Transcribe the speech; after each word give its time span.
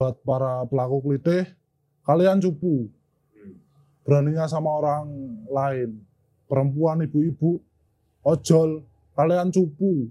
buat 0.00 0.16
para 0.24 0.64
pelaku 0.64 1.04
klitih, 1.04 1.44
kalian 2.08 2.40
cupu. 2.40 2.88
Beraninya 4.00 4.48
sama 4.48 4.72
orang 4.80 5.12
lain. 5.44 6.00
Perempuan, 6.48 7.04
ibu-ibu, 7.04 7.60
ojol, 8.24 8.80
kalian 9.12 9.52
cupu. 9.52 10.08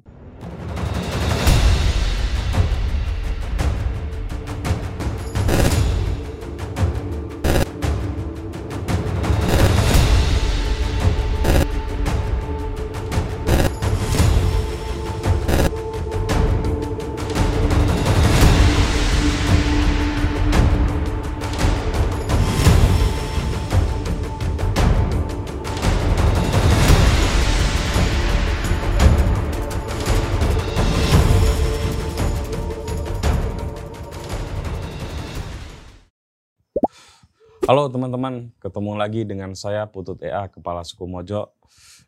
Halo 37.70 37.86
teman-teman, 37.86 38.50
ketemu 38.58 38.98
lagi 38.98 39.22
dengan 39.30 39.54
saya 39.54 39.86
Putut 39.86 40.18
EA 40.26 40.50
Kepala 40.50 40.82
Suku 40.82 41.05
Mojo. 41.05 41.54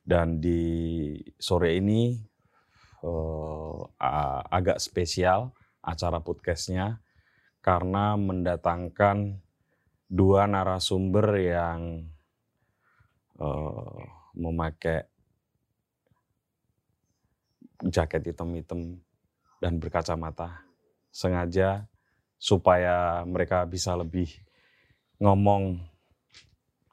Dan 0.02 0.42
di 0.42 1.14
sore 1.38 1.78
ini 1.78 2.18
a- 4.02 4.42
agak 4.50 4.82
spesial 4.82 5.54
acara 5.86 6.18
podcastnya 6.18 6.98
karena 7.62 8.18
mendatangkan 8.18 9.38
dua 10.10 10.50
narasumber 10.50 11.30
yang 11.38 12.10
eh, 13.38 14.02
memakai 14.34 15.06
jaket 17.86 18.34
hitam-hitam 18.34 18.98
dan 19.62 19.78
berkacamata. 19.78 20.66
Sengaja 21.14 21.86
supaya 22.42 23.22
mereka 23.30 23.62
bisa 23.70 23.94
lebih 23.94 24.42
ngomong 25.22 25.78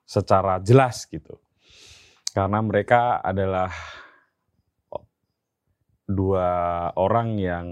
secara 0.04 0.60
jelas 0.60 1.08
gitu. 1.08 1.40
Karena 2.36 2.60
mereka 2.60 3.24
adalah 3.24 3.72
dua 6.08 6.48
orang 6.96 7.40
yang 7.40 7.66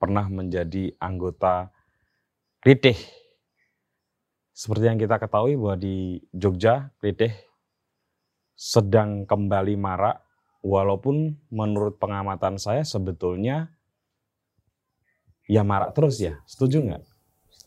pernah 0.00 0.28
menjadi 0.28 0.92
anggota 1.00 1.72
Klitih. 2.64 2.96
Seperti 4.56 4.88
yang 4.88 4.96
kita 4.96 5.20
ketahui 5.20 5.56
bahwa 5.60 5.76
di 5.76 6.16
Jogja 6.32 6.88
Klitih 6.96 7.32
sedang 8.56 9.28
kembali 9.28 9.76
marak 9.76 10.24
walaupun 10.64 11.36
menurut 11.52 12.00
pengamatan 12.00 12.56
saya 12.56 12.86
sebetulnya 12.86 13.68
ya 15.44 15.60
marak 15.60 15.92
terus 15.92 16.16
ya. 16.16 16.40
Setuju 16.48 16.88
nggak? 16.88 17.04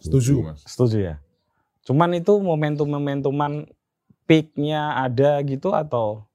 Setuju. 0.01 0.33
Mas. 0.49 0.61
Setuju 0.65 0.97
ya. 1.13 1.15
Cuman 1.87 2.19
itu 2.19 2.35
momentum-momentuman 2.35 3.63
peaknya 4.27 4.99
ada 4.99 5.39
gitu 5.47 5.71
atau 5.71 6.27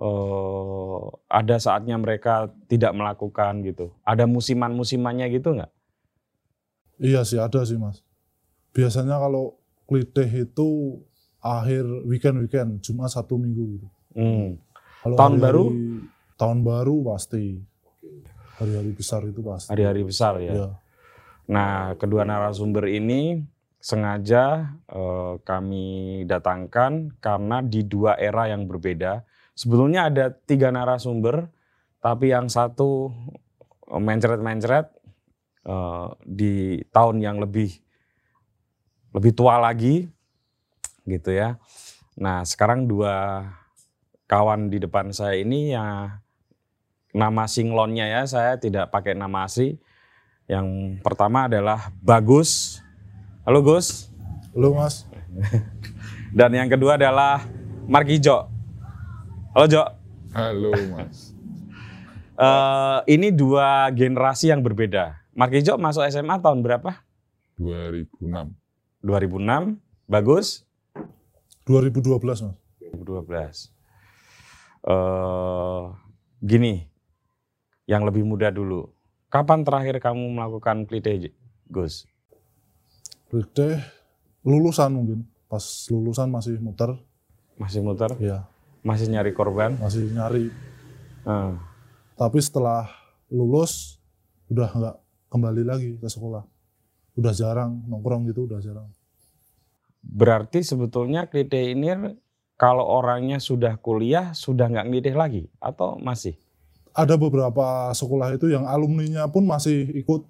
eh, 0.00 1.02
ada 1.28 1.56
saatnya 1.60 2.00
mereka 2.00 2.48
tidak 2.66 2.96
melakukan 2.96 3.60
gitu. 3.68 3.92
Ada 4.00 4.24
musiman-musimannya 4.24 5.28
gitu 5.28 5.60
nggak? 5.60 5.72
Iya 7.04 7.20
sih, 7.28 7.36
ada 7.36 7.60
sih 7.68 7.76
mas. 7.76 8.00
Biasanya 8.72 9.20
kalau 9.20 9.60
klitih 9.84 10.48
itu 10.48 10.68
akhir 11.44 11.84
weekend-weekend, 12.08 12.80
cuma 12.80 13.10
satu 13.12 13.36
minggu 13.36 13.76
gitu. 13.76 13.88
Hmm. 14.16 14.56
Kalau 15.04 15.16
Tahun 15.20 15.34
hari-hari- 15.36 15.44
baru? 15.44 15.64
Tahun 16.40 16.58
baru 16.64 16.96
pasti. 17.12 17.44
Hari-hari 18.56 18.90
besar 18.94 19.26
itu 19.28 19.42
pasti. 19.44 19.68
Hari-hari 19.68 20.02
besar 20.06 20.38
ya. 20.40 20.52
Iya. 20.54 20.68
Nah, 21.50 21.98
kedua 21.98 22.22
narasumber 22.22 22.86
ini 22.88 23.42
sengaja 23.82 24.78
eh, 24.86 25.34
kami 25.42 26.22
datangkan 26.30 27.18
karena 27.18 27.58
di 27.66 27.82
dua 27.82 28.14
era 28.14 28.46
yang 28.46 28.70
berbeda. 28.70 29.26
Sebetulnya 29.58 30.06
ada 30.06 30.30
tiga 30.30 30.70
narasumber, 30.70 31.50
tapi 31.98 32.30
yang 32.30 32.46
satu 32.46 33.10
eh, 33.90 33.98
mencret-mencret 33.98 34.86
eh, 35.66 36.08
di 36.22 36.78
tahun 36.94 37.18
yang 37.18 37.42
lebih 37.42 37.74
lebih 39.12 39.32
tua 39.34 39.58
lagi, 39.58 40.08
gitu 41.04 41.34
ya. 41.34 41.58
Nah, 42.16 42.46
sekarang 42.46 42.86
dua 42.86 43.44
kawan 44.30 44.72
di 44.72 44.80
depan 44.80 45.12
saya 45.12 45.36
ini 45.36 45.76
ya 45.76 46.16
nama 47.12 47.44
singlonnya 47.44 48.08
ya 48.08 48.22
saya 48.24 48.56
tidak 48.56 48.88
pakai 48.88 49.18
nama 49.18 49.44
asli. 49.44 49.76
Yang 50.50 50.98
pertama 51.04 51.46
adalah 51.46 51.92
Bagus. 52.02 52.81
Halo 53.42 53.58
Gus. 53.58 54.06
Halo 54.54 54.70
mas, 54.78 55.02
Dan 56.38 56.54
yang 56.54 56.70
kedua 56.70 56.94
adalah 56.94 57.42
Markijo. 57.90 58.46
Halo 59.50 59.66
Jo. 59.66 59.82
Halo 60.30 60.70
Mas. 60.94 61.18
Eh, 62.32 63.00
ini 63.12 63.28
dua 63.30 63.86
generasi 63.92 64.50
yang 64.50 64.64
berbeda. 64.64 65.20
Markijo 65.36 65.78
masuk 65.78 66.02
SMA 66.10 66.42
tahun 66.42 66.64
berapa? 66.64 67.04
2006. 67.60 68.18
2006. 69.04 69.78
Bagus? 70.10 70.66
2012 71.68 72.18
mas. 72.18 72.58
2012. 72.82 73.70
Eh, 74.90 75.82
gini, 76.42 76.88
yang 77.86 78.02
lebih 78.02 78.26
muda 78.26 78.50
dulu. 78.50 78.90
Kapan 79.30 79.62
terakhir 79.62 80.02
kamu 80.02 80.32
melakukan 80.32 80.88
klite, 80.88 81.30
Gus? 81.70 82.10
Klitih 83.32 83.80
lulusan 84.44 84.92
mungkin. 84.92 85.24
Pas 85.48 85.64
lulusan 85.88 86.28
masih 86.28 86.60
muter, 86.60 86.92
Masih 87.56 87.80
muter? 87.80 88.12
ya 88.20 88.44
Masih 88.84 89.08
nyari 89.08 89.32
korban? 89.32 89.72
masih 89.80 90.04
nyari. 90.12 90.52
Eh, 91.24 91.52
Tapi 92.12 92.38
setelah 92.44 92.92
lulus, 93.32 93.96
udah 94.52 94.68
nggak 94.68 94.96
kembali 95.32 95.62
lagi 95.64 95.90
ke 95.96 96.08
sekolah. 96.12 96.44
Udah 97.16 97.32
jarang 97.32 97.80
nongkrong 97.88 98.28
gitu, 98.28 98.44
udah 98.44 98.60
jarang. 98.60 98.88
Berarti 100.04 100.60
sebetulnya 100.60 101.24
klite 101.24 101.72
ini 101.72 101.88
kalau 102.56 102.84
orangnya 102.84 103.40
sudah 103.40 103.80
kuliah 103.80 104.36
sudah 104.36 104.68
nggak 104.68 104.86
ngelitih 104.92 105.16
lagi 105.16 105.42
atau 105.56 105.96
masih? 105.96 106.36
ada 106.92 107.16
beberapa 107.16 107.88
sekolah 107.96 108.36
itu 108.36 108.52
yang 108.52 108.68
alumninya 108.68 109.24
pun 109.24 109.48
masih 109.48 109.88
ikut 109.96 110.28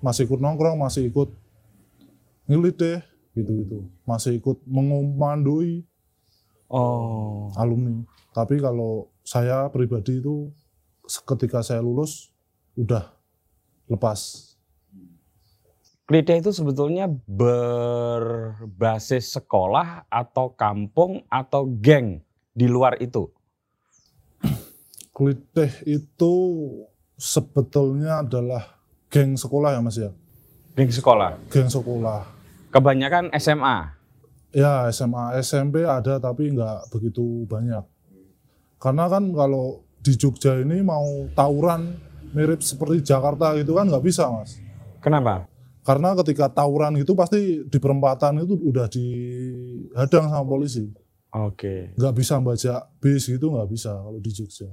masih 0.00 0.24
ikut 0.24 0.40
nongkrong, 0.40 0.80
masih 0.80 1.12
ikut 1.12 1.28
ngelitih 2.46 3.00
gitu-gitu. 3.36 3.88
Masih 4.04 4.38
ikut 4.38 4.60
mengomandoi 4.68 5.84
Oh, 6.72 7.52
alumni. 7.60 8.00
Tapi 8.32 8.56
kalau 8.56 9.12
saya 9.20 9.68
pribadi 9.68 10.24
itu 10.24 10.48
ketika 11.04 11.60
saya 11.60 11.84
lulus 11.84 12.32
udah 12.80 13.12
lepas. 13.92 14.48
klite 16.02 16.44
itu 16.44 16.52
sebetulnya 16.52 17.08
berbasis 17.28 19.32
sekolah 19.32 20.04
atau 20.12 20.52
kampung 20.52 21.24
atau 21.28 21.64
geng 21.64 22.20
di 22.52 22.68
luar 22.68 23.00
itu. 23.00 23.32
Klitih 25.12 25.72
itu 25.88 26.32
sebetulnya 27.16 28.24
adalah 28.24 28.80
geng 29.12 29.36
sekolah 29.36 29.76
ya 29.76 29.80
Mas 29.84 29.96
ya. 30.00 30.10
Geng 30.72 30.88
sekolah. 30.88 31.36
Geng 31.52 31.68
sekolah. 31.68 32.24
Kebanyakan 32.72 33.28
SMA. 33.36 34.00
Ya 34.52 34.88
SMA, 34.88 35.36
SMP 35.44 35.84
ada 35.84 36.16
tapi 36.16 36.52
nggak 36.52 36.88
begitu 36.88 37.44
banyak. 37.44 37.84
Karena 38.80 39.06
kan 39.12 39.28
kalau 39.32 39.84
di 40.02 40.16
Jogja 40.18 40.58
ini 40.58 40.82
mau 40.82 41.28
tawuran 41.36 41.94
mirip 42.34 42.64
seperti 42.64 43.04
Jakarta 43.04 43.54
gitu 43.60 43.76
kan 43.76 43.86
nggak 43.86 44.04
bisa 44.04 44.26
mas. 44.32 44.56
Kenapa? 45.04 45.46
Karena 45.84 46.16
ketika 46.18 46.48
tawuran 46.48 46.96
itu 46.96 47.12
pasti 47.12 47.62
di 47.62 47.78
perempatan 47.78 48.42
itu 48.42 48.54
udah 48.56 48.86
dihadang 48.88 50.32
sama 50.32 50.44
polisi. 50.48 50.88
Oke. 51.32 51.92
Nggak 51.96 52.14
bisa 52.16 52.40
baca 52.40 52.74
bis 53.00 53.28
gitu 53.28 53.52
nggak 53.52 53.68
bisa 53.68 53.92
kalau 53.92 54.20
di 54.20 54.30
Jogja. 54.32 54.68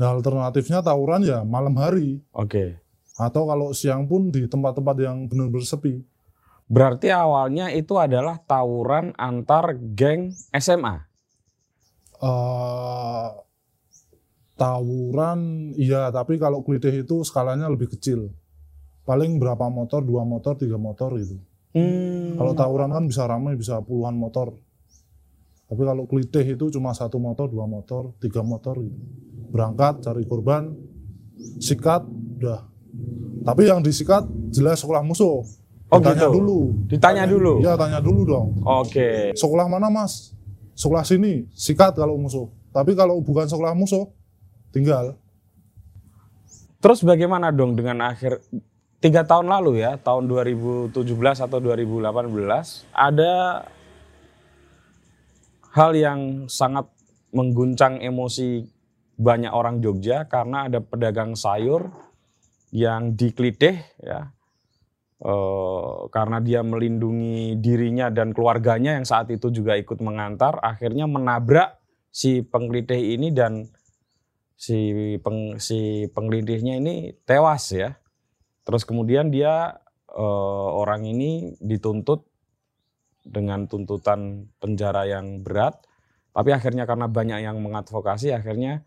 Nah 0.00 0.08
alternatifnya 0.16 0.82
tawuran 0.82 1.22
ya 1.22 1.46
malam 1.46 1.78
hari. 1.78 2.20
Oke. 2.34 2.82
Atau 3.20 3.44
kalau 3.44 3.76
siang 3.76 4.08
pun 4.08 4.32
di 4.32 4.48
tempat-tempat 4.48 4.96
yang 4.96 5.28
benar-benar 5.28 5.66
sepi. 5.66 6.00
Berarti 6.70 7.10
awalnya 7.10 7.74
itu 7.74 7.98
adalah 7.98 8.38
tawuran 8.46 9.10
antar 9.18 9.74
geng 9.74 10.30
SMA. 10.54 11.10
eh 12.20 13.28
tawuran 14.60 15.72
iya 15.72 16.12
tapi 16.12 16.36
kalau 16.36 16.60
klitih 16.60 17.00
itu 17.00 17.24
skalanya 17.24 17.64
lebih 17.64 17.88
kecil 17.96 18.28
paling 19.10 19.42
berapa 19.42 19.66
motor, 19.66 20.06
dua 20.06 20.22
motor, 20.22 20.54
tiga 20.54 20.78
motor 20.78 21.18
gitu. 21.18 21.34
Hmm. 21.74 22.38
Kalau 22.38 22.54
tawuran 22.54 22.94
kan 22.94 23.04
bisa 23.10 23.26
ramai, 23.26 23.58
bisa 23.58 23.82
puluhan 23.82 24.14
motor. 24.14 24.54
Tapi 25.66 25.82
kalau 25.82 26.06
kelitih 26.06 26.46
itu 26.46 26.70
cuma 26.70 26.94
satu 26.94 27.18
motor, 27.18 27.50
dua 27.50 27.66
motor, 27.66 28.14
tiga 28.22 28.42
motor 28.46 28.78
gitu. 28.78 28.98
Berangkat 29.50 30.02
cari 30.06 30.22
korban, 30.26 30.74
sikat, 31.58 32.06
udah. 32.38 32.70
Tapi 33.46 33.66
yang 33.66 33.82
disikat 33.82 34.26
jelas 34.54 34.82
sekolah 34.82 35.02
musuh. 35.02 35.42
Oh, 35.90 35.98
Ditanya 35.98 36.30
gitu? 36.30 36.34
dulu. 36.38 36.58
Ditanya 36.86 37.24
dulu. 37.26 37.52
Iya, 37.58 37.74
tanya 37.74 37.98
dulu 37.98 38.20
dong. 38.22 38.48
Oke. 38.62 39.34
Sekolah 39.34 39.66
mana 39.66 39.90
mas? 39.90 40.30
Sekolah 40.78 41.02
sini, 41.02 41.50
sikat 41.50 41.98
kalau 41.98 42.14
musuh. 42.14 42.46
Tapi 42.70 42.94
kalau 42.94 43.18
bukan 43.18 43.50
sekolah 43.50 43.74
musuh, 43.74 44.06
tinggal. 44.70 45.18
Terus 46.78 47.02
bagaimana 47.02 47.50
dong 47.50 47.74
dengan 47.74 48.06
akhir 48.06 48.38
tiga 49.02 49.26
tahun 49.26 49.50
lalu 49.50 49.82
ya, 49.82 49.98
tahun 49.98 50.30
2017 50.30 50.94
atau 51.44 51.58
2018 51.58 52.30
ada 52.94 53.66
hal 55.74 55.90
yang 55.92 56.46
sangat 56.46 56.86
mengguncang 57.34 57.98
emosi 57.98 58.64
banyak 59.20 59.52
orang 59.52 59.84
Jogja 59.84 60.24
karena 60.26 60.70
ada 60.70 60.80
pedagang 60.80 61.36
sayur 61.36 61.92
yang 62.72 63.14
dikelitih 63.14 63.76
ya 64.00 64.32
eh, 65.20 65.96
karena 66.12 66.38
dia 66.40 66.60
melindungi 66.64 67.60
dirinya 67.60 68.08
dan 68.08 68.32
keluarganya 68.32 68.96
yang 69.00 69.06
saat 69.06 69.28
itu 69.32 69.52
juga 69.52 69.76
ikut 69.76 70.00
mengantar 70.00 70.58
akhirnya 70.60 71.04
menabrak 71.04 71.80
si 72.10 72.42
pengelitih 72.42 73.16
ini 73.16 73.30
dan 73.30 73.70
si 74.60 75.16
peng, 75.24 75.56
si 75.56 76.04
pengelitihnya 76.12 76.76
ini 76.82 77.16
tewas 77.24 77.72
ya. 77.72 77.96
Terus 78.66 78.84
kemudian 78.84 79.32
dia 79.32 79.80
eh, 80.12 80.68
orang 80.76 81.08
ini 81.08 81.56
dituntut 81.62 82.28
dengan 83.24 83.68
tuntutan 83.68 84.48
penjara 84.60 85.04
yang 85.08 85.44
berat, 85.44 85.80
tapi 86.32 86.50
akhirnya 86.52 86.88
karena 86.88 87.06
banyak 87.08 87.40
yang 87.44 87.60
mengadvokasi, 87.60 88.32
akhirnya 88.32 88.84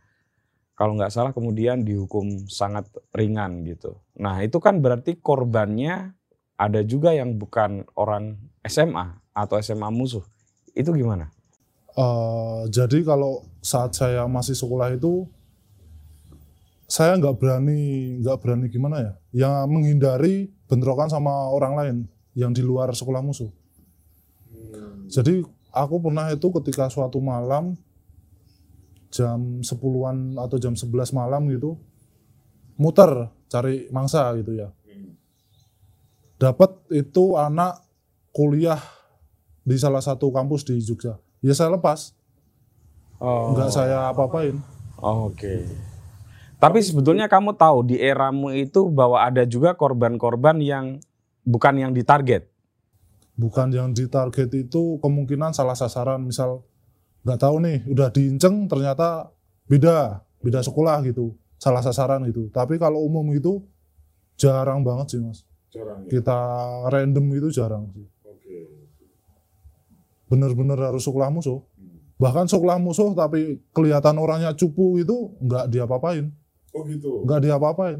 kalau 0.73 0.97
nggak 0.97 1.13
salah 1.13 1.31
kemudian 1.31 1.85
dihukum 1.85 2.49
sangat 2.49 2.89
ringan 3.13 3.61
gitu. 3.65 4.01
Nah 4.17 4.41
itu 4.41 4.57
kan 4.57 4.81
berarti 4.81 5.21
korbannya 5.21 6.17
ada 6.63 6.79
juga 6.87 7.11
yang 7.11 7.35
bukan 7.35 7.83
orang 7.99 8.39
SMA 8.63 9.19
atau 9.35 9.59
SMA 9.59 9.91
musuh. 9.91 10.23
Itu 10.71 10.95
gimana? 10.95 11.27
Eh, 11.93 12.61
jadi 12.71 13.03
kalau 13.03 13.45
saat 13.59 13.93
saya 13.93 14.25
masih 14.25 14.57
sekolah 14.57 14.97
itu 14.97 15.29
saya 16.89 17.13
nggak 17.21 17.37
berani 17.37 18.17
nggak 18.21 18.37
berani 18.41 18.65
gimana 18.69 18.97
ya 18.97 19.13
yang 19.45 19.69
menghindari 19.69 20.49
bentrokan 20.65 21.09
sama 21.09 21.49
orang 21.53 21.73
lain 21.77 21.97
yang 22.33 22.49
di 22.49 22.65
luar 22.65 22.89
sekolah 22.93 23.21
musuh 23.21 23.49
jadi 25.05 25.45
aku 25.69 25.95
pernah 26.01 26.33
itu 26.33 26.49
ketika 26.61 26.89
suatu 26.89 27.21
malam 27.21 27.77
jam 29.13 29.61
10-an 29.61 30.37
atau 30.41 30.57
jam 30.57 30.73
11 30.73 31.13
malam 31.13 31.45
gitu 31.49 31.77
muter 32.77 33.29
cari 33.53 33.85
mangsa 33.93 34.33
gitu 34.41 34.57
ya 34.57 34.73
dapat 36.43 36.75
itu 36.91 37.39
anak 37.39 37.79
kuliah 38.35 38.83
di 39.63 39.79
salah 39.79 40.03
satu 40.03 40.27
kampus 40.27 40.67
di 40.67 40.75
Jogja. 40.83 41.15
Ya 41.39 41.55
saya 41.55 41.71
lepas. 41.71 42.11
Oh, 43.23 43.55
nggak 43.55 43.71
saya 43.71 44.11
apa-apain. 44.11 44.59
Oke. 44.99 45.63
Tapi 46.59 46.79
sebetulnya 46.83 47.31
kamu 47.31 47.55
tahu 47.55 47.87
di 47.87 47.95
eramu 47.95 48.51
itu 48.51 48.91
bahwa 48.91 49.23
ada 49.23 49.47
juga 49.47 49.71
korban-korban 49.79 50.59
yang 50.59 50.99
bukan 51.47 51.79
yang 51.79 51.91
ditarget. 51.95 52.51
bukan 53.33 53.73
yang 53.73 53.89
ditarget 53.97 54.45
itu 54.53 55.01
kemungkinan 55.01 55.57
salah 55.57 55.73
sasaran. 55.73 56.21
Misal 56.21 56.61
nggak 57.25 57.39
tahu 57.41 57.55
nih 57.65 57.81
udah 57.89 58.13
diinceng 58.13 58.69
ternyata 58.69 59.33
beda 59.65 60.21
beda 60.43 60.59
sekolah 60.61 61.01
gitu. 61.07 61.33
Salah 61.57 61.81
sasaran 61.81 62.21
gitu. 62.29 62.51
Tapi 62.53 62.77
kalau 62.77 63.01
umum 63.01 63.25
itu 63.33 63.63
jarang 64.37 64.85
banget 64.85 65.17
sih 65.17 65.21
mas 65.23 65.47
Jarang 65.73 66.05
kita 66.05 66.37
random 66.93 67.25
itu 67.33 67.49
jarang 67.49 67.89
sih. 67.97 68.05
Oke. 68.29 68.57
bener-bener 70.29 70.77
harus 70.77 71.01
sekolah 71.05 71.29
musuh 71.33 71.61
bahkan 72.21 72.45
sekolah 72.47 72.77
musuh 72.79 73.11
tapi 73.11 73.59
kelihatan 73.75 74.15
orangnya 74.15 74.55
cupu 74.55 75.01
itu 75.01 75.33
nggak 75.43 75.67
diapa-apain. 75.67 76.31
Oh 76.71 76.87
gitu. 76.87 77.25
nggak 77.27 77.41
diapa-apain. 77.43 77.99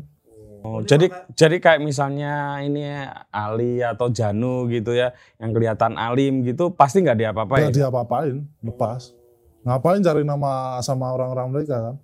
Oh, 0.63 0.79
jadi 0.79 1.11
jadi 1.35 1.59
kayak 1.59 1.83
misalnya 1.83 2.63
ini 2.63 2.87
Ali 3.35 3.83
atau 3.83 4.07
Janu 4.07 4.71
gitu 4.71 4.95
ya, 4.95 5.11
yang 5.35 5.51
kelihatan 5.51 5.99
alim 5.99 6.39
gitu, 6.47 6.71
pasti 6.71 7.03
nggak 7.03 7.19
diapa-apain. 7.19 7.67
nggak 7.67 7.75
diapa-apain 7.83 8.47
lepas. 8.63 9.11
Ngapain 9.67 9.99
cari 9.99 10.23
nama 10.23 10.79
sama 10.79 11.11
orang-orang 11.11 11.47
mereka 11.51 11.75
kan 11.83 11.95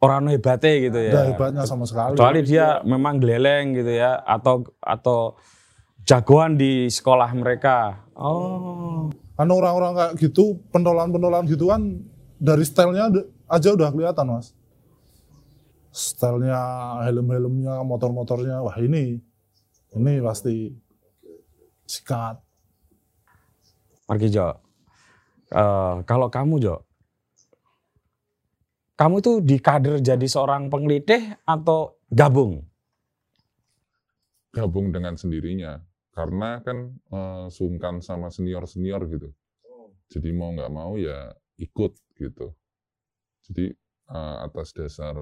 Orang 0.00 0.32
hebatnya 0.32 0.72
gitu 0.80 0.96
ya. 0.96 1.12
nggak 1.12 1.26
hebatnya 1.36 1.62
sama 1.68 1.84
sekali 1.84 2.16
Kecuali 2.16 2.40
dia 2.40 2.80
memang 2.88 3.20
geleleng 3.20 3.76
gitu 3.76 3.92
ya, 3.92 4.16
atau 4.24 4.64
atau 4.80 5.36
jagoan 6.08 6.56
di 6.56 6.88
sekolah 6.88 7.28
mereka. 7.36 8.08
Oh, 8.16 9.12
kan 9.36 9.48
orang-orang 9.48 9.92
kayak 9.96 10.12
gitu 10.20 10.56
pentolan-pentolan 10.72 11.44
gitu 11.48 11.68
kan 11.68 12.00
dari 12.40 12.64
stylenya 12.64 13.12
aja 13.48 13.68
udah 13.72 13.88
kelihatan 13.92 14.36
mas 14.36 14.52
stylenya 15.92 16.60
helm-helmnya 17.08 17.80
motor-motornya 17.84 18.60
wah 18.60 18.76
ini 18.80 19.20
ini 19.96 20.12
pasti 20.20 20.70
sikat 21.88 22.38
Marki 24.10 24.26
Jo. 24.26 24.58
Eh, 25.54 25.96
kalau 26.02 26.26
kamu 26.26 26.58
Jo, 26.58 26.82
kamu 29.00 29.16
tuh 29.24 29.40
di 29.40 29.56
kader 29.56 30.04
jadi 30.04 30.28
seorang 30.28 30.68
pengelitih 30.68 31.40
atau 31.48 31.96
gabung? 32.12 32.60
Gabung 34.52 34.92
dengan 34.92 35.16
sendirinya. 35.16 35.80
Karena 36.12 36.60
kan 36.60 36.92
eh, 36.92 37.46
sungkan 37.48 38.04
sama 38.04 38.28
senior-senior 38.28 39.08
gitu. 39.08 39.32
Jadi 40.12 40.28
mau 40.36 40.52
nggak 40.52 40.68
mau 40.68 41.00
ya 41.00 41.32
ikut 41.56 41.96
gitu. 42.20 42.52
Jadi 43.48 43.72
eh, 44.12 44.36
atas 44.44 44.76
dasar 44.76 45.16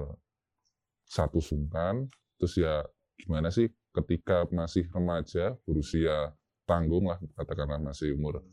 satu 1.07 1.39
sungkan, 1.39 2.03
terus 2.35 2.59
ya 2.59 2.83
gimana 3.15 3.47
sih 3.47 3.71
ketika 3.95 4.43
masih 4.51 4.91
remaja, 4.91 5.55
berusia 5.63 6.35
tanggung 6.67 7.07
lah, 7.07 7.17
katakanlah 7.33 7.79
masih 7.79 8.11
umur 8.11 8.43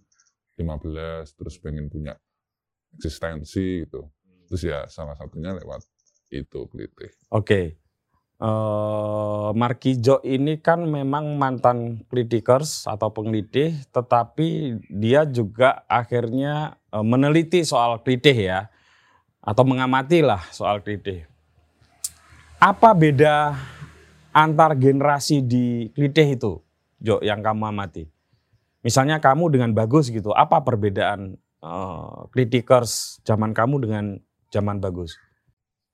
15, 0.54 1.34
terus 1.34 1.58
pengen 1.58 1.90
punya 1.90 2.14
eksistensi 2.94 3.84
gitu. 3.84 4.06
Terus 4.46 4.62
ya 4.62 4.78
salah 4.86 5.18
satunya 5.18 5.54
lewat 5.54 5.82
itu 6.30 6.66
kelitih. 6.70 7.10
Oke. 7.30 7.78
Eh 8.36 9.50
Markijo 9.56 10.20
ini 10.20 10.60
kan 10.60 10.84
memang 10.84 11.40
mantan 11.40 12.04
kritikers 12.12 12.84
atau 12.84 13.08
pengelitih, 13.08 13.80
tetapi 13.88 14.76
dia 14.92 15.24
juga 15.24 15.88
akhirnya 15.88 16.76
eh, 16.92 17.00
meneliti 17.00 17.64
soal 17.64 18.04
klitih 18.04 18.36
ya, 18.36 18.68
atau 19.40 19.64
mengamati 19.64 20.20
lah 20.20 20.44
soal 20.52 20.84
klitih. 20.84 21.24
Apa 22.60 22.92
beda 22.92 23.56
antar 24.36 24.76
generasi 24.76 25.40
di 25.40 25.88
klitih 25.96 26.36
itu, 26.36 26.52
Jo, 27.00 27.24
yang 27.24 27.40
kamu 27.40 27.72
amati? 27.72 28.04
Misalnya 28.84 29.16
kamu 29.16 29.48
dengan 29.48 29.72
bagus 29.72 30.12
gitu, 30.12 30.36
apa 30.36 30.60
perbedaan 30.60 31.40
eh, 31.64 32.18
kritikers 32.36 33.24
zaman 33.24 33.56
kamu 33.56 33.80
dengan 33.80 34.20
zaman 34.50 34.78
bagus? 34.78 35.16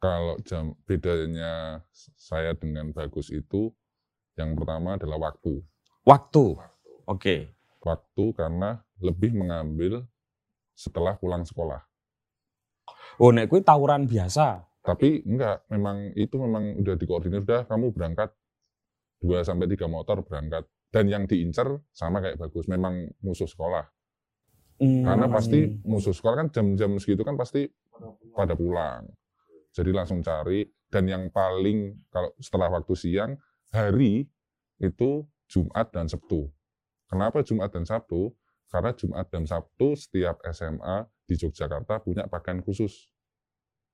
Kalau 0.02 0.34
jam 0.42 0.74
bedanya 0.82 1.78
saya 2.18 2.58
dengan 2.58 2.90
bagus 2.90 3.30
itu 3.30 3.70
yang 4.34 4.58
pertama 4.58 4.98
adalah 4.98 5.30
waktu. 5.30 5.62
Waktu. 6.02 6.58
Oke. 7.06 7.54
Waktu 7.82 8.24
karena 8.34 8.82
lebih 9.02 9.34
mengambil 9.34 10.06
setelah 10.74 11.18
pulang 11.18 11.46
sekolah. 11.46 11.82
Oh, 13.20 13.30
nek 13.30 13.50
kuwi 13.50 13.62
tawuran 13.62 14.08
biasa. 14.08 14.64
Tapi 14.82 15.22
enggak, 15.22 15.62
memang 15.70 16.10
itu 16.18 16.34
memang 16.34 16.82
udah 16.82 16.94
dikoordinir 16.98 17.46
udah 17.46 17.70
kamu 17.70 17.94
berangkat 17.94 18.34
2 19.22 19.46
sampai 19.46 19.70
3 19.70 19.86
motor 19.86 20.26
berangkat 20.26 20.66
dan 20.90 21.06
yang 21.06 21.24
diincer 21.30 21.78
sama 21.94 22.18
kayak 22.18 22.42
bagus 22.42 22.66
memang 22.66 23.06
musuh 23.22 23.46
sekolah. 23.46 23.86
Hmm. 24.82 25.06
Karena 25.06 25.26
pasti 25.30 25.78
musuh 25.86 26.10
sekolah 26.10 26.36
kan 26.42 26.48
jam-jam 26.50 26.98
segitu 26.98 27.22
kan 27.22 27.38
pasti 27.38 27.70
pada 28.32 28.54
pulang. 28.54 29.06
Jadi 29.72 29.90
langsung 29.90 30.20
cari 30.20 30.62
dan 30.88 31.08
yang 31.08 31.28
paling 31.28 31.96
kalau 32.08 32.32
setelah 32.36 32.68
waktu 32.68 32.92
siang 32.92 33.32
hari 33.72 34.28
itu 34.76 35.24
Jumat 35.48 35.88
dan 35.90 36.08
Sabtu. 36.08 36.48
Kenapa 37.08 37.40
Jumat 37.40 37.72
dan 37.72 37.84
Sabtu? 37.84 38.32
Karena 38.68 38.92
Jumat 38.92 39.28
dan 39.28 39.44
Sabtu 39.44 39.92
setiap 39.92 40.40
SMA 40.48 41.04
di 41.24 41.36
Yogyakarta 41.36 42.00
punya 42.00 42.24
pakaian 42.24 42.60
khusus 42.60 43.12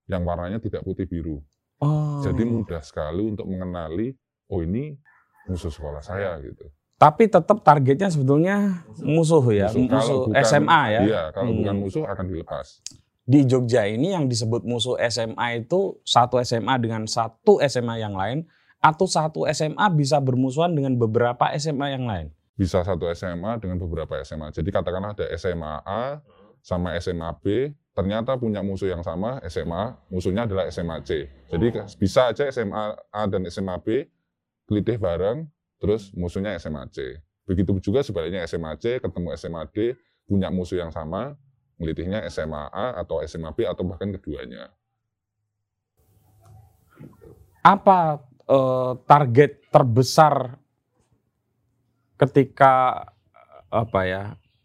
yang 0.07 0.23
warnanya 0.23 0.59
tidak 0.59 0.83
putih 0.83 1.05
biru. 1.05 1.43
Oh. 1.79 2.19
Jadi 2.23 2.43
mudah 2.43 2.83
sekali 2.83 3.23
untuk 3.23 3.47
mengenali, 3.47 4.15
oh 4.51 4.63
ini 4.63 4.99
musuh 5.47 5.71
sekolah 5.71 6.03
saya 6.03 6.39
gitu. 6.43 6.67
Tapi 6.99 7.31
tetap 7.31 7.63
targetnya 7.63 8.11
sebetulnya 8.11 8.83
musuh 8.99 9.43
ya, 9.55 9.71
musuh, 9.71 9.87
Kalau 9.87 10.17
bukan- 10.31 10.43
SMA 10.43 10.83
ya. 10.91 11.01
Iya, 11.07 11.23
kalau 11.31 11.51
Hmm. 11.55 11.59
bukan 11.63 11.77
musuh 11.79 12.05
akan 12.07 12.27
dilepas. 12.27 12.83
Di 13.29 13.45
Jogja 13.45 13.85
ini 13.85 14.17
yang 14.17 14.25
disebut 14.25 14.65
musuh 14.65 14.97
SMA 15.05 15.61
itu 15.61 16.01
satu 16.01 16.41
SMA 16.41 16.81
dengan 16.81 17.05
satu 17.05 17.61
SMA 17.61 18.01
yang 18.01 18.17
lain 18.17 18.49
atau 18.81 19.05
satu 19.05 19.45
SMA 19.53 19.85
bisa 19.93 20.17
bermusuhan 20.17 20.73
dengan 20.73 20.97
beberapa 20.97 21.53
SMA 21.61 21.93
yang 21.93 22.09
lain. 22.09 22.33
Bisa 22.57 22.81
satu 22.81 23.05
SMA 23.13 23.61
dengan 23.61 23.77
beberapa 23.85 24.17
SMA. 24.25 24.49
Jadi 24.49 24.73
katakanlah 24.73 25.13
ada 25.13 25.29
SMA 25.37 25.75
A 25.85 26.25
sama 26.65 26.97
SMA 26.97 27.29
B, 27.45 27.69
ternyata 27.93 28.33
punya 28.41 28.65
musuh 28.65 28.89
yang 28.89 29.05
sama, 29.05 29.45
SMA, 29.45 29.93
musuhnya 30.09 30.49
adalah 30.49 30.65
SMA 30.73 30.97
C. 31.05 31.29
Jadi 31.53 31.85
bisa 32.01 32.33
aja 32.33 32.49
SMA 32.49 32.97
A 33.13 33.23
dan 33.29 33.45
SMA 33.53 33.77
B 33.85 34.09
kelitih 34.65 34.97
bareng, 34.97 35.45
terus 35.77 36.17
musuhnya 36.17 36.57
SMA 36.57 36.89
C. 36.97 37.21
Begitu 37.45 37.77
juga 37.85 38.01
sebaliknya 38.01 38.41
SMA 38.49 38.73
C 38.81 39.05
ketemu 39.05 39.37
SMA 39.37 39.69
D, 39.69 39.93
punya 40.25 40.49
musuh 40.49 40.81
yang 40.81 40.89
sama, 40.89 41.37
ngelitihnya 41.79 42.27
SMA 42.27 42.69
A 42.75 42.99
atau 43.01 43.23
SMA 43.23 43.55
B 43.55 43.65
atau 43.65 43.87
bahkan 43.87 44.11
keduanya. 44.11 44.75
Apa 47.63 48.23
eh, 48.51 48.93
target 49.07 49.71
terbesar 49.71 50.59
ketika 52.19 53.07
apa 53.71 54.01
ya 54.05 54.23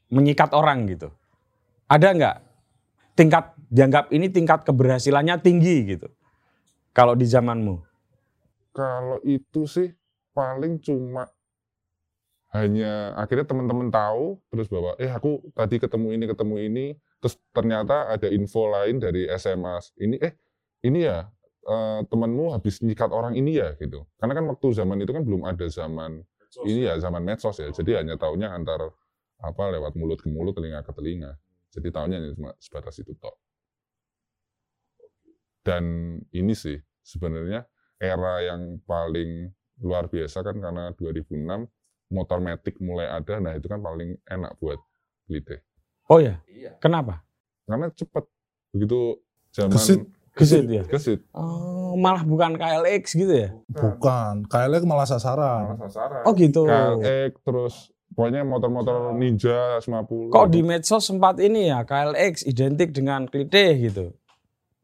menyikat 0.09 0.51
orang 0.57 0.89
gitu? 0.89 1.13
Ada 1.85 2.07
nggak 2.17 2.37
tingkat 3.13 3.53
dianggap 3.69 4.09
ini 4.09 4.29
tingkat 4.33 4.65
keberhasilannya 4.65 5.37
tinggi 5.41 5.97
gitu? 5.97 6.09
Kalau 6.93 7.13
di 7.13 7.25
zamanmu? 7.25 7.81
Kalau 8.73 9.21
itu 9.21 9.69
sih 9.69 9.89
paling 10.33 10.81
cuma 10.81 11.29
hanya 12.53 13.17
akhirnya 13.17 13.49
teman-teman 13.49 13.89
tahu 13.89 14.37
terus 14.53 14.69
bahwa 14.69 14.93
eh 15.01 15.09
aku 15.09 15.41
tadi 15.57 15.81
ketemu 15.81 16.07
ini 16.13 16.25
ketemu 16.29 16.55
ini. 16.61 16.85
Terus 17.17 17.39
ternyata 17.49 18.13
ada 18.13 18.29
info 18.29 18.69
lain 18.69 19.01
dari 19.01 19.25
SMA 19.41 19.81
ini 19.97 20.21
eh 20.21 20.37
ini 20.85 21.01
ya 21.01 21.25
eh, 21.65 21.99
temanmu 22.05 22.53
habis 22.53 22.85
nyikat 22.85 23.09
orang 23.09 23.33
ini 23.33 23.57
ya 23.57 23.73
gitu. 23.81 24.05
Karena 24.21 24.37
kan 24.37 24.45
waktu 24.53 24.67
zaman 24.69 25.01
itu 25.01 25.11
kan 25.11 25.25
belum 25.25 25.49
ada 25.49 25.65
zaman 25.65 26.21
ini 26.69 26.85
ya. 26.85 27.01
zaman 27.01 27.25
medsos 27.25 27.57
ya. 27.57 27.73
Jadi 27.73 27.97
hanya 27.97 28.21
taunya 28.21 28.53
antar 28.53 28.93
apa 29.41 29.63
lewat 29.73 29.97
mulut 29.97 30.21
ke 30.21 30.29
mulut 30.29 30.53
telinga 30.53 30.85
ke 30.85 30.93
telinga. 30.93 31.33
Jadi 31.73 31.89
tahunya 31.89 32.15
hanya 32.21 32.31
cuma 32.37 32.51
sebatas 32.61 33.01
itu 33.01 33.17
tok. 33.17 33.33
Dan 35.65 35.83
ini 36.35 36.53
sih 36.53 36.77
sebenarnya 37.01 37.65
era 37.97 38.45
yang 38.45 38.77
paling 38.85 39.49
luar 39.81 40.05
biasa 40.05 40.45
kan 40.45 40.61
karena 40.61 40.93
2006 40.93 41.65
motor 42.13 42.37
metik 42.37 42.77
mulai 42.77 43.09
ada, 43.09 43.41
nah 43.41 43.57
itu 43.57 43.65
kan 43.65 43.81
paling 43.81 44.21
enak 44.29 44.53
buat 44.61 44.77
Lite. 45.25 45.65
Oh 46.05 46.21
ya, 46.21 46.37
kenapa? 46.77 47.25
Karena 47.65 47.89
cepat. 47.89 48.29
Begitu 48.69 49.17
zaman 49.49 49.73
Gesit. 49.73 50.05
Gesit 50.33 50.65
ya? 50.65 50.83
Gesit. 50.85 51.25
Oh, 51.33 51.97
malah 51.97 52.21
bukan 52.25 52.57
KLX 52.57 53.17
gitu 53.17 53.33
ya? 53.33 53.49
Bukan, 53.69 54.45
KLX 54.49 54.81
malah 54.85 55.05
sasaran. 55.09 55.77
Oh 56.25 56.33
gitu. 56.37 56.65
KLX 56.69 57.31
terus 57.41 57.93
pokoknya 58.13 58.45
motor-motor 58.45 59.13
Ninja 59.17 59.81
50. 59.81 60.33
Kok 60.33 60.47
di 60.53 60.61
medsos 60.61 61.05
sempat 61.05 61.41
ini 61.41 61.69
ya 61.69 61.81
KLX 61.85 62.45
identik 62.45 62.93
dengan 62.93 63.25
klite 63.25 63.77
gitu? 63.77 64.13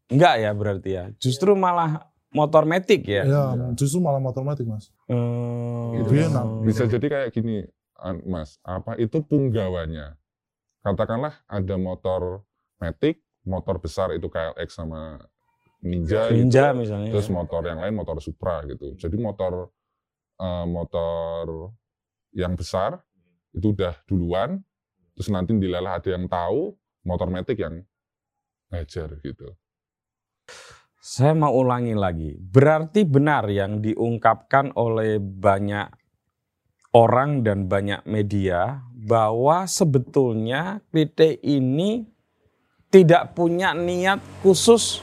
Enggak 0.09 0.41
ya 0.41 0.49
berarti 0.57 0.89
ya. 0.89 1.05
Justru 1.21 1.53
malah 1.53 2.08
motor 2.29 2.63
metik 2.65 3.05
ya. 3.05 3.25
Ya, 3.25 3.43
justru 3.73 4.01
malah 4.01 4.21
motor 4.21 4.45
metik 4.45 4.65
mas. 4.69 4.93
Hmm. 5.09 6.05
Lebih 6.05 6.29
enak. 6.29 6.45
bisa 6.65 6.83
jadi 6.85 7.05
kayak 7.09 7.29
gini, 7.33 7.65
Mas. 8.25 8.61
Apa 8.63 8.95
itu 8.95 9.19
punggawanya? 9.25 10.15
Katakanlah 10.85 11.35
ada 11.49 11.75
motor 11.75 12.47
metik, 12.79 13.19
motor 13.43 13.81
besar 13.83 14.15
itu 14.15 14.31
KLX 14.31 14.69
sama 14.79 15.19
Ninja, 15.79 16.27
gitu. 16.27 16.35
Ninja 16.35 16.75
misalnya. 16.75 17.11
terus 17.11 17.31
motor 17.31 17.63
yang 17.63 17.79
lain 17.79 17.95
motor 17.95 18.19
Supra 18.19 18.63
gitu. 18.67 18.95
Jadi 18.99 19.15
motor 19.19 19.71
eh, 20.39 20.65
motor 20.67 21.71
yang 22.35 22.55
besar 22.55 22.99
itu 23.55 23.73
udah 23.73 23.95
duluan, 24.05 24.61
terus 25.17 25.31
nanti 25.33 25.55
dilelah 25.57 25.97
ada 25.97 26.09
yang 26.13 26.29
tahu, 26.29 26.77
motor 27.03 27.27
metik 27.31 27.57
yang 27.59 27.81
ngajar 28.69 29.17
gitu. 29.23 29.55
Saya 31.09 31.33
mau 31.33 31.49
ulangi 31.57 31.97
lagi. 31.97 32.37
Berarti 32.37 33.01
benar 33.01 33.49
yang 33.49 33.81
diungkapkan 33.81 34.77
oleh 34.77 35.17
banyak 35.17 35.89
orang 36.93 37.41
dan 37.41 37.65
banyak 37.65 38.05
media 38.05 38.85
bahwa 38.93 39.65
sebetulnya 39.65 40.85
klite 40.93 41.41
ini 41.41 42.05
tidak 42.93 43.33
punya 43.33 43.73
niat 43.73 44.21
khusus 44.45 45.01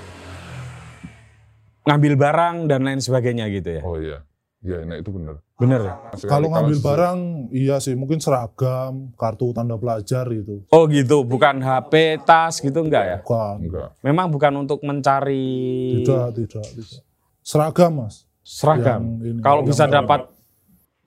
ngambil 1.83 2.15
barang 2.15 2.71
dan 2.71 2.87
lain 2.87 3.03
sebagainya 3.03 3.51
gitu 3.51 3.71
ya. 3.75 3.83
Oh 3.83 3.99
iya, 3.99 4.23
iya, 4.67 4.83
nah 4.83 4.99
itu 4.99 5.09
benar. 5.09 5.39
Bener 5.55 5.81
ya? 5.81 5.95
Kalau 6.27 6.51
ngambil 6.51 6.79
barang, 6.83 7.19
iya 7.49 7.79
sih 7.79 7.95
mungkin 7.95 8.19
seragam, 8.19 9.15
kartu 9.15 9.55
tanda 9.55 9.79
pelajar 9.79 10.27
gitu. 10.29 10.67
Oh 10.69 10.85
gitu, 10.85 11.23
bukan 11.23 11.63
HP, 11.63 12.19
tas 12.21 12.59
gitu 12.59 12.83
enggak 12.83 13.05
ya? 13.07 13.19
Bukan, 13.23 13.57
enggak. 13.63 13.89
Memang 14.03 14.27
bukan 14.29 14.53
untuk 14.59 14.83
mencari 14.83 16.03
tidak, 16.03 16.35
tidak, 16.35 16.67
tidak. 16.67 17.01
Seragam 17.41 18.03
mas. 18.03 18.27
seragam. 18.43 19.23
Yang 19.23 19.33
ini, 19.33 19.41
Kalau 19.41 19.63
yang 19.63 19.71
bisa 19.71 19.85
lain. 19.87 19.95
dapat 19.97 20.21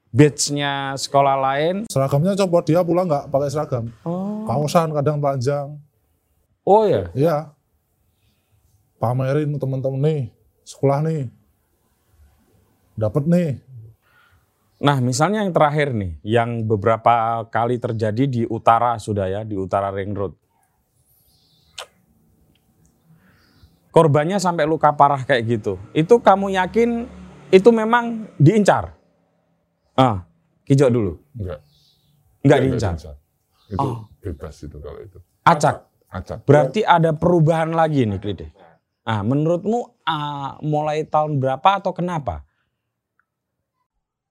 badge-nya 0.10 0.74
sekolah 0.96 1.36
lain. 1.38 1.75
Seragamnya 1.86 2.34
coba 2.34 2.58
dia 2.63 2.82
pulang 2.82 3.06
nggak 3.06 3.28
pakai 3.28 3.50
seragam. 3.51 3.86
Oh, 4.01 4.44
Kaosan 4.44 4.89
kadang 4.89 5.20
telanjang. 5.20 5.78
oh 6.63 6.84
ya. 6.84 7.12
Iya. 7.13 7.38
Pamerin 8.98 9.56
teman-teman 9.56 10.00
nih, 10.01 10.22
sekolah 10.66 11.00
nih. 11.06 11.32
Dapat 13.00 13.24
nih. 13.32 13.51
Nah, 14.79 15.00
misalnya 15.00 15.44
yang 15.44 15.56
terakhir 15.56 15.96
nih, 15.96 16.20
yang 16.24 16.68
beberapa 16.68 17.48
kali 17.48 17.79
terjadi 17.79 18.24
di 18.27 18.41
utara 18.48 19.00
sudah 19.00 19.27
ya, 19.27 19.41
di 19.48 19.56
utara 19.56 19.91
ring 19.91 20.12
road. 20.12 20.36
Korbannya 23.89 24.39
sampai 24.39 24.68
luka 24.68 24.91
parah 24.96 25.24
kayak 25.24 25.44
gitu. 25.48 25.79
Itu 25.96 26.20
kamu 26.20 26.56
yakin 26.60 27.08
itu 27.50 27.70
memang 27.72 28.27
diincar? 28.39 28.96
Ah, 29.96 30.24
kijok 30.63 30.89
dulu. 30.91 31.12
Enggak. 31.36 31.60
Enggak 32.44 32.60
diincar. 32.63 32.94
Itu 33.70 33.79
Oh. 33.84 34.08
bebas 34.20 34.56
itu 34.63 34.77
kalau 34.79 35.00
itu. 35.03 35.20
Acak. 35.44 35.88
Acak. 36.10 36.48
Berarti 36.48 36.84
ada 36.84 37.12
perubahan 37.15 37.72
lagi 37.75 38.08
nih, 38.08 38.20
Klide. 38.20 38.48
Ah, 39.03 39.25
menurutmu 39.25 40.03
ah, 40.08 40.56
mulai 40.63 41.03
tahun 41.03 41.41
berapa 41.41 41.84
atau 41.84 41.91
kenapa? 41.91 42.48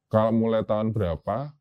Kalau 0.09 0.33
mulai 0.33 0.65
tahun 0.65 0.97
berapa, 0.97 1.53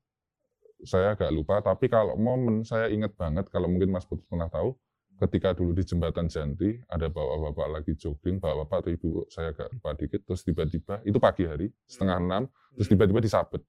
saya 0.87 1.13
agak 1.13 1.31
lupa. 1.35 1.59
Tapi 1.59 1.91
kalau 1.91 2.15
momen 2.15 2.63
saya 2.63 2.87
ingat 2.87 3.11
banget, 3.19 3.51
kalau 3.51 3.67
mungkin 3.67 3.91
Mas 3.91 4.07
Putut 4.07 4.23
pernah 4.27 4.47
tahu, 4.47 4.71
ketika 5.17 5.51
dulu 5.51 5.73
di 5.73 5.83
jembatan 5.83 6.29
Janti, 6.29 6.77
ada 6.87 7.09
bapak-bapak 7.09 7.67
lagi 7.67 7.91
jogging, 7.97 8.37
bapak-bapak 8.37 8.77
atau 8.85 8.91
ibu, 8.93 9.09
saya 9.27 9.51
agak 9.51 9.67
lupa 9.73 9.89
dikit, 9.97 10.21
terus 10.23 10.41
tiba-tiba, 10.45 11.01
itu 11.03 11.17
pagi 11.17 11.43
hari, 11.43 11.67
setengah 11.89 12.17
enam, 12.21 12.43
terus 12.77 12.87
tiba-tiba 12.87 13.19
disabet. 13.19 13.61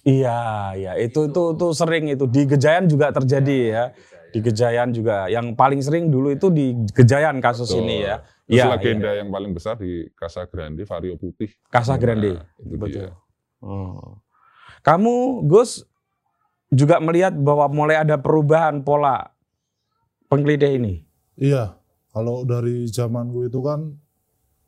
Iya, 0.00 0.72
ya 0.80 0.92
itu 0.96 1.28
itu 1.28 1.42
itu 1.52 1.66
sering 1.76 2.08
itu 2.08 2.24
di 2.24 2.48
Gejayan 2.48 2.88
juga 2.88 3.12
terjadi 3.12 3.58
ya. 3.68 3.84
Di 4.30 4.38
Gejayan 4.40 4.94
juga 4.96 5.28
yang 5.28 5.52
paling 5.52 5.82
sering 5.84 6.08
dulu 6.08 6.32
itu 6.32 6.48
di 6.48 6.72
Gejayan 6.94 7.42
kasus 7.42 7.68
Betul. 7.68 7.84
ini 7.84 7.96
ya. 8.08 8.16
Terus 8.48 8.56
Iya, 8.56 8.64
legenda 8.72 9.10
yang 9.12 9.28
paling 9.28 9.52
besar 9.52 9.76
di 9.76 10.08
Casa 10.16 10.48
Grande, 10.48 10.88
Vario 10.88 11.20
Putih. 11.20 11.52
Casa 11.68 12.00
Grande. 12.00 12.32
Nah, 12.32 12.48
itu 12.64 12.76
Betul. 12.80 12.88
dia. 12.96 13.12
Oh. 13.60 14.20
Kamu 14.80 15.44
Gus 15.44 15.84
juga 16.72 16.98
melihat 17.02 17.36
bahwa 17.36 17.68
mulai 17.68 18.00
ada 18.00 18.16
perubahan 18.16 18.80
pola 18.80 19.32
penglide 20.32 20.76
ini. 20.80 21.04
Iya. 21.36 21.76
Kalau 22.10 22.42
dari 22.42 22.90
zamanku 22.90 23.46
itu 23.46 23.62
kan 23.62 23.94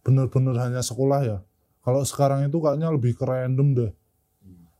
bener-bener 0.06 0.54
hanya 0.62 0.82
sekolah 0.82 1.20
ya. 1.26 1.38
Kalau 1.82 2.06
sekarang 2.06 2.46
itu 2.46 2.62
kayaknya 2.62 2.94
lebih 2.94 3.18
ke 3.18 3.24
random 3.26 3.68
deh. 3.74 3.92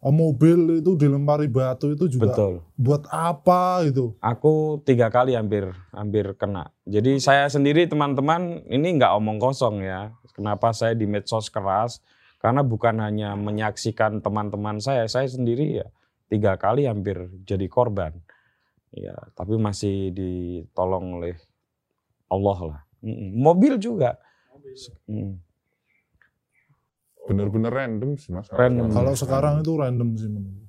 Eh, 0.02 0.10
Mobil 0.14 0.82
itu 0.82 0.98
dilempari 0.98 1.46
batu 1.46 1.94
itu 1.94 2.10
juga 2.10 2.34
Betul. 2.34 2.54
buat 2.74 3.06
apa 3.10 3.86
itu? 3.86 4.14
Aku 4.18 4.82
tiga 4.82 5.10
kali 5.10 5.38
hampir 5.38 5.70
hampir 5.94 6.34
kena. 6.34 6.70
Jadi 6.86 7.22
saya 7.22 7.46
sendiri 7.46 7.86
teman-teman 7.86 8.66
ini 8.66 8.98
nggak 8.98 9.14
omong 9.18 9.38
kosong 9.38 9.82
ya. 9.82 10.10
Kenapa 10.34 10.74
saya 10.74 10.94
di 10.94 11.06
medsos 11.06 11.46
keras? 11.50 12.02
Karena 12.42 12.66
bukan 12.66 12.98
hanya 12.98 13.38
menyaksikan 13.38 14.18
teman-teman 14.18 14.82
saya, 14.82 15.06
saya 15.06 15.30
sendiri 15.30 15.78
ya 15.78 15.86
tiga 16.26 16.58
kali 16.58 16.90
hampir 16.90 17.30
jadi 17.46 17.70
korban. 17.70 18.18
Ya, 18.90 19.14
tapi 19.38 19.56
masih 19.56 20.10
ditolong 20.10 21.22
oleh 21.22 21.38
Allah 22.26 22.58
lah. 22.60 22.80
Mobil 23.38 23.78
juga. 23.78 24.18
Mm. 25.06 25.38
bener-bener 27.22 27.70
random 27.70 28.18
sih 28.18 28.34
mas. 28.34 28.50
Random. 28.50 28.90
Kalau 28.90 29.14
sekarang 29.14 29.62
itu 29.62 29.72
random 29.78 30.10
sih 30.18 30.26
menurut. 30.26 30.66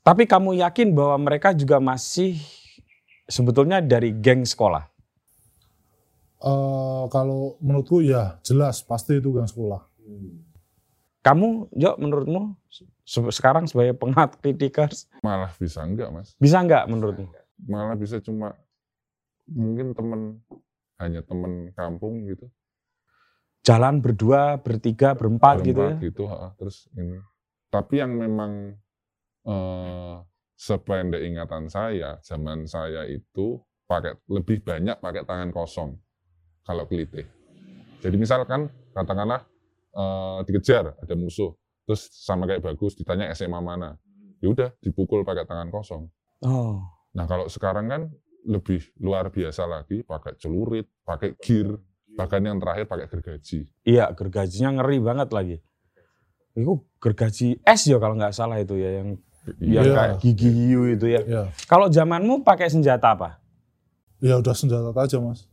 Tapi 0.00 0.24
kamu 0.24 0.56
yakin 0.64 0.96
bahwa 0.96 1.16
mereka 1.20 1.52
juga 1.52 1.76
masih 1.80 2.40
sebetulnya 3.28 3.84
dari 3.84 4.16
geng 4.16 4.48
sekolah? 4.48 4.88
Eh, 6.44 7.04
kalau 7.08 7.56
menurutku 7.60 8.04
ya 8.04 8.36
jelas 8.44 8.84
pasti 8.84 9.16
itu 9.16 9.32
gang 9.32 9.48
sekolah. 9.48 9.80
Kamu, 11.24 11.72
Jo, 11.72 11.96
menurutmu 11.96 12.52
se- 12.68 13.32
sekarang 13.32 13.64
sebagai 13.64 13.96
pengat 13.96 14.36
kritikers 14.44 15.08
malah 15.24 15.48
bisa 15.56 15.80
enggak 15.80 16.12
mas? 16.12 16.36
bisa 16.36 16.60
nggak 16.60 16.84
menurutmu? 16.84 17.32
Malah 17.64 17.96
bisa 17.96 18.20
cuma 18.20 18.52
mungkin 19.48 19.96
temen 19.96 20.44
hanya 21.00 21.24
temen 21.24 21.72
kampung 21.72 22.28
gitu. 22.28 22.44
Jalan 23.64 24.04
berdua, 24.04 24.60
bertiga, 24.60 25.16
berempat, 25.16 25.64
gitu 25.64 25.80
ya? 25.80 25.96
berempat 25.96 26.04
gitu, 26.04 26.22
ha, 26.28 26.52
terus 26.60 26.84
ini. 27.00 27.16
Tapi 27.72 28.04
yang 28.04 28.12
memang 28.12 28.76
eh, 29.48 30.16
sependek 30.52 31.24
ingatan 31.24 31.72
saya, 31.72 32.20
zaman 32.20 32.68
saya 32.68 33.08
itu 33.08 33.56
pakai 33.88 34.20
lebih 34.28 34.60
banyak 34.60 35.00
pakai 35.00 35.24
tangan 35.24 35.48
kosong 35.48 35.96
kalau 36.68 36.84
kelitih. 36.84 37.24
Jadi 38.04 38.16
misalkan 38.20 38.68
katakanlah 38.92 39.48
eh, 39.94 40.38
dikejar 40.42 40.94
ada 40.94 41.14
musuh, 41.14 41.54
terus 41.84 42.10
sama 42.12 42.44
kayak 42.44 42.60
bagus 42.60 42.92
ditanya 42.92 43.30
SMA 43.30 43.56
mana, 43.56 43.94
ya 44.38 44.48
udah 44.48 44.70
dipukul 44.78 45.22
pakai 45.22 45.44
tangan 45.44 45.68
kosong. 45.68 46.10
Oh, 46.40 46.82
Nah 47.12 47.24
kalau 47.24 47.46
sekarang 47.46 47.86
kan 47.86 48.02
lebih 48.42 48.82
luar 48.98 49.30
biasa 49.30 49.64
lagi 49.64 50.02
pakai 50.02 50.34
celurit, 50.34 50.84
pakai 51.00 51.38
gear, 51.38 51.78
bahkan 52.12 52.42
yang 52.42 52.58
terakhir 52.58 52.84
pakai 52.84 53.06
gergaji. 53.08 53.70
iya 53.82 54.10
gergajinya 54.10 54.76
ngeri 54.76 54.98
banget 54.98 55.28
lagi. 55.30 55.56
Itu 56.52 56.82
gergaji 56.98 57.58
es 57.60 57.82
ya 57.82 57.96
kalau 57.96 58.14
nggak 58.14 58.30
salah 58.30 58.58
itu 58.58 58.74
ya, 58.74 59.00
yang 59.00 59.08
yang 59.58 59.84
Iya. 59.84 59.94
kayak 59.94 60.14
gigi 60.20 60.48
hiu 60.48 60.82
itu 60.88 61.06
ya. 61.06 61.20
Ya, 61.22 61.42
Kalau 61.64 61.86
zamanmu 61.86 62.42
pakai 62.42 62.66
senjata 62.66 63.12
apa? 63.12 63.38
ya 64.18 64.40
udah 64.40 64.52
senjata 64.52 64.88
tajam 64.90 65.28
mas. 65.28 65.44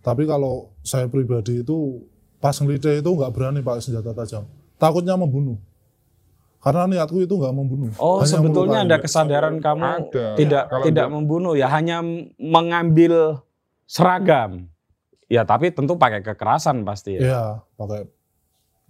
Tapi 0.00 0.24
kalau 0.24 0.72
saya 0.80 1.06
pribadi 1.06 1.60
itu 1.60 2.04
pas 2.40 2.56
ngelidih 2.56 2.98
itu 2.98 3.10
nggak 3.10 3.30
berani 3.30 3.60
pakai 3.60 3.80
senjata 3.80 4.16
tajam. 4.16 4.44
Takutnya 4.76 5.14
membunuh. 5.14 5.60
Karena 6.60 6.84
niatku 6.84 7.20
itu 7.20 7.36
nggak 7.36 7.52
membunuh. 7.52 7.88
Oh, 7.96 8.20
hanya 8.20 8.28
sebetulnya 8.28 8.80
melukai. 8.80 8.92
ada 8.92 8.96
kesadaran 9.00 9.56
kamu 9.60 9.84
Ada. 10.08 10.26
tidak 10.36 10.64
Kalau 10.68 10.84
tidak 10.84 11.06
dia- 11.08 11.14
membunuh 11.14 11.54
ya, 11.56 11.68
hanya 11.68 12.04
mengambil 12.36 13.40
seragam. 13.84 14.68
Ya, 15.24 15.44
tapi 15.44 15.70
tentu 15.70 15.94
pakai 15.94 16.20
kekerasan 16.20 16.82
pasti 16.82 17.16
ya. 17.16 17.20
Iya, 17.22 17.44
pakai 17.76 18.08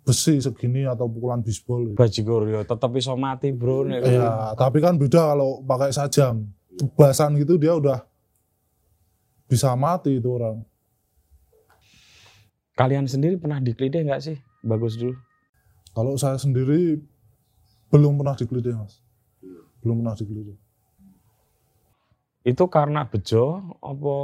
besi 0.00 0.40
segini 0.40 0.82
atau 0.82 1.06
pukulan 1.06 1.44
bisbol. 1.44 1.92
gitu. 1.92 1.94
Bajigur 1.94 2.48
yo 2.48 2.64
tetep 2.64 2.90
iso 2.96 3.14
mati, 3.14 3.52
Bro. 3.52 3.86
Iya, 3.86 4.56
tapi 4.56 4.80
kan 4.80 4.96
beda 4.96 5.30
kalau 5.30 5.60
pakai 5.60 5.92
sajam. 5.92 6.48
Tebasan 6.72 7.36
gitu 7.36 7.54
dia 7.54 7.76
udah 7.76 8.02
bisa 9.46 9.74
mati 9.74 10.16
itu 10.16 10.26
orang. 10.26 10.62
Kalian 12.80 13.04
sendiri 13.04 13.36
pernah 13.36 13.60
digledek 13.60 14.08
nggak 14.08 14.22
sih? 14.24 14.40
Bagus 14.64 14.96
dulu. 14.96 15.12
Kalau 15.92 16.16
saya 16.16 16.40
sendiri 16.40 16.96
belum 17.92 18.16
pernah 18.16 18.32
digeledah, 18.32 18.80
Mas. 18.80 19.04
Belum 19.84 20.00
pernah 20.00 20.16
digeledah. 20.16 20.56
Itu 22.40 22.64
karena 22.66 23.04
bejo 23.04 23.60
apa 23.78 24.16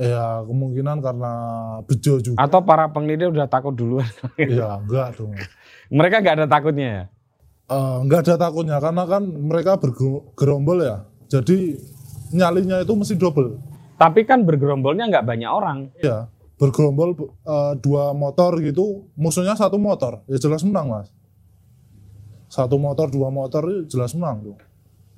Ya, 0.00 0.40
kemungkinan 0.48 1.04
karena 1.04 1.32
bejo 1.84 2.16
juga. 2.18 2.40
atau 2.40 2.64
para 2.64 2.88
penglidik 2.88 3.30
udah 3.30 3.44
takut 3.46 3.76
duluan? 3.76 4.08
Iya, 4.34 4.74
enggak 4.80 5.20
dong. 5.20 5.36
Mereka 5.92 6.24
nggak 6.24 6.36
ada 6.40 6.48
takutnya 6.48 6.88
ya? 6.88 7.04
Eh, 7.68 7.96
enggak 8.00 8.24
ada 8.24 8.40
takutnya 8.40 8.80
karena 8.80 9.04
kan 9.04 9.22
mereka 9.28 9.76
bergerombol 9.76 10.80
ya. 10.80 11.04
Jadi 11.28 11.76
nyalinya 12.32 12.80
itu 12.80 12.96
mesti 12.96 13.12
double. 13.14 13.60
Tapi 13.94 14.24
kan 14.24 14.42
bergerombolnya 14.42 15.04
nggak 15.12 15.26
banyak 15.28 15.50
orang. 15.52 15.78
Ya, 16.00 16.32
bergerombol 16.60 17.16
eh, 17.16 17.74
dua 17.80 18.12
motor 18.12 18.60
gitu, 18.60 19.08
musuhnya 19.16 19.56
satu 19.56 19.80
motor, 19.80 20.20
ya 20.28 20.36
jelas 20.36 20.60
menang 20.60 20.92
mas. 20.92 21.08
Satu 22.52 22.76
motor, 22.76 23.08
dua 23.08 23.32
motor, 23.32 23.64
ya 23.64 23.80
jelas 23.88 24.12
menang 24.12 24.44
tuh. 24.44 24.56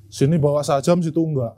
Sini 0.06 0.38
bawa 0.38 0.62
sajam, 0.62 1.02
situ 1.02 1.18
enggak. 1.18 1.56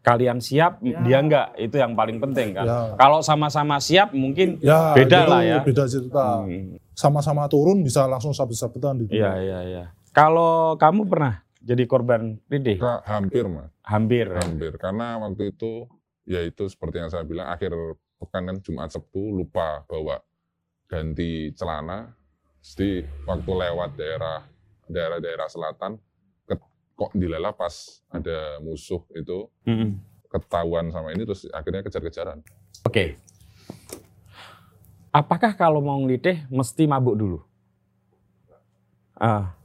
Kalian 0.00 0.40
siap, 0.40 0.80
dia 0.80 1.18
nggak. 1.20 1.60
Itu 1.60 1.76
yang 1.76 1.92
paling 1.92 2.20
penting 2.20 2.56
kan. 2.56 2.64
Ya. 2.64 2.80
Kalau 2.96 3.20
sama-sama 3.20 3.76
siap 3.80 4.16
mungkin 4.16 4.56
Ya, 4.60 4.96
Beda 4.96 5.28
lah 5.28 5.40
ya. 5.44 5.58
Beda 5.60 5.84
cerita. 5.84 6.40
Hmm, 6.40 6.80
Sama-sama 6.96 7.44
turun 7.48 7.80
bisa 7.80 8.04
langsung 8.08 8.32
sabet-sabetan 8.32 8.96
gitu. 9.04 9.16
Iya, 9.20 9.32
iya, 9.40 9.58
iya. 9.64 9.84
Kalau 10.12 10.76
kamu 10.80 11.04
pernah 11.04 11.44
jadi 11.60 11.84
korban? 11.84 12.40
Kita 12.48 13.04
hampir 13.04 13.44
mas, 13.48 13.68
Hampir. 13.84 14.28
ya? 14.28 14.40
hampir. 14.40 14.72
Karena 14.80 15.20
waktu 15.20 15.52
itu, 15.52 15.84
ya 16.24 16.40
itu 16.44 16.64
seperti 16.68 17.00
yang 17.00 17.08
saya 17.12 17.24
bilang, 17.24 17.48
akhir 17.52 17.72
pekan 18.20 18.44
kan 18.44 18.56
Jumat 18.60 18.92
Sabtu 18.92 19.32
lupa 19.32 19.82
bawa 19.88 20.20
ganti 20.84 21.50
celana. 21.56 22.12
Jadi 22.60 23.00
waktu 23.24 23.50
lewat 23.50 23.96
daerah 23.96 24.44
daerah-daerah 24.84 25.48
selatan, 25.48 25.96
ke- 26.44 26.60
kok 26.98 27.16
dilalah 27.16 27.56
pas 27.56 28.04
ada 28.12 28.60
musuh 28.60 29.00
itu 29.16 29.48
Mm-mm. 29.64 29.96
ketahuan 30.28 30.92
sama 30.92 31.16
ini 31.16 31.24
terus 31.24 31.48
akhirnya 31.48 31.80
kejar-kejaran. 31.80 32.44
Oke. 32.84 33.16
Apakah 35.10 35.56
kalau 35.56 35.80
mau 35.80 35.98
ngelitih 36.04 36.46
mesti 36.52 36.86
mabuk 36.86 37.16
dulu? 37.18 37.38
Ah, 39.16 39.56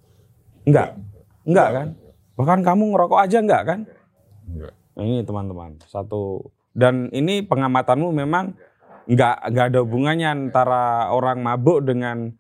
enggak, 0.65 0.97
enggak 1.45 1.69
kan? 1.69 1.87
Bahkan 2.35 2.59
kamu 2.65 2.83
ngerokok 2.95 3.19
aja 3.19 3.37
enggak 3.43 3.61
kan? 3.67 3.79
Enggak. 4.49 4.73
Ini 4.95 5.27
teman-teman 5.27 5.75
satu 5.85 6.49
dan 6.75 7.07
ini 7.09 7.39
pengamatanmu 7.41 8.11
memang 8.11 8.51
enggak 9.07 9.39
enggak 9.47 9.65
ada 9.71 9.79
hubungannya 9.81 10.27
antara 10.27 11.07
orang 11.09 11.39
mabuk 11.39 11.81
dengan 11.81 12.35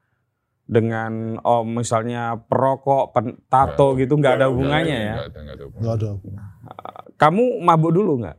dengan 0.65 1.37
oh 1.45 1.61
misalnya 1.61 2.41
perokok, 2.41 3.13
pen- 3.13 3.37
tato 3.47 3.93
gitu 3.95 4.17
enggak 4.17 4.41
ada 4.41 4.49
hubungannya 4.49 4.97
ya. 4.97 5.13
Enggak 5.15 5.29
ada, 5.29 5.39
enggak 5.39 5.55
ada 5.55 5.63
hubungannya. 5.63 5.93
Enggak 6.01 6.73
ada. 6.73 7.13
Kamu 7.15 7.43
mabuk 7.61 7.91
dulu 7.93 8.11
enggak? 8.19 8.37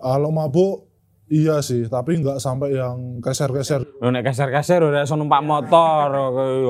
Kalau 0.00 0.30
mabuk, 0.32 0.88
iya 1.28 1.60
sih. 1.60 1.84
Tapi 1.86 2.18
enggak 2.18 2.40
sampai 2.40 2.74
yang 2.74 3.20
keser-keser. 3.20 3.84
Lo 4.00 4.08
nek 4.08 4.24
keser-keser 4.24 4.80
udah 4.80 5.04
iso 5.04 5.14
numpak 5.14 5.44
motor, 5.44 6.08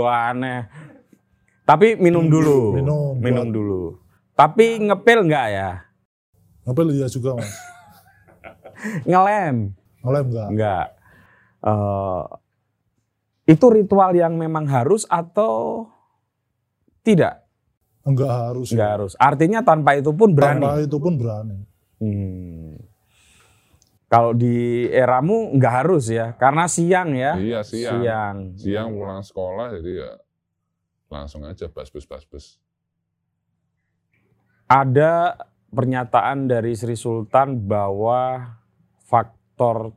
wah 0.02 0.34
aneh. 0.34 0.66
Tapi 1.62 1.96
minum 1.96 2.26
dulu. 2.26 2.74
Minum, 2.74 3.14
minum 3.16 3.46
buat- 3.48 3.54
dulu. 3.54 3.82
Tapi 4.34 4.82
ngepil 4.82 5.30
enggak 5.30 5.46
ya? 5.54 5.70
Ngepel 6.66 6.90
iya 6.90 7.06
juga 7.06 7.38
mas. 7.38 7.54
Ngelem 9.08 9.74
Ngelem 10.04 10.24
enggak. 10.28 10.48
enggak. 10.52 10.86
Eh, 11.64 12.24
itu 13.56 13.66
ritual 13.72 14.12
yang 14.12 14.36
memang 14.36 14.68
harus 14.68 15.08
atau 15.08 15.88
tidak? 17.00 17.44
Enggak 18.04 18.32
harus. 18.32 18.68
Enggak 18.72 18.90
harus. 19.00 19.12
Artinya 19.16 19.64
tanpa 19.64 19.96
itu 19.96 20.12
pun 20.12 20.36
berani. 20.36 20.60
Tanpa 20.60 20.84
itu 20.84 20.96
pun 21.00 21.14
berani. 21.16 21.58
Hmm. 22.04 22.76
Kalau 24.12 24.36
di 24.36 24.86
eramu 24.92 25.56
enggak 25.56 25.74
harus 25.84 26.12
ya, 26.12 26.36
karena 26.36 26.68
siang 26.68 27.16
ya. 27.16 27.32
Iya 27.40 27.60
siang. 27.64 28.00
Siang. 28.04 28.36
Siang 28.60 28.88
pulang 28.92 29.24
sekolah 29.24 29.72
jadi 29.80 29.90
ya 30.04 30.10
langsung 31.08 31.46
aja 31.46 31.70
basbes 31.70 32.04
basbes. 32.10 32.58
ada 34.64 35.36
pernyataan 35.70 36.48
dari 36.48 36.72
Sri 36.72 36.96
Sultan 36.96 37.68
bahwa 37.68 38.48
faktor 39.14 39.94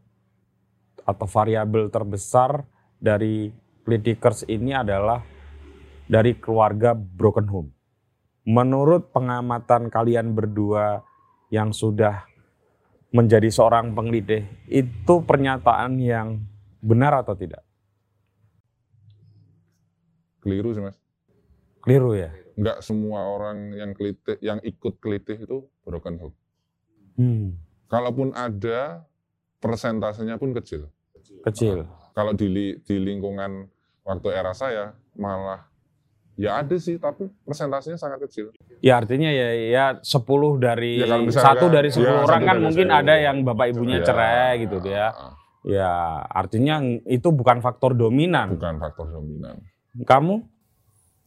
atau 1.01 1.25
variabel 1.25 1.89
terbesar 1.89 2.61
dari 3.01 3.49
politikers 3.81 4.45
ini 4.45 4.77
adalah 4.77 5.25
dari 6.05 6.37
keluarga 6.37 6.93
broken 6.93 7.47
home. 7.49 7.69
Menurut 8.45 9.09
pengamatan 9.09 9.89
kalian 9.89 10.37
berdua 10.37 11.01
yang 11.49 11.73
sudah 11.73 12.29
menjadi 13.09 13.49
seorang 13.49 13.97
penglidih, 13.97 14.45
itu 14.69 15.13
pernyataan 15.25 15.97
yang 15.97 16.45
benar 16.77 17.25
atau 17.25 17.33
tidak? 17.33 17.65
Keliru 20.45 20.77
sih 20.77 20.83
mas. 20.85 20.95
Keliru 21.81 22.13
ya? 22.13 22.31
Enggak 22.55 22.85
semua 22.85 23.25
orang 23.25 23.73
yang 23.73 23.91
kelitih, 23.97 24.37
yang 24.39 24.59
ikut 24.63 24.99
kelitih 25.01 25.43
itu 25.43 25.65
broken 25.83 26.15
home. 26.19 26.35
Hmm, 27.17 27.57
Kalaupun 27.87 28.31
ada, 28.31 29.07
persentasenya 29.57 30.35
pun 30.35 30.51
kecil. 30.53 30.91
kecil. 31.43 31.87
Kalau 32.11 32.31
di, 32.31 32.47
di 32.77 32.95
lingkungan 32.97 33.67
waktu 34.01 34.27
era 34.29 34.51
saya 34.51 34.91
malah 35.13 35.67
ya 36.33 36.59
ada 36.59 36.75
sih, 36.75 36.95
tapi 36.95 37.27
persentasenya 37.41 37.95
sangat 37.95 38.27
kecil. 38.27 38.51
Ya 38.79 38.95
artinya 38.95 39.27
ya 39.27 39.47
ya 39.53 39.85
10 39.97 40.23
dari 40.57 40.99
Ya, 40.99 41.07
satu 41.29 41.67
dari 41.67 41.89
10 41.89 42.03
ya, 42.03 42.21
orang 42.21 42.41
kan 42.43 42.57
mungkin 42.59 42.87
10. 42.87 42.99
ada 42.99 43.13
yang 43.15 43.41
bapak 43.41 43.71
ibunya 43.71 43.99
Ya. 43.99 44.05
cerai 44.05 44.51
gitu 44.61 44.77
ya. 44.83 45.09
Ah, 45.09 45.33
Ya, 45.63 45.91
artinya 46.27 46.79
itu 47.03 47.27
bukan 47.29 47.59
faktor 47.59 47.91
dominan. 47.91 48.55
bukan 48.55 48.77
faktor 48.77 49.07
dominan. 49.09 49.59
Kamu 49.99 50.39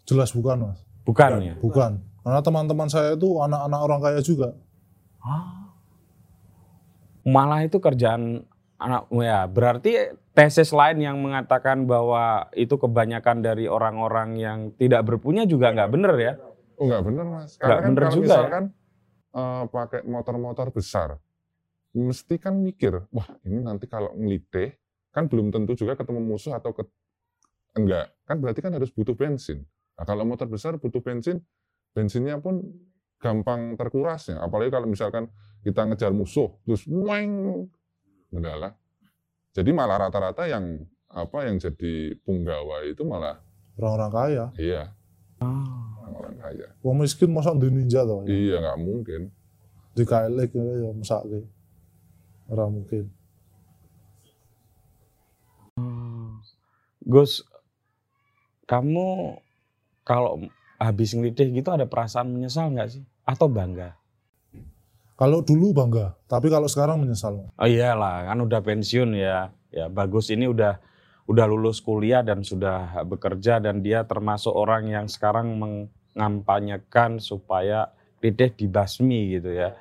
Jelas 0.03 0.33
bukan 0.33 0.57
mas. 0.67 0.81
bukan 1.03 1.31
ya? 1.41 1.55
Bukan. 1.57 2.01
Karena 2.21 2.41
teman-teman 2.41 2.89
saya 2.89 3.15
itu 3.15 3.37
anak-anak 3.37 3.81
orang 3.81 4.01
kaya 4.01 4.21
juga. 4.21 4.57
Malah 7.27 7.67
itu 7.67 7.79
kerjaan 7.79 8.45
anak 8.81 9.13
ya, 9.13 9.45
berarti 9.45 10.17
tesis 10.33 10.73
lain 10.73 11.05
yang 11.05 11.21
mengatakan 11.21 11.85
bahwa 11.85 12.49
itu 12.57 12.81
kebanyakan 12.81 13.45
dari 13.45 13.69
orang-orang 13.69 14.41
yang 14.41 14.59
tidak 14.81 15.05
berpunya 15.05 15.45
juga 15.45 15.77
nggak 15.77 15.91
bener 15.93 16.15
ya? 16.17 16.33
Nggak 16.81 17.03
bener 17.05 17.25
mas. 17.29 17.51
Nggak 17.61 17.61
Karena 17.61 17.77
kan 17.85 17.93
bener 17.93 18.03
kalau 18.03 18.17
juga 18.17 18.25
ya? 18.25 18.29
misalkan 18.33 18.65
eh, 19.37 19.65
pakai 19.69 20.01
motor-motor 20.09 20.67
besar, 20.73 21.09
mesti 21.93 22.35
kan 22.41 22.57
mikir, 22.57 23.05
wah 23.13 23.29
ini 23.45 23.61
nanti 23.61 23.85
kalau 23.85 24.17
ngelitih, 24.17 24.81
kan 25.13 25.29
belum 25.29 25.53
tentu 25.53 25.77
juga 25.77 25.99
ketemu 25.99 26.25
musuh 26.25 26.57
atau 26.57 26.73
ke 26.73 26.89
enggak. 27.77 28.09
Kan 28.25 28.41
berarti 28.41 28.65
kan 28.65 28.73
harus 28.73 28.89
butuh 28.89 29.13
bensin. 29.13 29.69
Nah, 30.01 30.09
kalau 30.09 30.25
motor 30.25 30.49
besar 30.49 30.81
butuh 30.81 31.05
bensin, 31.05 31.45
bensinnya 31.93 32.41
pun 32.41 32.65
gampang 33.21 33.77
terkurasnya. 33.77 34.41
Apalagi 34.41 34.73
kalau 34.73 34.89
misalkan 34.89 35.29
kita 35.61 35.85
ngejar 35.87 36.13
musuh, 36.15 36.57
terus 36.65 36.85
weng, 36.89 37.67
enggak 38.33 38.57
lah. 38.57 38.73
Jadi 39.51 39.71
malah 39.75 40.09
rata-rata 40.09 40.47
yang 40.47 40.87
apa 41.11 41.51
yang 41.51 41.59
jadi 41.59 42.15
punggawa 42.23 42.87
itu 42.87 43.03
malah 43.03 43.43
Orang-orang 43.81 44.13
kaya. 44.13 44.45
iya 44.61 44.93
orang 46.21 46.37
kaya. 46.37 46.69
Wong 46.85 47.01
miskin 47.01 47.33
masa 47.33 47.57
di 47.57 47.69
ninja 47.73 48.05
toh. 48.05 48.23
Ya. 48.25 48.31
Iya 48.31 48.57
nggak 48.61 48.79
mungkin. 48.85 49.21
Di 49.97 50.05
kailek 50.05 50.53
ya 50.55 50.91
mesake. 50.93 51.49
Ora 52.51 52.67
mungkin. 52.69 53.09
Gus, 57.01 57.43
kamu 58.69 59.41
kalau 60.05 60.45
habis 60.77 61.17
ngelitih 61.17 61.51
gitu 61.51 61.69
ada 61.73 61.89
perasaan 61.89 62.31
menyesal 62.31 62.71
nggak 62.71 62.91
sih? 63.01 63.03
Atau 63.25 63.49
bangga? 63.51 64.00
Kalau 65.21 65.45
dulu 65.45 65.77
bangga, 65.77 66.17
tapi 66.25 66.49
kalau 66.49 66.65
sekarang 66.65 67.05
menyesal. 67.05 67.53
Oh 67.53 67.69
iyalah, 67.69 68.25
kan 68.33 68.41
udah 68.41 68.65
pensiun 68.65 69.13
ya. 69.13 69.53
Ya 69.69 69.93
bagus 69.93 70.33
ini 70.33 70.49
udah 70.49 70.81
udah 71.29 71.45
lulus 71.45 71.85
kuliah 71.85 72.25
dan 72.25 72.41
sudah 72.41 73.05
bekerja 73.05 73.61
dan 73.61 73.85
dia 73.85 74.09
termasuk 74.09 74.51
orang 74.51 74.89
yang 74.89 75.07
sekarang 75.13 75.61
mengampanyekan 75.61 77.21
supaya 77.21 77.93
lideh 78.25 78.49
dibasmi 78.57 79.37
gitu 79.37 79.53
ya. 79.53 79.77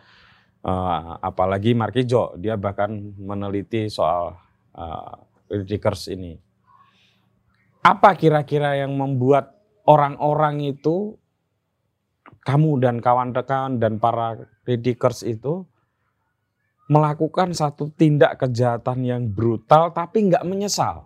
Eh, 0.59 1.11
apalagi 1.23 1.71
Markijo, 1.71 2.35
dia 2.35 2.59
bahkan 2.59 2.91
meneliti 3.15 3.87
soal 3.87 4.35
uh, 4.75 5.15
Ridikers 5.47 6.11
ini. 6.11 6.35
Apa 7.79 8.11
kira-kira 8.19 8.75
yang 8.75 8.91
membuat 8.91 9.55
orang-orang 9.87 10.75
itu 10.75 11.15
kamu 12.43 12.79
dan 12.79 12.95
kawan-kawan 13.03 13.77
dan 13.77 13.99
para 13.99 14.47
Ridikers 14.63 15.27
itu 15.27 15.67
melakukan 16.89 17.53
satu 17.53 17.93
tindak 17.93 18.41
kejahatan 18.41 19.05
yang 19.05 19.23
brutal 19.29 19.93
tapi 19.93 20.25
nggak 20.25 20.43
menyesal. 20.47 21.05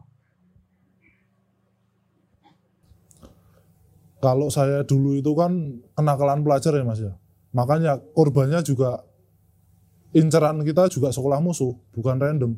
Kalau 4.23 4.47
saya 4.47 4.87
dulu 4.87 5.19
itu 5.19 5.35
kan 5.35 5.83
kenakalan 5.99 6.47
pelajar 6.47 6.71
ya 6.71 6.87
mas 6.87 7.03
ya. 7.03 7.11
Makanya 7.51 7.99
korbannya 8.15 8.63
juga 8.63 9.03
inceran 10.15 10.63
kita 10.63 10.87
juga 10.87 11.11
sekolah 11.11 11.43
musuh, 11.43 11.75
bukan 11.91 12.15
random. 12.15 12.55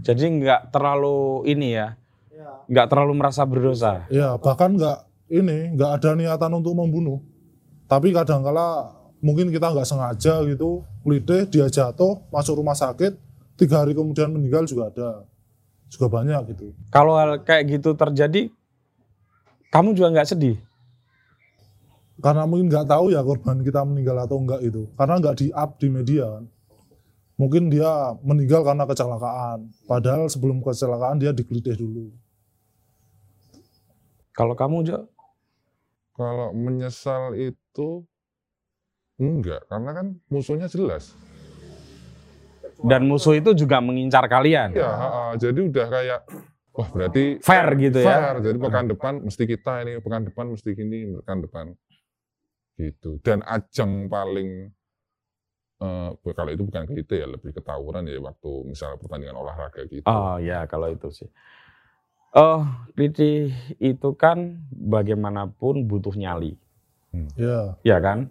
Jadi 0.00 0.24
nggak 0.40 0.72
terlalu 0.72 1.44
ini 1.44 1.76
ya, 1.76 2.00
nggak 2.66 2.88
terlalu 2.88 3.12
merasa 3.12 3.44
berdosa. 3.44 4.08
Ya 4.08 4.40
bahkan 4.40 4.74
nggak 4.74 5.05
ini 5.26 5.74
nggak 5.74 5.90
ada 6.00 6.10
niatan 6.14 6.52
untuk 6.54 6.74
membunuh. 6.74 7.22
Tapi 7.86 8.10
kadangkala 8.10 8.90
mungkin 9.22 9.50
kita 9.50 9.70
nggak 9.70 9.86
sengaja 9.86 10.42
gitu, 10.46 10.82
lideh 11.06 11.46
dia 11.46 11.66
jatuh 11.70 12.18
masuk 12.30 12.58
rumah 12.58 12.74
sakit, 12.74 13.14
tiga 13.58 13.82
hari 13.82 13.94
kemudian 13.94 14.30
meninggal 14.30 14.66
juga 14.66 14.90
ada, 14.90 15.10
juga 15.90 16.06
banyak 16.10 16.54
gitu. 16.54 16.74
Kalau 16.90 17.14
hal 17.14 17.42
kayak 17.42 17.78
gitu 17.78 17.94
terjadi, 17.94 18.50
kamu 19.70 19.94
juga 19.94 20.18
nggak 20.18 20.28
sedih. 20.34 20.56
Karena 22.16 22.48
mungkin 22.48 22.72
nggak 22.72 22.88
tahu 22.88 23.12
ya 23.12 23.20
korban 23.20 23.60
kita 23.60 23.84
meninggal 23.84 24.24
atau 24.24 24.40
enggak 24.40 24.60
itu, 24.64 24.88
karena 24.96 25.14
nggak 25.20 25.36
di 25.36 25.46
up 25.52 25.70
di 25.78 25.88
media 25.90 26.26
kan. 26.26 26.44
Mungkin 27.36 27.68
dia 27.68 28.16
meninggal 28.24 28.64
karena 28.64 28.88
kecelakaan, 28.88 29.68
padahal 29.84 30.24
sebelum 30.32 30.64
kecelakaan 30.64 31.20
dia 31.20 31.36
digelitih 31.36 31.76
dulu. 31.76 32.08
Kalau 34.32 34.56
kamu 34.56 34.88
Jo, 34.88 34.98
Kalau 36.16 36.48
menyesal 36.56 37.36
itu 37.36 38.08
enggak, 39.20 39.68
karena 39.68 39.90
kan 39.92 40.06
musuhnya 40.32 40.68
jelas. 40.68 41.12
dan 42.84 43.08
musuh 43.08 43.34
itu 43.34 43.56
juga 43.56 43.80
mengincar 43.80 44.28
kalian. 44.28 44.76
Ya, 44.76 45.32
jadi 45.40 45.58
udah 45.64 45.86
kayak 45.88 46.20
wah 46.76 46.88
berarti 46.92 47.40
Fair 47.40 47.66
gitu 47.80 47.98
ya. 48.04 48.36
fair. 48.36 48.36
Jadi 48.44 48.56
pekan 48.60 48.86
depan 48.86 49.14
mesti 49.24 49.42
kita 49.48 49.80
ini, 49.82 49.98
pekan 49.98 50.22
depan 50.28 50.44
mesti 50.52 50.70
gini, 50.76 50.98
pekan 51.24 51.38
depan 51.40 51.64
gitu. 52.76 53.16
Dan 53.24 53.40
ajang 53.48 54.12
paling 54.12 54.70
eh, 55.80 56.10
kalau 56.36 56.50
itu 56.52 56.62
bukan 56.68 56.84
gitu 56.92 57.12
ya, 57.16 57.26
lebih 57.26 57.56
ketawuran 57.56 58.04
ya 58.06 58.20
waktu 58.20 58.50
misalnya 58.68 59.00
pertandingan 59.00 59.36
olahraga 59.40 59.82
gitu. 59.88 60.06
Oh 60.06 60.36
ya 60.36 60.68
kalau 60.68 60.92
itu 60.92 61.08
sih. 61.10 61.28
Oh, 62.36 62.68
Riti 62.92 63.48
itu 63.80 64.12
kan 64.12 64.60
bagaimanapun 64.68 65.88
butuh 65.88 66.12
nyali, 66.12 66.60
Ya, 67.32 67.80
ya 67.80 67.96
kan? 67.96 68.28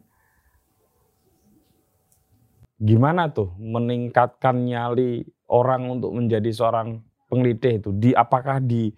Gimana 2.77 3.33
tuh 3.33 3.49
meningkatkan 3.57 4.61
nyali 4.61 5.25
orang 5.49 5.89
untuk 5.89 6.13
menjadi 6.13 6.53
seorang 6.53 7.01
pengelitih 7.33 7.81
itu? 7.81 7.89
Di 7.97 8.13
apakah 8.13 8.61
di 8.61 8.93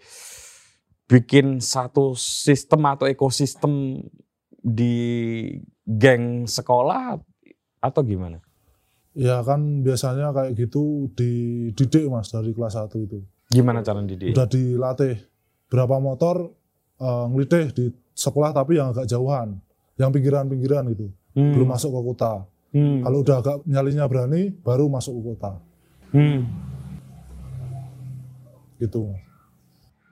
bikin 1.07 1.63
satu 1.63 2.11
sistem 2.19 2.83
atau 2.91 3.07
ekosistem 3.07 4.03
di 4.59 4.95
geng 5.87 6.43
sekolah 6.51 7.15
atau 7.79 8.01
gimana? 8.03 8.43
ya 9.17 9.41
kan 9.41 9.81
biasanya 9.81 10.29
kayak 10.29 10.53
gitu 10.53 11.09
dididik 11.17 12.05
mas 12.05 12.29
dari 12.29 12.53
kelas 12.53 12.77
1 12.77 13.01
itu. 13.01 13.25
Gimana 13.47 13.79
cara 13.79 13.99
didik? 14.01 14.31
Udah 14.31 14.45
dilatih 14.45 15.15
berapa 15.67 15.97
motor 15.97 16.51
eh, 16.97 17.25
ngelitih 17.27 17.65
di 17.71 17.86
sekolah 18.12 18.51
tapi 18.51 18.75
yang 18.75 18.89
agak 18.89 19.05
jauhan, 19.05 19.55
yang 19.95 20.10
pinggiran-pinggiran 20.10 20.89
gitu, 20.89 21.07
Hmm, 21.31 21.53
belum 21.53 21.69
masuk 21.69 21.91
ke 21.91 22.01
kota. 22.03 22.33
hmm, 22.71 23.05
Kalau 23.05 23.17
udah 23.21 23.36
agak 23.38 23.57
nyalinya 23.63 24.05
berani, 24.05 24.49
baru 24.51 24.88
masuk 24.88 25.13
ke 25.13 25.21
kota. 25.27 25.51
hmm. 26.12 26.39
Gitu, 28.77 28.99
Mas. 29.03 29.21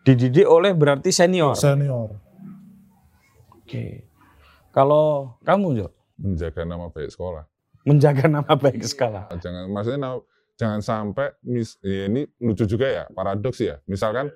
Dididik 0.03 0.45
oleh 0.45 0.71
berarti 0.71 1.09
senior. 1.09 1.53
senior. 1.55 2.13
Oke. 3.55 4.05
Kalau 4.69 5.33
kamu 5.41 5.67
Jo, 5.75 5.87
Menjaga 6.15 6.61
nama 6.61 6.87
baik 6.87 7.09
sekolah. 7.09 7.43
menjaga 7.81 8.25
nama 8.27 8.53
baik 8.55 8.81
skala. 8.81 9.29
Jangan 9.35 9.65
maksudnya 9.67 10.21
jangan 10.55 10.79
sampai 10.79 11.35
mis, 11.43 11.75
ya 11.83 12.07
ini 12.07 12.27
lucu 12.39 12.63
juga 12.65 12.87
ya, 12.87 13.03
paradoks 13.11 13.59
ya. 13.59 13.75
Misalkan 13.87 14.31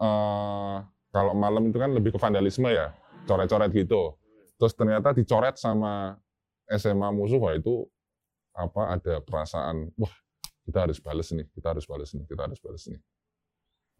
eh, 0.00 0.76
kalau 1.12 1.32
malam 1.32 1.72
itu 1.72 1.78
kan 1.80 1.90
lebih 1.92 2.12
ke 2.12 2.18
vandalisme 2.20 2.68
ya, 2.68 2.92
coret-coret 3.24 3.72
gitu. 3.72 4.16
Terus 4.56 4.72
ternyata 4.76 5.12
dicoret 5.12 5.56
sama 5.56 6.16
SMA 6.68 7.08
musuh, 7.12 7.40
wah 7.40 7.52
itu 7.56 7.84
apa 8.56 8.96
ada 8.96 9.20
perasaan, 9.20 9.92
wah 9.96 10.12
kita 10.64 10.88
harus 10.88 10.98
balas 11.00 11.28
nih, 11.32 11.46
kita 11.52 11.72
harus 11.76 11.84
balas 11.88 12.10
nih, 12.12 12.24
kita 12.28 12.42
harus 12.48 12.58
balas 12.60 12.84
nih. 12.88 13.00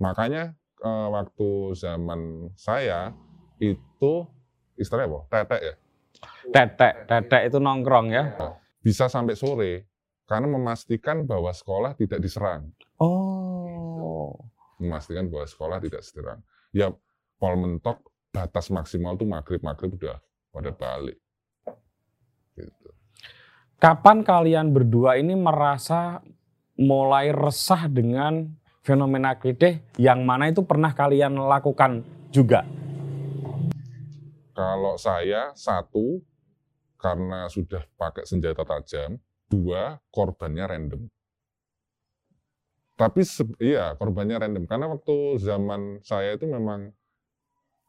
Makanya 0.00 0.52
eh, 0.84 1.08
waktu 1.12 1.50
zaman 1.76 2.52
saya 2.56 3.16
itu 3.56 4.28
istilahnya 4.76 5.08
apa? 5.08 5.20
Tetek 5.32 5.60
ya, 5.64 5.74
Tetek, 6.52 6.94
tetek 7.08 7.42
itu 7.48 7.58
nongkrong 7.60 8.12
ya. 8.12 8.24
bisa 8.80 9.08
sampai 9.10 9.34
sore 9.34 9.82
karena 10.26 10.50
memastikan 10.50 11.22
bahwa 11.22 11.54
sekolah 11.54 11.94
tidak 11.94 12.18
diserang. 12.18 12.74
Oh. 12.98 14.34
Memastikan 14.82 15.30
bahwa 15.30 15.46
sekolah 15.46 15.78
tidak 15.78 16.02
diserang. 16.02 16.42
Ya, 16.74 16.90
pol 17.38 17.54
mentok 17.56 18.02
batas 18.34 18.68
maksimal 18.68 19.16
tuh 19.16 19.24
maghrib 19.24 19.62
maghrib 19.62 19.94
udah 19.96 20.18
pada 20.50 20.70
balik. 20.74 21.16
Gitu. 22.58 22.90
Kapan 23.78 24.26
kalian 24.26 24.74
berdua 24.74 25.16
ini 25.16 25.38
merasa 25.38 26.20
mulai 26.76 27.32
resah 27.32 27.88
dengan 27.88 28.50
fenomena 28.84 29.36
kritih 29.38 29.80
yang 29.96 30.26
mana 30.26 30.52
itu 30.52 30.60
pernah 30.66 30.92
kalian 30.92 31.38
lakukan 31.38 32.04
juga? 32.34 32.66
Kalau 34.56 34.96
saya 34.96 35.52
satu 35.52 36.20
karena 36.96 37.44
sudah 37.52 37.84
pakai 38.00 38.24
senjata 38.24 38.64
tajam, 38.64 39.20
dua 39.46 40.02
korbannya 40.10 40.64
random. 40.66 41.02
tapi 42.96 43.20
iya 43.60 43.92
korbannya 43.92 44.40
random 44.40 44.64
karena 44.64 44.88
waktu 44.88 45.36
zaman 45.36 46.00
saya 46.00 46.32
itu 46.32 46.48
memang 46.48 46.96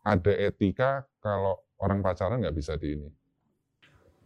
ada 0.03 0.33
etika 0.35 1.07
kalau 1.23 1.63
orang 1.79 2.03
pacaran 2.03 2.43
nggak 2.43 2.51
bisa 2.51 2.75
di 2.75 2.91
ini 2.99 3.07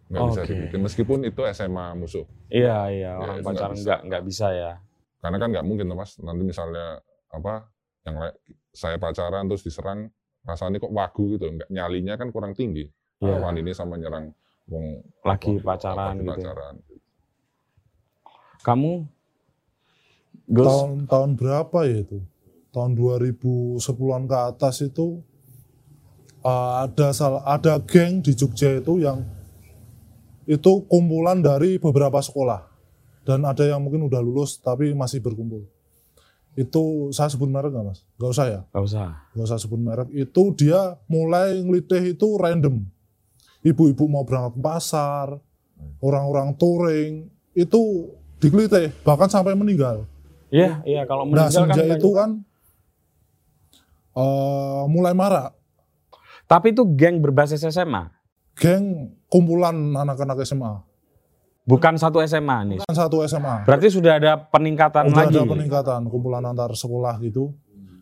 nggak 0.09 0.21
bisa 0.33 0.41
Oke. 0.41 0.49
dibikin 0.49 0.81
meskipun 0.81 1.19
itu 1.23 1.45
SMA 1.53 1.93
musuh 1.93 2.25
Iya, 2.49 2.89
iya, 2.89 3.11
Ya, 3.13 3.21
orang 3.21 3.37
nggak 3.37 3.45
pacaran 3.45 3.75
bisa. 3.77 3.85
nggak 3.85 3.99
nggak 4.09 4.23
bisa 4.25 4.47
ya. 4.51 4.73
karena 5.21 5.37
kan 5.37 5.47
nggak 5.53 5.65
mungkin 5.69 5.85
tuh 5.85 5.97
mas 6.01 6.11
nanti 6.17 6.43
misalnya 6.43 6.85
apa 7.29 7.53
yang 8.01 8.15
saya 8.73 8.97
pacaran 8.97 9.45
terus 9.45 9.61
diserang 9.61 10.09
rasanya 10.41 10.81
kok 10.81 10.89
wagu 10.89 11.37
gitu 11.37 11.45
nggak 11.45 11.69
nyalinya 11.69 12.17
kan 12.17 12.33
kurang 12.33 12.57
tinggi 12.57 12.89
Iya. 13.21 13.37
lawan 13.37 13.53
ini 13.61 13.69
sama 13.69 14.01
nyerang 14.01 14.33
wong 14.65 15.05
Lagi 15.21 15.61
pacaran 15.61 16.17
lagi 16.17 16.25
gitu. 16.25 16.31
pacaran. 16.41 16.75
Kamu 18.61 19.07
Gus, 20.51 20.67
tahun 20.67 21.07
tahun 21.07 21.31
berapa 21.39 21.79
ya 21.87 22.03
itu 22.03 22.19
tahun 22.71 22.95
2010-an 22.95 24.23
ke 24.27 24.37
atas 24.37 24.83
itu 24.83 25.23
uh, 26.43 26.87
ada 26.87 27.11
salah 27.15 27.43
ada 27.47 27.79
geng 27.83 28.19
di 28.19 28.35
Jogja 28.35 28.79
itu 28.79 28.99
yang 28.99 29.23
itu 30.49 30.71
kumpulan 30.91 31.39
dari 31.39 31.79
beberapa 31.79 32.19
sekolah 32.19 32.67
dan 33.23 33.47
ada 33.47 33.63
yang 33.63 33.79
mungkin 33.79 34.07
udah 34.07 34.19
lulus 34.19 34.59
tapi 34.59 34.91
masih 34.91 35.23
berkumpul 35.23 35.63
itu 36.59 37.15
saya 37.15 37.31
sebut 37.31 37.47
merek 37.47 37.71
nggak 37.71 37.85
mas? 37.87 38.03
Nggak 38.19 38.31
usah 38.35 38.45
ya? 38.51 38.61
nggak 38.67 38.83
usah. 38.83 39.07
nggak 39.31 39.45
usah 39.47 39.59
sebut 39.59 39.79
merek, 39.79 40.09
itu 40.11 40.43
dia 40.59 40.99
mulai 41.07 41.63
ngelitih 41.63 42.11
itu 42.11 42.27
random. 42.35 42.83
Ibu-ibu 43.63 44.03
mau 44.11 44.27
berangkat 44.27 44.59
ke 44.59 44.61
pasar, 44.61 45.27
orang-orang 46.03 46.51
touring, 46.59 47.31
itu 47.55 48.11
digelitih, 48.41 48.89
bahkan 49.01 49.29
sampai 49.29 49.53
meninggal. 49.53 50.03
Iya, 50.49 50.81
iya 50.83 51.01
kalau 51.05 51.23
Nah, 51.23 51.47
meninggal 51.47 51.53
kan 51.63 51.71
sejak 51.71 51.85
banyak. 51.87 51.97
itu 51.97 52.09
kan 52.11 52.29
eh, 54.13 54.83
mulai 54.87 55.13
marak. 55.13 55.55
Tapi 56.43 56.75
itu 56.75 56.83
geng 56.91 57.21
berbasis 57.21 57.63
SMA, 57.63 58.11
Geng 58.53 58.83
kumpulan 59.25 59.71
anak-anak 59.95 60.43
SMA. 60.43 60.83
bukan 61.61 61.95
satu 61.95 62.19
SMA 62.21 62.57
nih. 62.65 62.77
Kan 62.83 62.95
satu 62.97 63.23
SMA. 63.23 63.63
Berarti 63.63 63.87
sudah 63.87 64.17
ada 64.17 64.35
peningkatan 64.35 65.07
Udah 65.07 65.23
lagi. 65.23 65.31
ada 65.31 65.47
peningkatan, 65.47 66.01
kumpulan 66.05 66.43
antar 66.43 66.73
sekolah 66.73 67.15
gitu. 67.21 67.55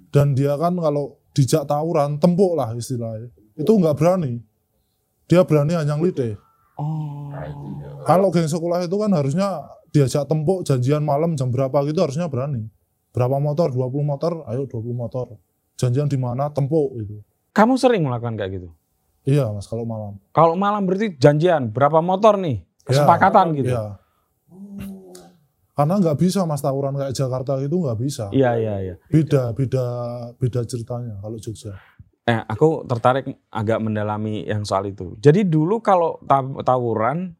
Dan 0.10 0.34
dia 0.34 0.58
kan 0.58 0.73
kalau 0.73 1.21
dijak 1.32 1.63
tawuran, 1.63 2.17
tempuk 2.17 2.58
lah 2.58 2.73
istilahnya. 2.73 3.30
Itu 3.54 3.78
nggak 3.78 3.93
berani. 3.93 4.41
Dia 5.28 5.45
berani 5.45 5.78
hanya 5.78 5.93
ngelitih. 5.93 6.34
Oh. 6.73 7.30
Nah. 7.30 7.45
Kalau 8.02 8.34
geng 8.34 8.49
sekolah 8.49 8.82
itu 8.82 8.95
kan 8.95 9.12
harusnya 9.13 9.62
diajak 9.89 10.25
tempuk 10.25 10.63
janjian 10.63 11.02
malam 11.02 11.34
jam 11.34 11.49
berapa 11.49 11.82
gitu 11.86 11.99
harusnya 11.99 12.30
berani. 12.30 12.69
Berapa 13.10 13.41
motor? 13.41 13.73
20 13.73 14.06
motor, 14.06 14.45
ayo 14.45 14.69
20 14.69 14.93
motor. 14.93 15.34
Janjian 15.75 16.06
di 16.06 16.17
mana? 16.17 16.49
Tempuk 16.49 16.93
gitu. 16.97 17.25
Kamu 17.52 17.75
sering 17.75 18.06
melakukan 18.06 18.38
kayak 18.38 18.62
gitu? 18.62 18.69
Iya 19.25 19.52
mas 19.52 19.67
kalau 19.67 19.84
malam. 19.84 20.15
Kalau 20.32 20.56
malam 20.56 20.86
berarti 20.86 21.17
janjian 21.17 21.69
berapa 21.69 21.99
motor 21.99 22.39
nih? 22.39 22.62
Ya, 22.62 22.86
Kesepakatan 22.86 23.45
gitu. 23.54 23.73
Iya. 23.73 23.99
Karena 25.73 25.95
nggak 25.95 26.17
bisa 26.19 26.43
mas 26.43 26.60
tawuran 26.60 26.91
kayak 26.93 27.15
Jakarta 27.15 27.56
itu 27.60 27.71
nggak 27.71 27.99
bisa. 27.99 28.28
Iya, 28.36 28.52
iya, 28.60 28.75
iya. 28.84 28.95
Beda, 29.08 29.56
beda, 29.56 29.86
beda 30.36 30.67
ceritanya 30.67 31.15
kalau 31.19 31.39
Jogja. 31.39 31.71
Eh, 32.28 32.36
aku 32.45 32.84
tertarik 32.84 33.25
agak 33.47 33.80
mendalami 33.80 34.43
yang 34.43 34.62
soal 34.62 34.86
itu. 34.86 35.15
Jadi 35.17 35.47
dulu 35.47 35.80
kalau 35.80 36.19
taw- 36.28 36.60
tawuran 36.62 37.32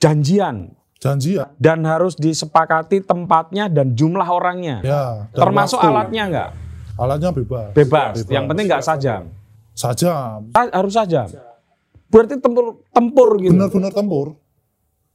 janjian 0.00 0.72
Janjian. 1.02 1.52
dan 1.60 1.84
harus 1.84 2.16
disepakati 2.16 3.04
tempatnya 3.04 3.68
dan 3.68 3.92
jumlah 3.92 4.24
orangnya. 4.24 4.80
Ya. 4.80 5.28
dan 5.32 5.40
Termasuk 5.44 5.76
waktu. 5.76 5.90
alatnya 5.92 6.22
enggak? 6.24 6.50
Alatnya 6.96 7.30
bebas. 7.34 7.68
Bebas. 7.76 8.14
Yang 8.30 8.44
penting 8.48 8.66
enggak 8.70 8.84
sajam. 8.86 9.22
Sajam. 9.74 10.48
Harus 10.54 10.92
sajam. 10.94 11.28
Berarti 12.08 12.38
tempur 12.38 12.86
tempur 12.94 13.36
gitu. 13.42 13.52
Benar-benar 13.52 13.92
tempur. 13.92 14.38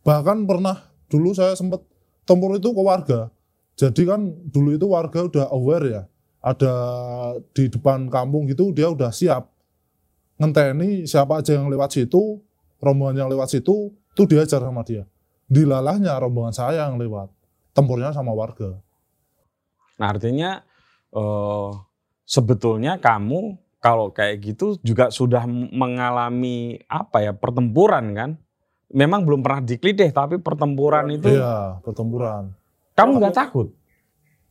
Bahkan 0.04 0.44
pernah 0.46 0.84
dulu 1.08 1.32
saya 1.32 1.56
sempat 1.56 1.82
tempur 2.28 2.54
itu 2.60 2.70
ke 2.70 2.82
warga. 2.84 3.32
Jadi 3.80 4.04
kan 4.04 4.20
dulu 4.52 4.76
itu 4.76 4.86
warga 4.92 5.26
udah 5.26 5.46
aware 5.50 5.86
ya. 5.88 6.04
Ada 6.44 6.74
di 7.56 7.72
depan 7.72 8.12
kampung 8.12 8.46
gitu 8.46 8.76
dia 8.76 8.92
udah 8.92 9.10
siap. 9.10 9.48
Ngenteni 10.40 11.04
siapa 11.04 11.40
aja 11.40 11.56
yang 11.56 11.68
lewat 11.68 11.96
situ, 11.96 12.40
rombongan 12.80 13.28
yang 13.28 13.30
lewat 13.32 13.52
situ, 13.52 13.92
itu 13.92 14.24
diajar 14.24 14.64
sama 14.64 14.84
dia. 14.88 15.04
Dilalahnya 15.50 16.14
rombongan 16.16 16.54
saya 16.54 16.86
yang 16.86 17.02
lewat. 17.02 17.34
Tempurnya 17.74 18.14
sama 18.14 18.32
warga. 18.32 18.78
Nah, 19.98 20.08
artinya 20.08 20.62
eh, 21.10 21.70
sebetulnya 22.24 23.02
kamu 23.02 23.58
kalau 23.82 24.14
kayak 24.14 24.38
gitu 24.44 24.78
juga 24.80 25.10
sudah 25.10 25.44
mengalami 25.50 26.78
apa 26.86 27.26
ya 27.26 27.34
pertempuran 27.34 28.14
kan? 28.14 28.32
Memang 28.90 29.22
belum 29.22 29.42
pernah 29.42 29.62
dikelitih 29.62 30.10
tapi 30.10 30.42
pertempuran 30.42 31.06
itu 31.14 31.30
Iya, 31.30 31.78
pertempuran. 31.82 32.54
kamu 32.98 33.22
nggak 33.22 33.36
takut? 33.38 33.70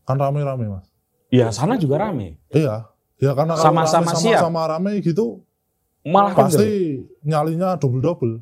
Kan 0.07 0.15
rame-rame, 0.17 0.71
Mas. 0.71 0.87
Iya 1.29 1.51
sana 1.51 1.75
juga 1.77 1.99
rame. 2.01 2.39
Iya. 2.49 2.87
Ya 3.19 3.35
karena 3.35 3.59
Sama-sama 3.59 4.15
rame 4.15 4.23
siap. 4.23 4.41
sama 4.41 4.63
rame 4.65 5.03
gitu 5.03 5.43
Malah 6.07 6.33
kan 6.33 6.47
pasti 6.49 7.03
nyalinya 7.21 7.75
double-double. 7.77 8.41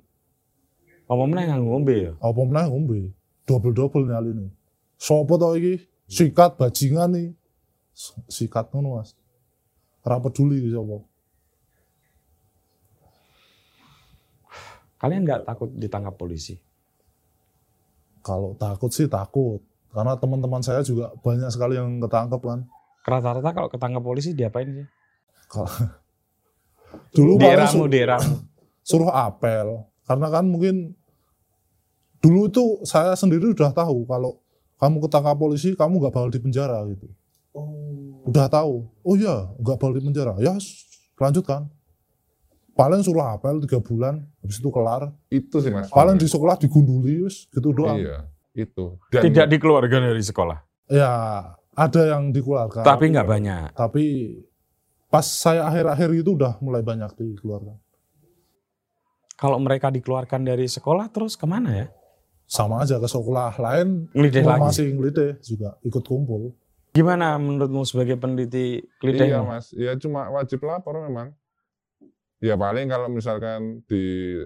Apa 1.07 1.23
meneh 1.23 1.47
nganggo 1.47 1.71
ngombe 1.71 1.95
ya? 1.95 2.13
apa 2.19 2.41
meneh 2.43 2.65
ngombe 2.67 2.99
double-double 3.47 4.05
nyaline 4.07 4.51
sopo 4.99 5.39
to 5.39 5.55
iki? 5.55 5.75
Sikat 6.07 6.55
bajingan 6.55 7.15
nih 7.15 7.29
sikat 8.27 8.71
ngono 8.71 8.99
Mas. 8.99 9.15
Ora 10.03 10.19
peduli 10.19 10.59
iki 10.59 10.71
sapa. 10.71 10.97
Kalian 14.97 15.23
nggak 15.23 15.45
takut 15.45 15.71
ditangkap 15.73 16.15
polisi? 16.17 16.57
kalau 18.21 18.59
takut 18.59 18.91
sih 18.91 19.07
takut. 19.07 19.63
Karena 19.95 20.19
teman-teman 20.19 20.59
saya 20.59 20.83
juga 20.83 21.15
banyak 21.23 21.47
sekali 21.47 21.79
yang 21.79 22.03
ketangkep 22.03 22.43
kan. 22.43 22.67
Rata-rata 23.07 23.55
kalau 23.55 23.71
ketangkap 23.71 24.03
polisi 24.03 24.35
diapain 24.35 24.67
sih? 24.67 24.87
Kalau- 25.47 25.71
dulu 27.15 27.39
Di 27.39 27.47
eramu, 27.47 27.71
su- 27.71 27.87
di 27.87 27.99
eramu. 28.03 28.35
suruh 28.89 29.15
apel 29.15 29.87
karena 30.07 30.27
kan 30.31 30.47
mungkin 30.47 30.95
dulu 32.23 32.47
itu 32.49 32.65
saya 32.87 33.13
sendiri 33.19 33.51
udah 33.53 33.75
tahu 33.75 34.07
kalau 34.07 34.39
kamu 34.79 34.97
ketangkap 35.07 35.37
polisi 35.37 35.75
kamu 35.75 35.99
nggak 35.99 36.15
bakal 36.15 36.31
di 36.31 36.41
penjara 36.41 36.79
gitu. 36.91 37.11
Udah 38.27 38.47
tahu. 38.47 38.87
Oh 39.03 39.15
iya 39.19 39.51
nggak 39.59 39.77
bakal 39.77 39.93
di 39.95 40.03
penjara. 40.03 40.35
Ya 40.39 40.55
lanjutkan. 41.19 41.67
Paling 42.77 43.01
suruh 43.01 43.25
apel 43.25 43.57
tiga 43.65 43.81
bulan 43.81 44.21
habis 44.45 44.61
itu 44.61 44.69
kelar. 44.69 45.09
Itu 45.33 45.65
sih 45.65 45.73
mas. 45.73 45.89
Paling 45.89 46.21
di 46.21 46.29
sekolah 46.29 46.61
digunduli 46.61 47.25
wis 47.25 47.49
gitu 47.49 47.73
doang. 47.73 47.97
Iya 47.97 48.29
itu. 48.53 49.01
Dan 49.09 49.23
Tidak 49.33 49.47
dikeluarkan 49.49 50.13
dari 50.13 50.23
sekolah. 50.25 50.59
ya 50.87 51.11
ada 51.77 52.03
yang 52.07 52.31
dikeluarkan. 52.31 52.85
Tapi 52.87 53.05
nggak 53.11 53.27
banyak. 53.29 53.69
tapi 53.75 54.05
pas 55.11 55.25
saya 55.25 55.65
akhir-akhir 55.67 56.09
itu 56.21 56.37
udah 56.37 56.59
mulai 56.61 56.83
banyak 56.83 57.09
dikeluarkan 57.17 57.79
Kalau 59.37 59.61
mereka 59.61 59.93
dikeluarkan 59.93 60.49
dari 60.49 60.65
sekolah 60.67 61.13
terus 61.13 61.37
ke 61.37 61.45
mana 61.45 61.71
ya? 61.73 61.89
sama 62.47 62.87
aja 62.87 63.03
ke 63.03 63.11
sekolah 63.11 63.59
lain 63.59 64.07
Ngelidih 64.15 64.47
lagi. 64.47 64.63
masih 64.63 64.87
ngelidih 64.95 65.31
juga 65.43 65.75
ikut 65.83 66.05
kumpul 66.07 66.55
Gimana 66.95 67.35
menurutmu 67.37 67.83
sebagai 67.83 68.17
peneliti 68.17 68.81
Iya 68.81 68.89
kelitihmu? 69.03 69.45
mas, 69.45 69.69
ya 69.77 69.93
cuma 70.01 70.33
wajib 70.33 70.65
lapor 70.65 70.97
memang. 71.05 71.29
Ya 72.41 72.57
paling 72.57 72.89
kalau 72.89 73.13
misalkan 73.13 73.85
di 73.85 74.41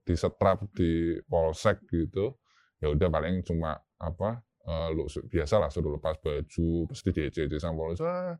di 0.00 0.14
setrap 0.16 0.64
di 0.72 1.20
polsek 1.28 1.84
gitu, 1.92 2.40
ya 2.80 2.88
udah 2.88 3.04
paling 3.12 3.44
cuma 3.44 3.76
apa, 4.00 4.40
eh, 4.64 4.88
lu 4.96 5.04
biasa 5.28 5.60
lah 5.60 5.68
suruh 5.68 5.92
lepas 5.92 6.16
baju, 6.24 6.88
terus 6.88 7.00
di 7.04 7.10
DC 7.12 7.60
sama 7.60 7.76
polisi, 7.84 8.00
ah, 8.00 8.32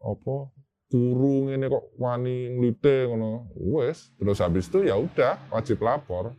apa 0.00 0.36
kurung 0.88 1.52
ini 1.52 1.68
kok 1.68 1.84
wani 2.00 2.56
ngelite 2.56 3.12
ngono, 3.12 3.52
wes, 3.76 4.08
terus 4.16 4.40
habis 4.40 4.72
itu 4.72 4.88
ya 4.88 4.96
udah 4.96 5.36
wajib 5.52 5.84
lapor. 5.84 6.32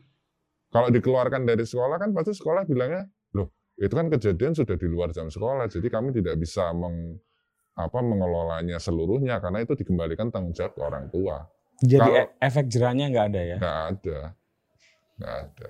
Kalau 0.70 0.90
dikeluarkan 0.90 1.46
dari 1.46 1.66
sekolah 1.66 1.98
kan 1.98 2.10
pasti 2.14 2.34
sekolah 2.34 2.66
bilangnya, 2.66 3.06
loh 3.34 3.50
itu 3.78 3.94
kan 3.94 4.10
kejadian 4.10 4.54
sudah 4.54 4.78
di 4.78 4.86
luar 4.90 5.14
jam 5.14 5.30
sekolah, 5.30 5.70
jadi 5.70 5.86
kami 5.90 6.14
tidak 6.14 6.38
bisa 6.42 6.70
meng, 6.74 7.18
apa 7.78 8.00
mengelolanya 8.02 8.78
seluruhnya 8.78 9.38
karena 9.38 9.62
itu 9.62 9.74
dikembalikan 9.78 10.34
tanggung 10.34 10.54
jawab 10.54 10.74
ke 10.74 10.82
orang 10.82 11.06
tua. 11.14 11.46
Jadi 11.80 12.02
Kalau- 12.02 12.18
e- 12.18 12.34
efek 12.44 12.66
jerahnya 12.68 13.06
nggak 13.08 13.26
ada 13.34 13.42
ya? 13.42 13.58
Nggak 13.58 13.80
ada, 13.94 14.20
nggak 15.18 15.36
ada. 15.46 15.70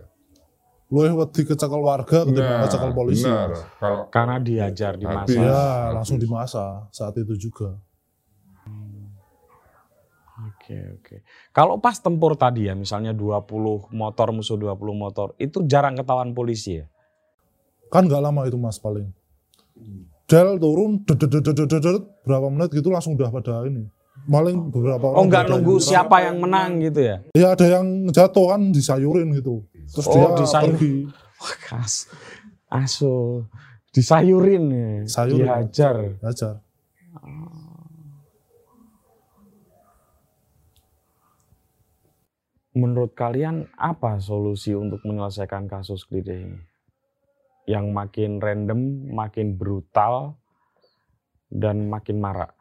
lu 0.90 1.06
wedi 1.06 1.46
kecekel 1.46 1.86
warga 1.86 2.26
ketimbang 2.26 2.66
Nah, 2.66 2.94
polisi 2.98 3.30
benar. 3.30 3.54
Kalau 3.78 4.10
Karena 4.10 4.42
diajar 4.42 4.98
di 4.98 5.06
masa. 5.06 5.38
Ya 5.38 5.94
langsung 5.94 6.18
di 6.18 6.26
masa 6.26 6.90
saat 6.90 7.14
itu 7.14 7.38
juga 7.38 7.78
Oke, 10.40 10.78
oke. 10.96 11.16
Kalau 11.52 11.78
pas 11.78 11.96
tempur 11.96 12.34
tadi 12.34 12.66
ya, 12.66 12.74
misalnya 12.74 13.12
20 13.12 13.44
motor 13.92 14.28
musuh 14.32 14.56
20 14.56 14.72
motor, 14.94 15.36
itu 15.36 15.60
jarang 15.66 15.94
ketahuan 15.94 16.32
polisi 16.32 16.80
ya? 16.80 16.88
kan 17.90 18.06
nggak 18.06 18.22
lama 18.22 18.46
itu 18.46 18.54
mas 18.54 18.78
paling 18.78 19.10
Del 20.30 20.62
turun, 20.62 21.02
berapa 22.22 22.48
menit 22.48 22.70
gitu 22.70 22.94
langsung 22.94 23.18
udah 23.18 23.34
pada 23.34 23.66
ini. 23.66 23.90
Maling 24.30 24.70
beberapa 24.70 25.10
orang. 25.10 25.18
Oh 25.18 25.26
nggak 25.26 25.44
nunggu 25.50 25.82
siapa 25.82 26.22
yang 26.22 26.38
menang 26.38 26.78
gitu 26.86 27.02
ya? 27.02 27.18
Ya 27.34 27.58
ada 27.58 27.66
yang 27.66 28.06
jatuh 28.08 28.54
kan 28.54 28.70
disayurin 28.70 29.34
gitu. 29.34 29.66
Terus 29.90 30.06
Oh, 30.06 30.14
dia 30.14 30.28
disayur- 30.38 30.78
pergi. 30.78 30.94
Wah 31.42 31.56
kas, 31.66 32.06
aso, 32.70 33.50
disayurin 33.90 34.70
ya, 34.70 34.88
Sayurin. 35.10 35.50
dihajar. 35.50 35.96
Ajar. 36.22 36.56
Menurut 42.80 43.12
kalian 43.12 43.68
apa 43.76 44.24
solusi 44.24 44.72
untuk 44.72 45.04
menyelesaikan 45.04 45.68
kasus 45.68 46.08
Klide 46.08 46.48
ini? 46.48 46.60
Yang 47.68 47.86
makin 47.92 48.32
random, 48.40 49.12
makin 49.12 49.60
brutal, 49.60 50.40
dan 51.52 51.92
makin 51.92 52.24
marak. 52.24 52.56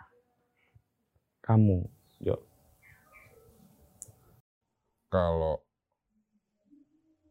Kamu, 1.46 1.86
Jo. 2.18 2.48
kalau 5.08 5.56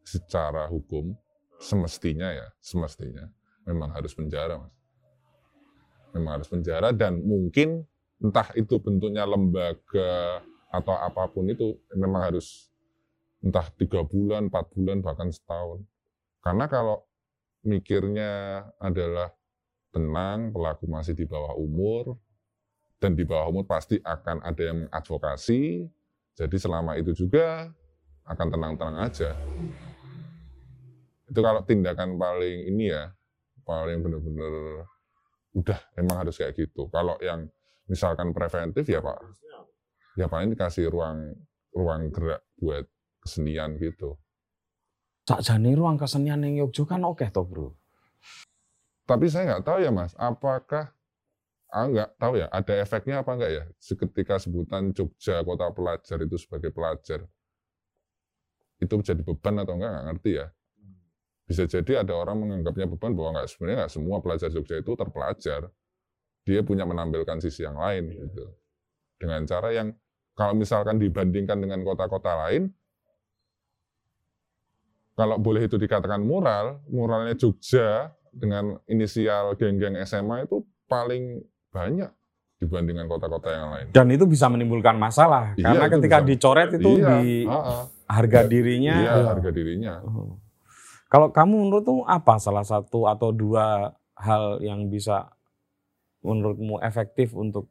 secara 0.02 0.66
hukum 0.66 1.14
semestinya 1.58 2.30
ya 2.30 2.48
semestinya 2.58 3.28
memang 3.66 3.94
harus 3.94 4.14
penjara 4.14 4.58
mas 4.58 4.74
memang 6.16 6.40
harus 6.40 6.48
penjara 6.48 6.90
dan 6.90 7.22
mungkin 7.22 7.86
entah 8.18 8.50
itu 8.58 8.80
bentuknya 8.82 9.28
lembaga 9.28 10.42
atau 10.72 10.96
apa 10.96 11.28
pun 11.30 11.46
itu 11.48 11.76
memang 11.94 12.32
harus 12.32 12.67
entah 13.44 13.66
tiga 13.78 14.02
bulan 14.02 14.50
empat 14.50 14.72
bulan 14.74 14.98
bahkan 15.02 15.30
setahun 15.30 15.82
karena 16.42 16.64
kalau 16.66 17.06
mikirnya 17.62 18.64
adalah 18.78 19.30
tenang 19.94 20.50
pelaku 20.54 20.86
masih 20.90 21.14
di 21.14 21.24
bawah 21.26 21.54
umur 21.58 22.18
dan 22.98 23.14
di 23.14 23.22
bawah 23.22 23.50
umur 23.50 23.64
pasti 23.66 23.98
akan 24.02 24.42
ada 24.42 24.62
yang 24.62 24.76
mengadvokasi 24.86 25.86
jadi 26.38 26.54
selama 26.54 26.94
itu 26.94 27.10
juga 27.26 27.66
akan 28.30 28.46
tenang-tenang 28.46 28.96
aja. 29.02 29.34
Itu 31.26 31.40
kalau 31.42 31.66
tindakan 31.66 32.14
paling 32.14 32.70
ini 32.70 32.94
ya, 32.94 33.10
paling 33.66 33.98
benar-benar 34.06 34.86
udah 35.58 35.80
emang 35.98 36.22
harus 36.22 36.38
kayak 36.38 36.54
gitu. 36.54 36.86
Kalau 36.94 37.18
yang 37.18 37.50
misalkan 37.90 38.30
preventif 38.30 38.86
ya 38.86 39.02
Pak, 39.02 39.18
ya 40.14 40.30
paling 40.30 40.54
dikasih 40.54 40.92
ruang 40.92 41.34
ruang 41.74 42.14
gerak 42.14 42.44
buat 42.60 42.86
kesenian 43.28 43.76
gitu. 43.76 44.16
Sakjane 45.28 45.76
ruang 45.76 46.00
kesenian 46.00 46.40
yang 46.40 46.64
Yogyo 46.64 46.88
kan 46.88 47.04
oke 47.04 47.28
toh 47.28 47.44
bro. 47.44 47.68
Tapi 49.04 49.28
saya 49.28 49.52
nggak 49.52 49.64
tahu 49.68 49.78
ya 49.84 49.92
Mas, 49.92 50.16
apakah 50.16 50.96
ah 51.68 51.84
nggak 51.84 52.16
tahu 52.16 52.40
ya 52.40 52.48
ada 52.48 52.74
efeknya 52.80 53.20
apa 53.20 53.36
enggak 53.36 53.52
ya 53.52 53.64
ketika 53.76 54.40
sebutan 54.40 54.88
Jogja 54.96 55.44
kota 55.44 55.68
pelajar 55.68 56.16
itu 56.24 56.40
sebagai 56.40 56.72
pelajar 56.72 57.28
itu 58.80 58.94
jadi 59.04 59.20
beban 59.20 59.60
atau 59.60 59.76
enggak 59.76 59.90
nggak 59.92 60.06
ngerti 60.08 60.30
ya 60.40 60.46
bisa 61.44 61.68
jadi 61.68 62.04
ada 62.04 62.16
orang 62.16 62.40
menganggapnya 62.40 62.88
beban 62.88 63.12
bahwa 63.12 63.40
nggak 63.40 63.48
sebenarnya 63.52 63.76
nggak 63.84 63.92
semua 63.92 64.16
pelajar 64.24 64.48
Jogja 64.48 64.80
itu 64.80 64.92
terpelajar 64.96 65.60
dia 66.48 66.60
punya 66.64 66.88
menampilkan 66.88 67.36
sisi 67.44 67.68
yang 67.68 67.76
lain 67.76 68.16
gitu 68.16 68.48
dengan 69.20 69.44
cara 69.44 69.68
yang 69.68 69.92
kalau 70.32 70.56
misalkan 70.56 70.96
dibandingkan 70.96 71.60
dengan 71.60 71.84
kota-kota 71.84 72.48
lain 72.48 72.72
kalau 75.18 75.34
boleh 75.34 75.66
itu 75.66 75.74
dikatakan 75.74 76.22
mural 76.22 76.78
muralnya 76.86 77.34
Jogja 77.34 78.14
dengan 78.30 78.78
inisial 78.86 79.58
geng-geng 79.58 79.98
SMA 80.06 80.46
itu 80.46 80.62
paling 80.86 81.42
banyak 81.74 82.06
dibandingkan 82.58 83.06
kota-kota 83.06 83.50
yang 83.50 83.68
lain. 83.74 83.86
Dan 83.90 84.06
itu 84.14 84.26
bisa 84.26 84.46
menimbulkan 84.46 84.94
masalah 84.94 85.54
Iya, 85.54 85.74
karena 85.74 85.86
ketika 85.90 86.18
bisa. 86.22 86.28
dicoret 86.30 86.70
itu 86.74 86.90
iya, 86.98 87.08
di 87.18 87.26
heeh. 87.46 87.80
harga 88.06 88.40
dirinya. 88.46 88.94
iya, 88.94 89.12
Iya. 89.14 89.26
harga 89.26 89.50
dirinya. 89.50 89.92
Oh. 90.06 90.38
Kalau 91.08 91.34
kamu 91.34 91.54
menurutmu 91.66 92.06
apa 92.06 92.38
salah 92.38 92.66
satu 92.66 93.06
atau 93.06 93.34
dua 93.34 93.90
hal 94.14 94.58
yang 94.62 94.86
bisa 94.86 95.30
menurutmu 96.20 96.82
efektif 96.82 97.32
untuk 97.32 97.70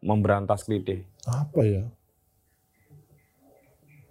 memberantas 0.00 0.62
klide? 0.62 1.02
Apa 1.26 1.60
ya? 1.66 1.84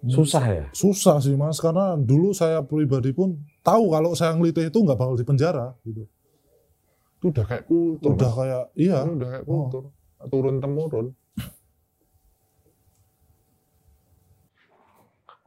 Susah 0.06 0.44
ya? 0.46 0.64
Susah 0.70 1.18
sih 1.18 1.34
mas, 1.34 1.58
karena 1.58 1.98
dulu 1.98 2.30
saya 2.30 2.62
pribadi 2.62 3.10
pun 3.10 3.34
tahu 3.66 3.90
kalau 3.90 4.14
saya 4.14 4.30
ngelitih 4.38 4.70
itu 4.70 4.78
nggak 4.78 4.94
bakal 4.94 5.18
dipenjara 5.18 5.74
gitu. 5.82 6.06
Itu 7.18 7.34
udah 7.34 7.44
kayak 7.50 7.64
kultur. 7.66 8.14
Udah 8.14 8.30
Mas. 8.30 8.38
kayak 8.38 8.64
iya. 8.78 8.98
Itu 9.02 9.12
udah 9.18 9.28
kayak 9.34 9.44
kultur. 9.44 9.82
Turun 10.30 10.56
temurun. 10.62 11.06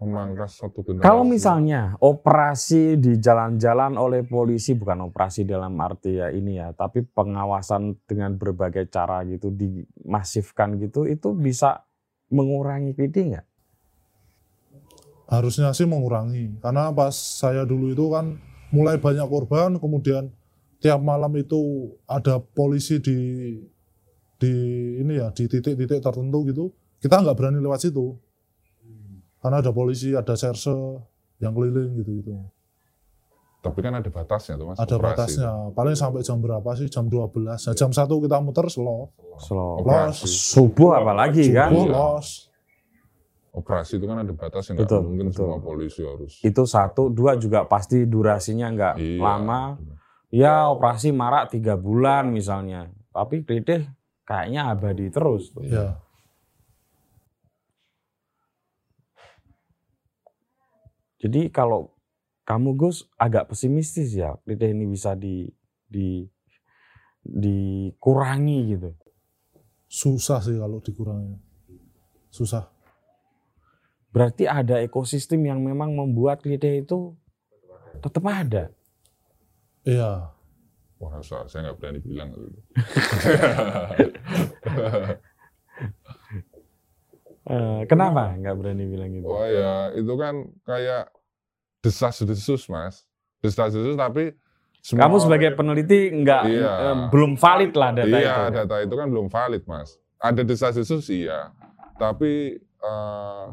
Memangkas 0.01 0.57
satu 0.57 0.81
generasi. 0.81 1.05
Kalau 1.05 1.23
misalnya 1.23 1.93
operasi 2.01 2.97
di 2.97 3.21
jalan-jalan 3.21 4.01
oleh 4.01 4.25
polisi 4.25 4.73
bukan 4.73 5.07
operasi 5.07 5.45
dalam 5.45 5.77
arti 5.77 6.17
ya 6.17 6.33
ini 6.33 6.57
ya, 6.57 6.73
tapi 6.73 7.05
pengawasan 7.05 8.01
dengan 8.09 8.33
berbagai 8.33 8.89
cara 8.89 9.21
gitu 9.29 9.53
dimasifkan 9.53 10.81
gitu, 10.81 11.05
itu 11.05 11.37
bisa 11.37 11.85
mengurangi 12.33 12.97
klide 12.97 13.21
nggak? 13.29 13.45
Harusnya 15.31 15.71
sih 15.71 15.87
mengurangi 15.87 16.59
karena 16.59 16.91
pas 16.91 17.15
saya 17.15 17.63
dulu 17.63 17.89
itu 17.89 18.11
kan 18.11 18.35
mulai 18.69 18.99
banyak 18.99 19.23
korban 19.25 19.79
kemudian 19.79 20.27
tiap 20.77 20.99
malam 20.99 21.31
itu 21.39 21.87
ada 22.03 22.37
polisi 22.37 22.99
di 22.99 23.17
di 24.35 24.53
ini 24.99 25.15
ya 25.15 25.31
di 25.31 25.47
titik-titik 25.47 26.03
tertentu 26.03 26.43
gitu 26.45 26.65
kita 26.99 27.23
nggak 27.23 27.37
berani 27.37 27.63
lewat 27.63 27.87
situ 27.87 28.17
karena 29.39 29.63
ada 29.63 29.71
polisi 29.71 30.11
ada 30.11 30.35
serse 30.35 30.73
yang 31.39 31.55
keliling 31.55 31.95
gitu 31.97 32.11
gitu 32.19 32.31
Tapi 33.61 33.77
kan 33.77 33.93
ada 33.93 34.09
batasnya 34.09 34.57
tuh 34.57 34.67
mas. 34.67 34.77
ada 34.77 34.97
operasi 34.97 35.37
batasnya 35.37 35.49
paling 35.71 35.93
sampai 35.93 36.21
jam 36.21 36.37
berapa 36.41 36.69
sih 36.73 36.89
jam 36.89 37.05
12 37.05 37.45
nah, 37.45 37.75
jam 37.77 37.89
satu 37.89 38.17
kita 38.19 38.41
muter 38.41 38.65
slow 38.67 39.13
Slow. 39.37 39.81
Operasi. 39.81 40.29
Subuh 40.29 40.93
apalagi 40.93 41.49
kan? 41.49 41.69
Subuh, 41.73 41.85
Iya. 41.85 41.93
los 41.93 42.27
Operasi 43.51 43.99
itu 43.99 44.07
kan 44.07 44.23
ada 44.23 44.31
batas 44.31 44.63
yang 44.71 44.79
nggak 44.79 44.87
Betul, 44.87 45.01
mungkin 45.03 45.27
betul. 45.27 45.43
semua 45.43 45.59
polisi 45.59 46.01
harus. 46.07 46.39
Itu 46.39 46.63
satu, 46.63 47.11
dua 47.11 47.35
juga 47.35 47.67
pasti 47.67 48.07
durasinya 48.07 48.67
nggak 48.71 48.95
Iya. 48.95 49.19
lama. 49.19 49.61
Ya 50.31 50.71
operasi 50.71 51.11
marak 51.11 51.51
tiga 51.51 51.75
bulan 51.75 52.31
misalnya. 52.31 52.87
Tapi 53.11 53.43
klide 53.43 53.91
kayaknya 54.23 54.71
abadi 54.71 55.11
terus. 55.11 55.51
tuh. 55.51 55.67
ya 55.67 55.99
Jadi 61.19 61.53
kalau 61.53 61.93
kamu 62.47 62.73
Gus 62.73 63.05
agak 63.15 63.53
pesimistis 63.53 64.15
ya, 64.15 64.33
klide 64.41 64.73
ini 64.73 64.89
bisa 64.89 65.13
di 65.13 65.45
di 65.85 66.25
dikurangi 67.21 68.59
gitu. 68.73 68.91
susah 69.85 70.39
sih 70.39 70.55
kalau 70.55 70.79
dikurangi 70.79 71.35
susah 72.31 72.63
Berarti 74.11 74.43
ada 74.43 74.77
ekosistem 74.77 75.39
yang 75.41 75.59
memang 75.59 75.91
membuat 75.91 76.43
klide 76.43 76.83
itu 76.83 77.15
tetap 77.99 78.23
ada. 78.25 78.69
iya 79.81 80.29
Wah, 80.95 81.17
saya 81.25 81.65
nggak 81.65 81.77
berani 81.81 81.99
bilang. 81.99 82.29
Eh, 87.41 87.81
kenapa 87.89 88.37
nggak 88.37 88.53
berani 88.53 88.85
bilang 88.85 89.09
gitu? 89.17 89.25
Wah 89.25 89.49
ya, 89.49 89.73
itu 89.97 90.13
kan 90.13 90.35
kayak 90.61 91.09
desas-desus 91.81 92.69
mas. 92.69 93.01
Desas-desus 93.41 93.97
tapi 93.97 94.37
semua 94.77 95.09
Kamu 95.09 95.17
orang- 95.17 95.23
sebagai 95.25 95.49
peneliti 95.57 95.99
nggak 96.21 96.43
Iya. 96.45 96.69
eh, 96.69 96.95
belum 97.09 97.41
valid 97.41 97.73
lah 97.73 97.89
data 97.91 98.13
iya, 98.13 98.35
itu. 98.45 98.53
data 98.61 98.75
itu 98.85 98.93
kan 98.93 99.07
belum 99.09 99.27
valid 99.27 99.65
mas. 99.65 99.97
Ada 100.21 100.45
desas-desus 100.45 101.09
iya, 101.09 101.49
tapi 101.97 102.61
eh, 102.61 103.45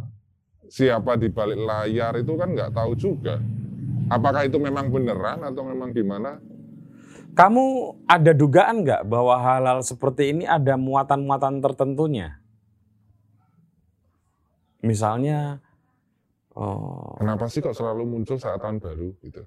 siapa 0.69 1.16
di 1.16 1.33
balik 1.33 1.59
layar 1.59 2.12
itu 2.21 2.33
kan 2.37 2.53
nggak 2.53 2.73
tahu 2.77 2.93
juga. 2.95 3.41
Apakah 4.09 4.49
itu 4.49 4.57
memang 4.57 4.89
beneran 4.89 5.45
atau 5.45 5.64
memang 5.64 5.93
gimana? 5.93 6.41
Kamu 7.37 7.64
ada 8.09 8.33
dugaan 8.33 8.83
nggak 8.85 9.05
bahwa 9.05 9.37
hal-hal 9.39 9.85
seperti 9.85 10.33
ini 10.33 10.45
ada 10.49 10.81
muatan-muatan 10.81 11.61
tertentunya? 11.61 12.41
Misalnya, 14.81 15.61
oh, 16.55 17.19
Kenapa 17.19 17.51
sih 17.51 17.61
kok 17.61 17.75
selalu 17.75 18.07
muncul 18.07 18.39
saat 18.39 18.62
tahun 18.62 18.79
baru 18.79 19.11
gitu? 19.23 19.43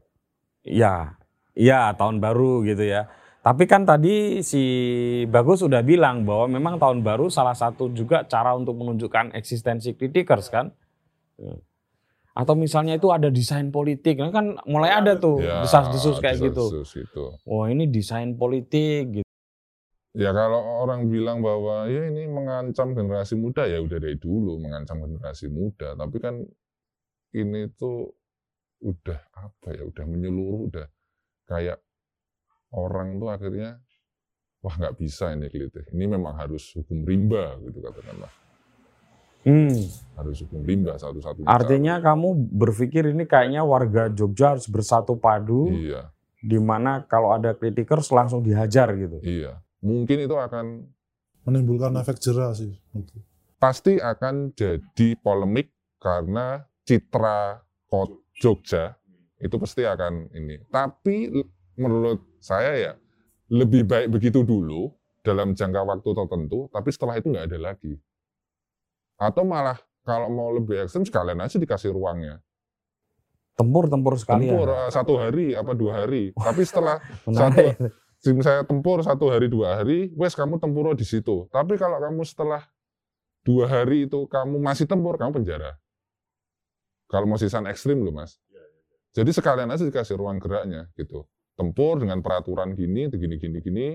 ya, 0.61 1.17
ya 1.57 1.95
tahun 1.97 2.21
baru 2.21 2.61
gitu 2.67 2.85
ya. 2.85 3.09
Tapi 3.41 3.65
kan 3.65 3.89
tadi 3.89 4.45
si 4.45 4.63
Bagus 5.25 5.65
sudah 5.65 5.81
bilang 5.81 6.29
bahwa 6.29 6.45
memang 6.45 6.77
tahun 6.77 7.01
baru 7.01 7.25
salah 7.33 7.57
satu 7.57 7.89
juga 7.89 8.21
cara 8.29 8.53
untuk 8.53 8.77
menunjukkan 8.77 9.33
eksistensi 9.33 9.97
kritikers 9.97 10.53
kan. 10.53 10.69
Atau 12.31 12.55
misalnya 12.55 12.95
itu 12.95 13.11
ada 13.11 13.27
desain 13.27 13.67
politik, 13.75 14.15
Nah, 14.15 14.31
kan 14.31 14.55
mulai 14.63 14.95
ada 14.95 15.19
tuh 15.19 15.43
Ya, 15.43 15.67
desas-desus 15.67 16.23
kayak 16.23 16.39
gitu. 16.39 16.63
desas-desus 16.71 16.89
gitu. 17.03 17.23
Wah 17.43 17.67
ini 17.67 17.91
desain 17.91 18.39
politik 18.39 19.19
gitu. 19.19 19.27
Ya 20.11 20.35
kalau 20.35 20.59
orang 20.83 21.07
bilang 21.07 21.39
bahwa 21.39 21.87
ya 21.87 22.07
ini 22.07 22.27
mengancam 22.27 22.91
generasi 22.91 23.39
muda 23.39 23.63
ya 23.63 23.79
udah 23.79 23.95
dari 23.95 24.19
dulu 24.19 24.59
mengancam 24.59 24.99
generasi 25.07 25.47
muda, 25.47 25.95
tapi 25.95 26.19
kan 26.19 26.35
ini 27.31 27.71
tuh 27.79 28.11
udah 28.83 29.19
apa 29.31 29.71
ya, 29.71 29.87
udah 29.87 30.03
menyeluruh, 30.03 30.67
udah 30.67 30.87
kayak 31.47 31.79
orang 32.75 33.19
tuh 33.23 33.31
akhirnya 33.31 33.79
wah 34.59 34.75
nggak 34.75 34.95
bisa 34.99 35.31
ini 35.31 35.47
kelitih. 35.47 35.87
Ini 35.95 36.11
memang 36.11 36.35
harus 36.35 36.75
hukum 36.75 37.07
rimba 37.07 37.55
gitu 37.63 37.79
katakanlah. 37.79 38.31
Hmm. 39.41 39.73
Harus 40.17 40.45
hukum 40.45 40.61
rimba 40.61 40.93
satu-satunya. 41.01 41.49
Artinya 41.49 41.97
kamu 41.97 42.53
berpikir 42.53 43.09
ini 43.09 43.25
kayaknya 43.25 43.65
warga 43.65 44.09
Jogja 44.13 44.53
harus 44.53 44.69
bersatu 44.69 45.17
padu, 45.17 45.73
Iya, 45.73 46.13
di 46.37 46.61
mana 46.61 47.01
kalau 47.09 47.33
ada 47.33 47.57
kritikers 47.57 48.13
langsung 48.13 48.45
dihajar 48.45 48.93
gitu. 48.97 49.17
iya. 49.25 49.57
Mungkin 49.81 50.29
itu 50.29 50.37
akan 50.37 50.85
Menimbulkan 51.41 51.97
efek 51.97 52.21
jerah 52.21 52.53
sih. 52.53 52.77
pasti 53.57 53.97
akan 53.97 54.53
jadi 54.53 55.17
polemik 55.17 55.73
karena 55.97 56.61
citra 56.85 57.65
kota 57.89 58.21
Jogja 58.37 58.93
itu 59.41 59.57
pasti 59.57 59.81
akan 59.85 60.29
ini. 60.37 60.61
Tapi 60.69 61.29
menurut 61.77 62.21
saya 62.37 62.73
ya 62.77 62.93
lebih 63.49 63.85
baik 63.89 64.13
begitu 64.13 64.45
dulu 64.45 64.93
dalam 65.21 65.53
jangka 65.53 65.81
waktu 65.81 66.09
tertentu, 66.13 66.69
tapi 66.73 66.89
setelah 66.89 67.17
itu 67.17 67.29
nggak 67.29 67.47
ada 67.53 67.59
lagi. 67.73 67.93
Atau 69.21 69.45
malah 69.45 69.77
kalau 70.01 70.33
mau 70.33 70.49
lebih 70.49 70.81
ekstrem 70.81 71.05
sekalian 71.05 71.37
aja 71.45 71.61
dikasih 71.61 71.93
ruangnya. 71.93 72.41
Tempur-tempur 73.53 74.17
sekali 74.17 74.49
Tempur 74.49 74.73
ya. 74.73 74.89
satu 74.89 75.13
hari 75.21 75.53
apa 75.53 75.77
dua 75.77 76.01
hari. 76.01 76.33
Tapi 76.33 76.61
setelah 76.65 76.97
Menarik. 77.29 77.77
tim 78.17 78.41
saya 78.41 78.65
tempur 78.65 79.05
satu 79.05 79.29
hari 79.29 79.45
dua 79.45 79.77
hari, 79.77 80.09
wes 80.17 80.33
kamu 80.33 80.57
tempur 80.57 80.97
di 80.97 81.05
situ. 81.05 81.45
Tapi 81.53 81.77
kalau 81.77 82.01
kamu 82.01 82.25
setelah 82.25 82.65
dua 83.45 83.69
hari 83.69 84.09
itu 84.09 84.25
kamu 84.25 84.57
masih 84.57 84.89
tempur, 84.89 85.21
kamu 85.21 85.37
penjara. 85.37 85.77
Kalau 87.05 87.29
mau 87.29 87.37
sisan 87.37 87.69
ekstrim 87.69 88.01
loh 88.01 88.15
mas. 88.15 88.41
Jadi 89.11 89.29
sekalian 89.35 89.67
aja 89.69 89.83
dikasih 89.83 90.17
ruang 90.17 90.39
geraknya 90.41 90.87
gitu. 90.97 91.27
Tempur 91.59 91.99
dengan 91.99 92.23
peraturan 92.23 92.73
gini, 92.73 93.11
gini, 93.11 93.35
gini, 93.37 93.59
gini. 93.61 93.87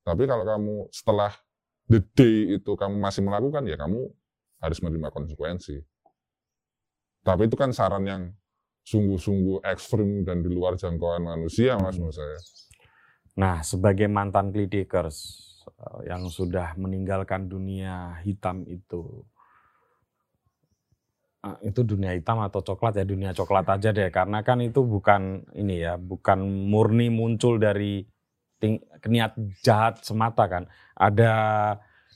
Tapi 0.00 0.24
kalau 0.24 0.42
kamu 0.48 0.74
setelah 0.90 1.30
the 1.86 2.00
day 2.16 2.56
itu 2.56 2.72
kamu 2.72 2.96
masih 2.96 3.20
melakukan 3.20 3.62
ya 3.68 3.76
kamu 3.76 4.08
harus 4.60 4.78
menerima 4.84 5.08
konsekuensi. 5.08 5.80
Tapi 7.20 7.48
itu 7.48 7.56
kan 7.56 7.72
saran 7.72 8.04
yang 8.08 8.22
sungguh-sungguh 8.80 9.60
ekstrim 9.68 10.24
dan 10.24 10.40
di 10.40 10.48
luar 10.48 10.72
jangkauan 10.80 11.20
manusia 11.20 11.76
mas 11.76 12.00
menurut 12.00 12.16
saya. 12.16 12.38
Nah, 13.36 13.60
sebagai 13.60 14.08
mantan 14.08 14.48
kritikers 14.52 15.44
eh, 15.68 16.08
yang 16.08 16.32
sudah 16.32 16.72
meninggalkan 16.80 17.44
dunia 17.44 18.16
hitam 18.24 18.64
itu, 18.64 19.20
eh, 21.44 21.68
itu 21.68 21.84
dunia 21.84 22.16
hitam 22.16 22.40
atau 22.40 22.64
coklat 22.64 22.96
ya 23.00 23.04
dunia 23.04 23.36
coklat 23.36 23.68
aja 23.68 23.92
deh, 23.92 24.08
karena 24.08 24.40
kan 24.40 24.64
itu 24.64 24.80
bukan 24.80 25.44
ini 25.52 25.84
ya, 25.84 26.00
bukan 26.00 26.40
murni 26.72 27.12
muncul 27.12 27.60
dari 27.60 28.08
ting- 28.56 28.80
niat 29.04 29.36
jahat 29.60 30.00
semata 30.00 30.48
kan, 30.48 30.64
ada 30.96 31.32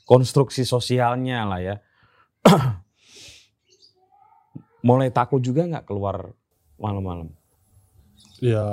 konstruksi 0.08 0.64
sosialnya 0.64 1.44
lah 1.44 1.60
ya. 1.60 1.76
Mulai 4.86 5.08
takut 5.08 5.40
juga 5.40 5.64
nggak 5.64 5.88
keluar 5.88 6.32
malam-malam? 6.76 7.32
Ya 8.42 8.64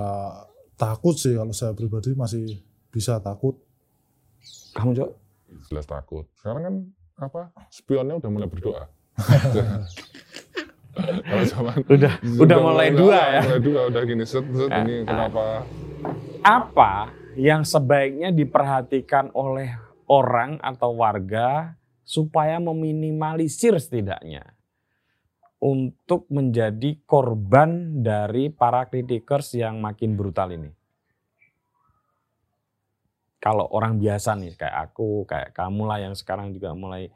takut 0.75 1.15
sih 1.15 1.37
kalau 1.37 1.55
saya 1.55 1.71
pribadi 1.71 2.11
masih 2.11 2.59
bisa 2.91 3.21
takut. 3.23 3.55
Kamu 4.75 4.91
coba? 4.95 5.13
jelas 5.67 5.83
takut. 5.83 6.25
Sekarang 6.39 6.61
kan 6.63 6.75
apa 7.21 7.41
spionnya 7.67 8.17
udah 8.17 8.29
mulai 8.31 8.47
berdoa. 8.47 8.83
Kalau 11.21 11.43
zaman 11.47 11.75
Udah, 11.95 12.13
udah 12.19 12.57
mulai 12.59 12.89
dua 12.91 13.19
ya. 13.39 13.41
Mulai 13.47 13.61
dua 13.63 13.81
udah 13.87 14.01
gini 14.03 14.23
set 14.27 14.43
set 14.43 14.71
Ah, 14.71 14.83
ini 14.83 15.03
ah. 15.03 15.07
kenapa? 15.07 15.43
apa 16.41 17.13
yang 17.37 17.61
sebaiknya 17.61 18.33
diperhatikan 18.33 19.29
oleh 19.37 19.69
orang 20.09 20.57
atau 20.57 20.97
warga 20.97 21.77
supaya 22.03 22.57
meminimalisir 22.57 23.77
setidaknya 23.77 24.55
untuk 25.61 26.25
menjadi 26.33 26.97
korban 27.05 28.01
dari 28.01 28.49
para 28.49 28.89
kritikers 28.89 29.53
yang 29.53 29.77
makin 29.77 30.17
brutal 30.17 30.49
ini. 30.49 30.73
Kalau 33.41 33.69
orang 33.73 33.97
biasa 33.97 34.37
nih 34.37 34.53
kayak 34.57 34.77
aku, 34.89 35.25
kayak 35.25 35.53
kamu 35.53 35.81
lah 35.85 35.97
yang 36.01 36.13
sekarang 36.17 36.53
juga 36.53 36.73
mulai 36.77 37.09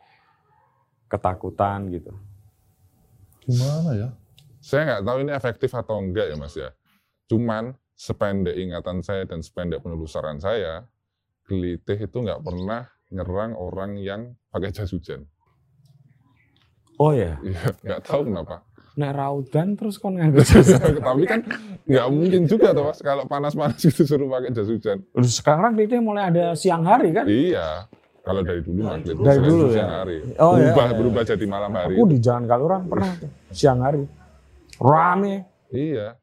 ketakutan 1.10 1.90
gitu. 1.94 2.14
Gimana 3.46 3.94
ya? 3.94 4.10
Saya 4.58 4.82
nggak 4.90 5.04
tahu 5.06 5.18
ini 5.22 5.32
efektif 5.34 5.70
atau 5.78 6.02
enggak 6.02 6.34
ya 6.34 6.38
mas 6.38 6.58
ya. 6.58 6.74
Cuman 7.30 7.78
sependek 7.94 8.58
ingatan 8.58 9.06
saya 9.06 9.30
dan 9.30 9.46
sependek 9.46 9.86
penelusuran 9.86 10.42
saya, 10.42 10.90
gelitih 11.46 12.10
itu 12.10 12.18
nggak 12.18 12.42
pernah 12.42 12.90
nyerang 13.12 13.53
orang 13.53 13.97
yang 13.97 14.22
pakai 14.49 14.72
jas 14.72 14.91
hujan. 14.91 15.26
Oh 16.95 17.12
ya, 17.12 17.36
Iya, 17.43 17.76
nggak 17.84 18.01
tahu 18.08 18.32
kenapa. 18.32 18.64
nek 18.95 19.12
raudan 19.12 19.76
terus 19.76 19.99
kon 19.99 20.16
nganggo 20.16 20.39
Tapi 21.12 21.24
kan 21.28 21.43
nggak 21.84 22.08
mungkin 22.08 22.47
juga 22.47 22.72
tuh 22.72 22.88
mas 22.88 23.03
kalau 23.03 23.28
panas-panas 23.28 23.84
gitu 23.84 24.08
suruh 24.08 24.32
pakai 24.32 24.56
jas 24.56 24.72
hujan. 24.72 25.03
Lu 25.12 25.28
sekarang 25.28 25.76
kritik 25.76 25.99
mulai 25.99 26.32
ada 26.32 26.56
siang 26.56 26.88
hari 26.88 27.12
kan? 27.12 27.28
Iya. 27.28 27.91
Kalau 28.24 28.41
dari 28.41 28.64
dulu 28.64 28.80
mas, 28.88 29.03
gitu. 29.03 29.22
Dari 29.22 29.39
dulu 29.43 29.64
siang 29.70 29.91
ya? 29.91 29.97
hari. 30.01 30.18
Oh, 30.39 30.56
iya, 30.56 30.72
berubah 30.72 30.86
iya. 30.88 30.95
berubah 30.97 31.22
jadi 31.28 31.45
malam 31.45 31.72
hari. 31.76 31.93
Aku 31.99 32.03
di 32.08 32.18
Jalan 32.18 32.43
Kalurang 32.47 32.84
pernah 32.88 33.12
tuh, 33.20 33.30
siang 33.51 33.80
hari. 33.84 34.01
Rame. 34.80 35.36
Iya. 35.70 36.16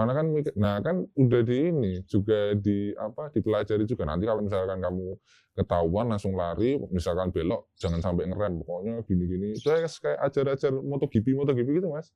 Karena 0.00 0.12
kan 0.16 0.26
nah 0.56 0.74
kan 0.80 0.96
udah 1.12 1.40
di 1.44 1.56
ini 1.68 1.92
juga 2.08 2.56
di 2.56 2.96
apa 2.96 3.28
dipelajari 3.28 3.84
juga. 3.84 4.08
Nanti 4.08 4.24
kalau 4.24 4.40
misalkan 4.40 4.80
kamu 4.80 5.12
ketahuan 5.52 6.08
langsung 6.08 6.32
lari 6.32 6.80
misalkan 6.88 7.28
belok 7.28 7.68
jangan 7.76 8.00
sampai 8.00 8.24
ngerem. 8.32 8.64
Pokoknya 8.64 9.04
gini-gini. 9.04 9.60
Itu 9.60 9.68
kayak 9.68 9.92
kayak 10.00 10.18
ajar-ajar 10.24 10.72
MotoGP 10.72 11.36
MotoGP 11.36 11.68
gitu 11.84 11.92
mas. 11.92 12.08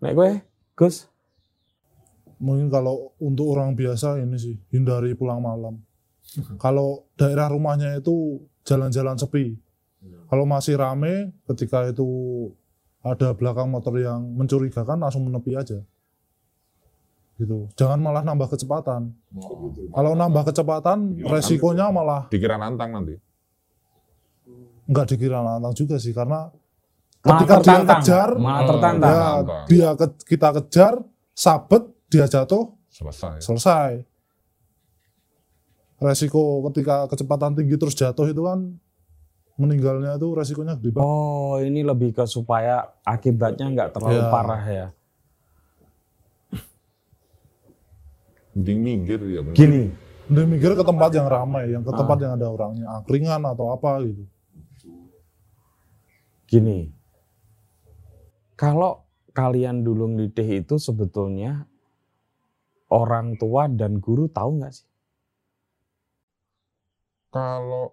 Nek 0.00 0.12
gue, 0.16 0.30
Gus, 0.76 1.08
Mungkin 2.44 2.68
kalau 2.68 3.14
untuk 3.22 3.56
orang 3.56 3.72
biasa 3.72 4.20
ini 4.20 4.36
sih 4.36 4.56
hindari 4.74 5.14
pulang 5.14 5.40
malam. 5.40 5.80
kalau 6.58 7.04
daerah 7.14 7.52
rumahnya 7.52 8.00
itu 8.00 8.42
jalan-jalan 8.66 9.14
sepi. 9.14 9.54
Kalau 10.28 10.44
masih 10.48 10.76
rame, 10.80 11.30
ketika 11.46 11.88
itu 11.88 12.04
ada 13.04 13.28
belakang 13.30 13.68
motor 13.68 13.94
yang 13.94 14.24
mencurigakan 14.32 14.96
langsung 14.98 15.22
menepi 15.22 15.52
aja. 15.54 15.78
Gitu. 17.34 17.66
Jangan 17.74 17.98
malah 17.98 18.22
nambah 18.22 18.48
kecepatan. 18.48 19.12
Kalau 19.90 20.12
nambah 20.12 20.42
kecepatan, 20.44 20.98
resikonya 21.20 21.90
malah 21.90 22.24
dikira 22.26 22.54
nantang 22.54 22.90
nanti 22.92 23.16
nggak 24.84 25.06
dikira 25.08 25.40
nantang 25.40 25.72
juga 25.72 25.96
sih 25.96 26.12
karena 26.12 26.52
Malah 27.18 27.28
ketika 27.34 27.54
dia 27.54 27.64
tertantang. 27.74 27.88
kejar, 27.98 28.28
malah 28.36 28.52
Oh, 28.54 28.68
tertantang. 28.68 29.10
ya 29.10 29.64
dia 29.64 29.88
ke- 29.94 30.24
kita 30.26 30.48
kejar, 30.54 30.94
sabet, 31.32 31.82
dia 32.06 32.26
jatuh, 32.26 32.64
selesai 32.86 33.40
selesai. 33.40 33.90
Resiko 35.96 36.42
ketika 36.68 37.08
kecepatan 37.08 37.54
tinggi 37.54 37.74
terus 37.74 37.94
jatuh 37.94 38.28
itu 38.28 38.44
kan 38.44 38.76
meninggalnya 39.54 40.18
itu 40.18 40.26
resikonya 40.34 40.74
gede 40.74 40.90
banget. 40.92 41.06
Oh, 41.06 41.62
ini 41.62 41.80
lebih 41.80 42.10
ke 42.10 42.26
supaya 42.26 42.90
akibatnya 43.02 43.70
nggak 43.70 43.90
terlalu 43.94 44.20
Ya. 44.20 44.30
parah 44.30 44.64
ya. 44.64 44.86
mending 48.54 48.78
minggir 48.80 49.18
ya 49.18 49.42
bener. 49.42 49.56
Gini, 49.58 49.82
Dia 50.24 50.46
mikir 50.46 50.72
ke 50.72 50.80
tempat 50.80 51.10
yang 51.10 51.26
ramai, 51.26 51.68
yang 51.68 51.82
ke 51.82 51.90
Ah. 51.90 51.98
tempat 51.98 52.16
yang 52.16 52.32
ada 52.38 52.46
orangnya, 52.48 52.86
angkringan 52.96 53.42
atau 53.44 53.74
apa 53.74 53.98
gitu. 54.00 54.24
gini. 56.44 56.94
Kalau 58.54 59.02
kalian 59.32 59.82
dulu 59.82 60.06
ngelitih 60.06 60.62
itu 60.62 60.78
sebetulnya 60.78 61.66
orang 62.86 63.34
tua 63.34 63.66
dan 63.66 63.98
guru 63.98 64.30
tahu 64.30 64.62
nggak 64.62 64.72
sih? 64.72 64.86
kalau 67.26 67.90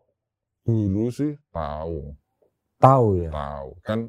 dulu 0.65 1.09
sih. 1.09 1.33
Tahu. 1.53 2.13
Tahu 2.81 3.07
ya. 3.21 3.29
tahu. 3.29 3.69
Kan 3.85 3.99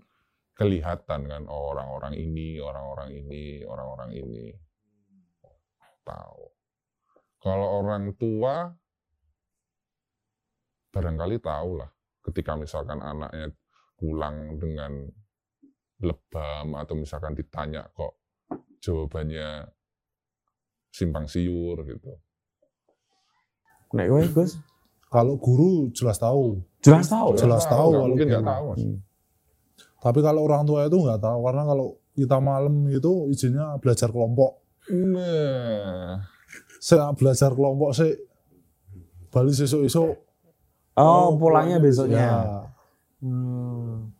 kelihatan 0.56 1.28
kan 1.28 1.42
orang-orang 1.48 2.14
ini 2.16 2.60
orang-orang 2.60 3.12
ini 3.12 3.64
orang-orang 3.64 4.10
ini. 4.16 4.52
Tahu. 6.02 6.42
Kalau 7.42 7.68
orang 7.82 8.14
tua 8.14 8.70
barangkali 10.92 11.40
tahu 11.40 11.80
lah 11.80 11.90
ketika 12.22 12.54
misalkan 12.54 13.00
anaknya 13.00 13.50
pulang 13.98 14.60
dengan 14.60 15.08
lebam 16.02 16.74
atau 16.74 16.94
misalkan 16.98 17.34
ditanya 17.34 17.86
kok 17.94 18.18
jawabannya 18.82 19.66
simpang 20.92 21.26
siur 21.30 21.80
gitu. 21.86 22.12
Nek 23.94 24.08
kowe 24.08 24.24
Gus 24.32 24.58
Kalau 25.12 25.36
guru 25.36 25.92
jelas 25.92 26.16
tahu. 26.16 26.64
jelas 26.80 27.06
tahu. 27.06 27.36
ya? 27.36 27.44
Jelas 27.44 27.64
tahu 27.64 27.86
nggak 27.86 28.00
kalau 28.00 28.08
mungkin 28.08 28.26
nggak 28.26 28.46
tahu 28.48 28.64
mas. 28.66 28.78
Hmm. 28.80 28.96
Tapi 30.00 30.18
kalau 30.18 30.40
orang 30.42 30.62
tua 30.64 30.80
itu 30.82 30.96
nggak 30.96 31.20
tahu 31.20 31.38
karena 31.44 31.62
kalau 31.62 31.86
kita 32.12 32.36
malam 32.38 32.74
itu 32.88 33.12
izinnya 33.28 33.76
belajar 33.76 34.08
kelompok. 34.08 34.58
Nah, 34.90 36.18
Saya 36.78 37.12
belajar 37.12 37.52
kelompok 37.52 37.94
sih 37.94 38.10
balik 39.28 39.54
besok-besok 39.54 40.10
Oh, 40.92 41.38
pulangnya 41.38 41.76
ya. 41.76 41.80
besoknya. 41.80 42.26
Hmm. 43.22 44.10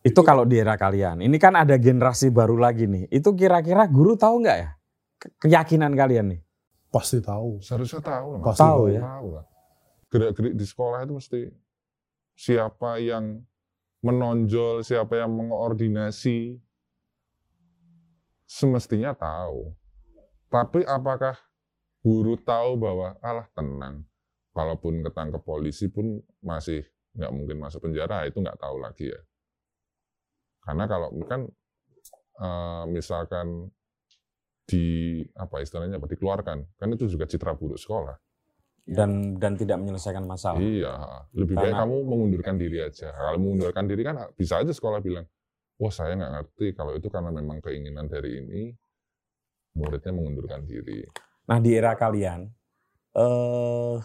Itu 0.00 0.22
kalau 0.22 0.42
di 0.42 0.56
era 0.56 0.74
kalian. 0.74 1.20
Ini 1.20 1.36
kan 1.36 1.52
ada 1.52 1.76
generasi 1.76 2.30
baru 2.30 2.56
lagi 2.56 2.86
nih. 2.86 3.06
Itu 3.08 3.34
kira-kira 3.34 3.84
guru 3.86 4.16
tahu 4.16 4.40
nggak 4.40 4.56
ya? 4.56 4.68
Ke- 5.14 5.32
Keyakinan 5.38 5.92
kalian 5.92 6.32
nih. 6.32 6.40
Pasti 6.88 7.18
tahu. 7.20 7.60
seharusnya 7.60 8.00
tahu 8.00 8.26
lah. 8.36 8.40
Pasti 8.44 8.60
Tahu 8.64 8.82
ya. 8.92 9.00
Tahu 9.04 9.28
lah. 9.36 9.44
Gerak-gerik 10.08 10.54
di 10.56 10.64
sekolah 10.64 11.04
itu 11.04 11.12
mesti 11.16 11.40
siapa 12.32 12.96
yang 13.02 13.44
menonjol, 14.00 14.80
siapa 14.86 15.20
yang 15.20 15.34
mengoordinasi, 15.34 16.56
semestinya 18.48 19.12
tahu. 19.12 19.74
Tapi 20.48 20.80
apakah 20.88 21.36
guru 22.00 22.40
tahu 22.40 22.80
bahwa 22.80 23.18
alah 23.20 23.44
tenang, 23.52 24.06
kalaupun 24.56 25.04
ketangkep 25.04 25.42
polisi 25.44 25.92
pun 25.92 26.22
masih 26.40 26.86
nggak 27.12 27.32
mungkin 27.34 27.56
masuk 27.60 27.84
penjara, 27.84 28.24
itu 28.24 28.40
nggak 28.40 28.56
tahu 28.56 28.80
lagi 28.80 29.12
ya. 29.12 29.20
Karena 30.64 30.88
kalau 30.88 31.12
kan 31.28 31.44
eh, 32.40 32.84
misalkan 32.88 33.68
di 34.68 34.84
apa 35.32 35.64
istilahnya 35.64 35.96
apa 35.96 36.04
dikeluarkan, 36.12 36.58
kan 36.76 36.88
itu 36.92 37.08
juga 37.08 37.24
citra 37.24 37.56
buruk 37.56 37.80
sekolah. 37.80 38.20
Dan 38.84 39.36
dan 39.40 39.56
tidak 39.56 39.80
menyelesaikan 39.80 40.24
masalah. 40.28 40.60
Iya, 40.60 40.92
lebih 41.32 41.56
baik 41.56 41.72
Karena- 41.72 41.88
kamu 41.88 41.96
mengundurkan 42.04 42.56
diri 42.60 42.84
aja. 42.84 43.12
Kalau 43.12 43.40
mengundurkan 43.40 43.84
diri 43.88 44.04
kan 44.04 44.28
bisa 44.36 44.60
aja 44.60 44.72
sekolah 44.72 45.00
bilang, 45.00 45.24
wah 45.80 45.92
saya 45.92 46.16
nggak 46.16 46.32
ngerti 46.36 46.66
kalau 46.76 46.92
itu 46.96 47.08
karena 47.08 47.32
memang 47.32 47.64
keinginan 47.64 48.08
dari 48.08 48.44
ini, 48.44 48.62
muridnya 49.76 50.12
mengundurkan 50.12 50.64
diri. 50.68 51.04
Nah 51.48 51.58
di 51.60 51.70
era 51.72 51.96
kalian, 51.96 52.48
eh 53.16 53.96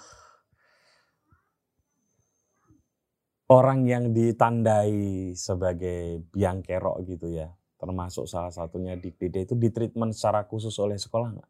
orang 3.52 3.80
yang 3.88 4.12
ditandai 4.12 5.32
sebagai 5.36 6.24
biang 6.32 6.60
kerok 6.60 7.04
gitu 7.08 7.32
ya, 7.32 7.52
termasuk 7.84 8.26
salah 8.26 8.48
satunya 8.50 8.96
di 8.96 9.12
PD 9.12 9.44
itu 9.44 9.54
ditreatment 9.54 10.16
secara 10.16 10.48
khusus 10.48 10.72
oleh 10.80 10.96
sekolah 10.96 11.36
nggak? 11.36 11.50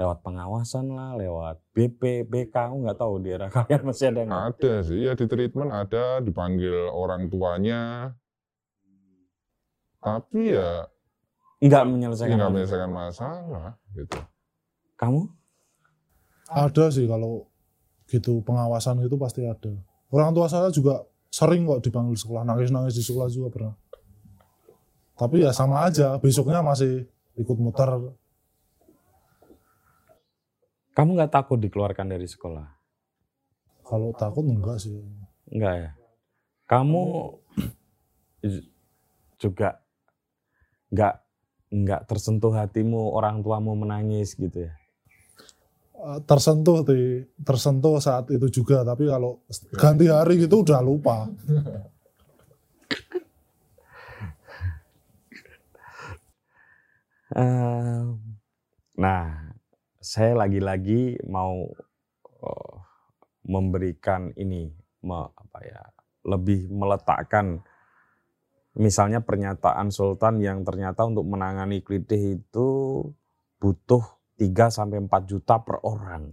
Lewat 0.00 0.18
pengawasan 0.24 0.90
lah, 0.90 1.12
lewat 1.14 1.60
BP, 1.76 2.24
BK, 2.24 2.54
aku 2.56 2.76
nggak 2.82 2.98
tahu 2.98 3.14
di 3.20 3.28
era 3.30 3.46
kalian 3.54 3.82
masih 3.84 4.10
ada 4.10 4.20
nggak? 4.24 4.42
Ada 4.56 4.72
sih, 4.82 4.98
ya 5.04 5.12
di 5.12 5.26
treatment 5.28 5.70
ada, 5.70 6.18
dipanggil 6.18 6.72
orang 6.88 7.28
tuanya, 7.28 8.10
tapi 10.00 10.56
ya 10.56 10.88
Nggak 11.60 11.84
menyelesaikan. 11.92 12.32
nggak 12.32 12.40
masalah. 12.40 12.54
menyelesaikan 12.56 12.90
masalah 12.90 13.68
gitu. 13.92 14.18
Kamu? 14.96 15.20
Ada 16.48 16.84
sih 16.88 17.04
kalau 17.04 17.44
gitu 18.08 18.40
pengawasan 18.40 19.04
itu 19.04 19.20
pasti 19.20 19.44
ada. 19.44 19.70
Orang 20.08 20.32
tua 20.32 20.48
saya 20.48 20.72
juga 20.72 21.04
sering 21.30 21.62
kok 21.64 21.80
dipanggil 21.86 22.18
sekolah, 22.18 22.42
nangis-nangis 22.42 22.98
di 22.98 23.04
sekolah 23.06 23.30
juga 23.30 23.48
pernah. 23.54 23.74
Tapi 25.14 25.46
ya 25.46 25.54
sama 25.54 25.86
aja, 25.86 26.18
besoknya 26.18 26.60
masih 26.60 27.06
ikut 27.38 27.56
muter. 27.62 28.16
Kamu 30.90 31.14
nggak 31.14 31.32
takut 31.32 31.56
dikeluarkan 31.62 32.10
dari 32.10 32.26
sekolah? 32.26 32.66
Kalau 33.86 34.10
takut 34.18 34.42
enggak 34.42 34.82
sih. 34.82 34.98
Enggak 35.50 35.74
ya. 35.78 35.90
Kamu 36.66 37.02
juga 39.38 39.82
enggak 40.90 41.14
enggak 41.70 42.00
tersentuh 42.10 42.50
hatimu 42.50 43.14
orang 43.14 43.42
tuamu 43.46 43.78
menangis 43.78 44.34
gitu 44.34 44.66
ya. 44.66 44.79
Eh, 46.00 46.20
Tersentuh 46.24 46.80
di 46.80 47.20
tersentuh 47.44 48.00
saat 48.00 48.32
itu 48.32 48.48
juga, 48.48 48.80
tapi 48.80 49.04
kalau 49.04 49.44
ganti 49.76 50.08
hari 50.08 50.40
gitu 50.40 50.64
udah 50.64 50.80
lupa. 50.80 51.28
Nah, 58.96 59.22
saya 60.00 60.32
lagi-lagi 60.36 61.20
mau 61.28 61.68
eh, 62.40 62.74
memberikan 63.48 64.32
ini 64.36 64.72
me- 65.04 65.32
apa 65.36 65.58
ya, 65.64 65.82
lebih 66.28 66.68
meletakkan 66.68 67.60
misalnya 68.76 69.20
pernyataan 69.20 69.90
Sultan 69.90 70.38
yang 70.40 70.62
ternyata 70.62 71.04
untuk 71.04 71.26
menangani 71.26 71.80
klitih 71.80 72.40
itu 72.40 72.68
butuh 73.60 74.19
3 74.40 74.72
sampai 74.72 75.04
4 75.04 75.12
juta 75.28 75.60
per 75.60 75.84
orang. 75.84 76.32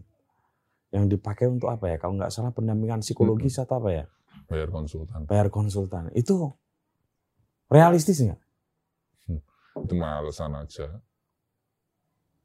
Yang 0.87 1.19
dipakai 1.19 1.51
untuk 1.51 1.67
apa 1.67 1.91
ya? 1.91 1.99
Kalau 1.99 2.15
nggak 2.15 2.31
salah 2.31 2.55
pendampingan 2.55 3.03
psikologis 3.03 3.59
atau 3.59 3.83
apa 3.83 3.89
ya? 3.91 4.05
Bayar 4.47 4.71
konsultan, 4.71 5.27
Bayar 5.27 5.51
konsultan. 5.51 6.07
Itu 6.15 6.55
realistis 7.67 8.23
nggak? 8.23 8.39
itu 9.77 9.93
mah 9.93 10.17
alasan 10.17 10.57
aja. 10.57 10.89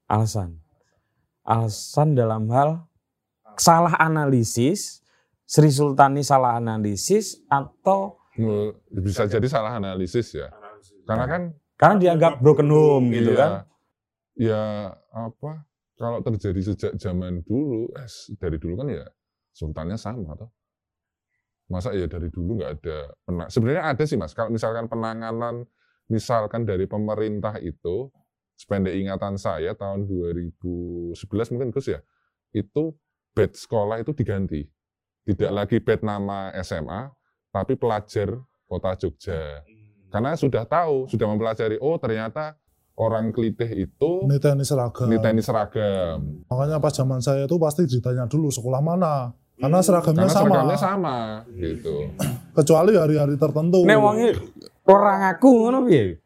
Alasan. 0.05 0.61
Alasan 1.43 2.13
dalam 2.13 2.45
hal 2.53 2.85
salah 3.57 3.97
analisis, 3.97 5.01
Sri 5.49 5.73
Sultani 5.73 6.21
salah 6.21 6.61
analisis 6.61 7.41
atau 7.49 8.21
Bisa 8.93 9.25
jadi 9.25 9.45
salah 9.49 9.77
analisis 9.77 10.33
ya. 10.33 10.53
Karena 11.05 11.25
kan 11.25 11.43
karena 11.77 11.97
dianggap 11.97 12.33
broken 12.41 12.69
home 12.69 13.07
gitu 13.13 13.33
Iya. 13.33 13.41
kan. 13.41 13.51
Ya 14.39 14.93
apa? 15.13 15.67
Kalau 16.01 16.19
terjadi 16.25 16.73
sejak 16.73 16.93
zaman 16.99 17.45
dulu, 17.45 17.93
eh, 17.95 18.09
dari 18.41 18.57
dulu 18.57 18.75
kan 18.81 18.89
ya 18.91 19.05
sultannya 19.53 20.01
sama 20.01 20.35
toh. 20.35 20.51
Masa 21.69 21.95
ya 21.95 22.09
dari 22.09 22.33
dulu 22.33 22.59
nggak 22.59 22.73
ada 22.81 22.99
penang. 23.23 23.49
Sebenarnya 23.53 23.85
ada 23.93 24.05
sih 24.05 24.19
mas. 24.19 24.33
Kalau 24.33 24.51
misalkan 24.51 24.89
penanganan, 24.89 25.69
misalkan 26.11 26.67
dari 26.67 26.89
pemerintah 26.89 27.57
itu, 27.61 28.11
sependek 28.59 28.93
ingatan 28.99 29.39
saya 29.39 29.73
tahun 29.77 30.09
2011 30.09 31.53
mungkin 31.53 31.71
Gus 31.73 31.89
ya, 31.93 32.01
itu 32.53 32.93
bed 33.33 33.57
sekolah 33.57 34.01
itu 34.01 34.13
diganti. 34.13 34.69
Tidak 35.23 35.51
lagi 35.55 35.79
bed 35.79 36.03
nama 36.03 36.51
SMA, 36.61 37.09
tapi 37.55 37.79
pelajar 37.79 38.37
kota 38.67 38.93
Jogja. 38.99 39.63
Karena 40.13 40.37
sudah 40.37 40.69
tahu, 40.69 41.09
sudah 41.09 41.25
mempelajari, 41.31 41.81
oh 41.81 41.97
ternyata 41.97 42.59
orang 42.95 43.33
Klitih 43.33 43.89
itu 43.89 44.11
Niteni 44.29 44.63
seragam. 44.63 45.09
niteni 45.09 45.41
seragam. 45.41 46.45
Makanya 46.47 46.77
pas 46.79 46.93
zaman 46.93 47.19
saya 47.19 47.49
itu 47.49 47.57
pasti 47.57 47.89
ditanya 47.89 48.29
dulu 48.29 48.53
sekolah 48.53 48.81
mana. 48.81 49.33
Karena 49.57 49.79
seragamnya 49.79 50.27
Karena 50.27 50.35
sama. 50.35 50.47
seragamnya 50.49 50.79
sama, 50.81 51.17
gitu. 51.55 51.95
Kecuali 52.59 52.99
hari-hari 52.99 53.39
tertentu. 53.39 53.87
Nek 53.87 53.99
wonge 54.01 54.29
orang 54.91 55.21
aku 55.31 55.49
ngono 55.63 55.79
piye? 55.87 56.19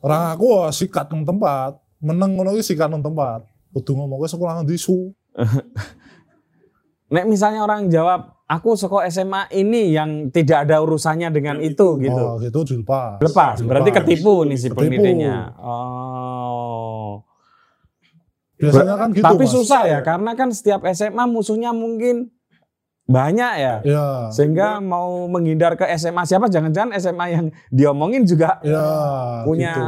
Orang 0.00 0.32
aku 0.32 0.44
wah, 0.56 0.72
sikat 0.72 1.12
nang 1.12 1.28
tempat. 1.28 1.76
Meneng 2.00 2.40
ngono 2.40 2.56
ki 2.56 2.64
sikat 2.64 2.88
nang 2.88 3.04
tempat. 3.04 3.44
Kudu 3.76 3.92
ngomong 3.92 4.24
ke 4.24 4.28
sekolah 4.32 4.56
nang 4.56 4.64
disu. 4.64 5.12
Nek 7.12 7.26
misalnya 7.26 7.66
orang 7.66 7.90
jawab, 7.92 8.39
aku 8.50 8.74
sekolah 8.74 9.06
SMA 9.06 9.46
ini 9.54 9.94
yang 9.94 10.34
tidak 10.34 10.66
ada 10.66 10.82
urusannya 10.82 11.30
dengan 11.30 11.62
itu 11.62 11.94
gitu. 12.02 12.18
Oh, 12.18 12.34
gitu 12.42 12.66
dilepas. 12.66 13.22
Lepas, 13.22 13.62
berarti 13.62 13.94
Dilepas. 13.94 14.06
ketipu 14.10 14.34
nih 14.42 14.58
si 14.58 14.68
penelitinya. 14.74 15.54
Oh. 15.62 17.22
Biasanya 18.60 18.94
kan 18.98 19.08
gitu, 19.14 19.24
Tapi 19.24 19.44
Mas. 19.46 19.52
susah 19.56 19.82
ya, 19.88 19.98
karena 20.04 20.36
kan 20.36 20.52
setiap 20.52 20.84
SMA 20.92 21.24
musuhnya 21.30 21.72
mungkin 21.72 22.28
banyak 23.08 23.52
ya. 23.56 23.74
Ya. 23.82 24.06
Sehingga 24.28 24.84
mau 24.84 25.24
menghindar 25.32 25.80
ke 25.80 25.88
SMA 25.96 26.28
siapa, 26.28 26.52
jangan-jangan 26.52 26.92
SMA 27.00 27.26
yang 27.32 27.46
diomongin 27.72 28.28
juga 28.28 28.60
Ya, 28.60 28.84
punya 29.48 29.72
gitu. 29.72 29.82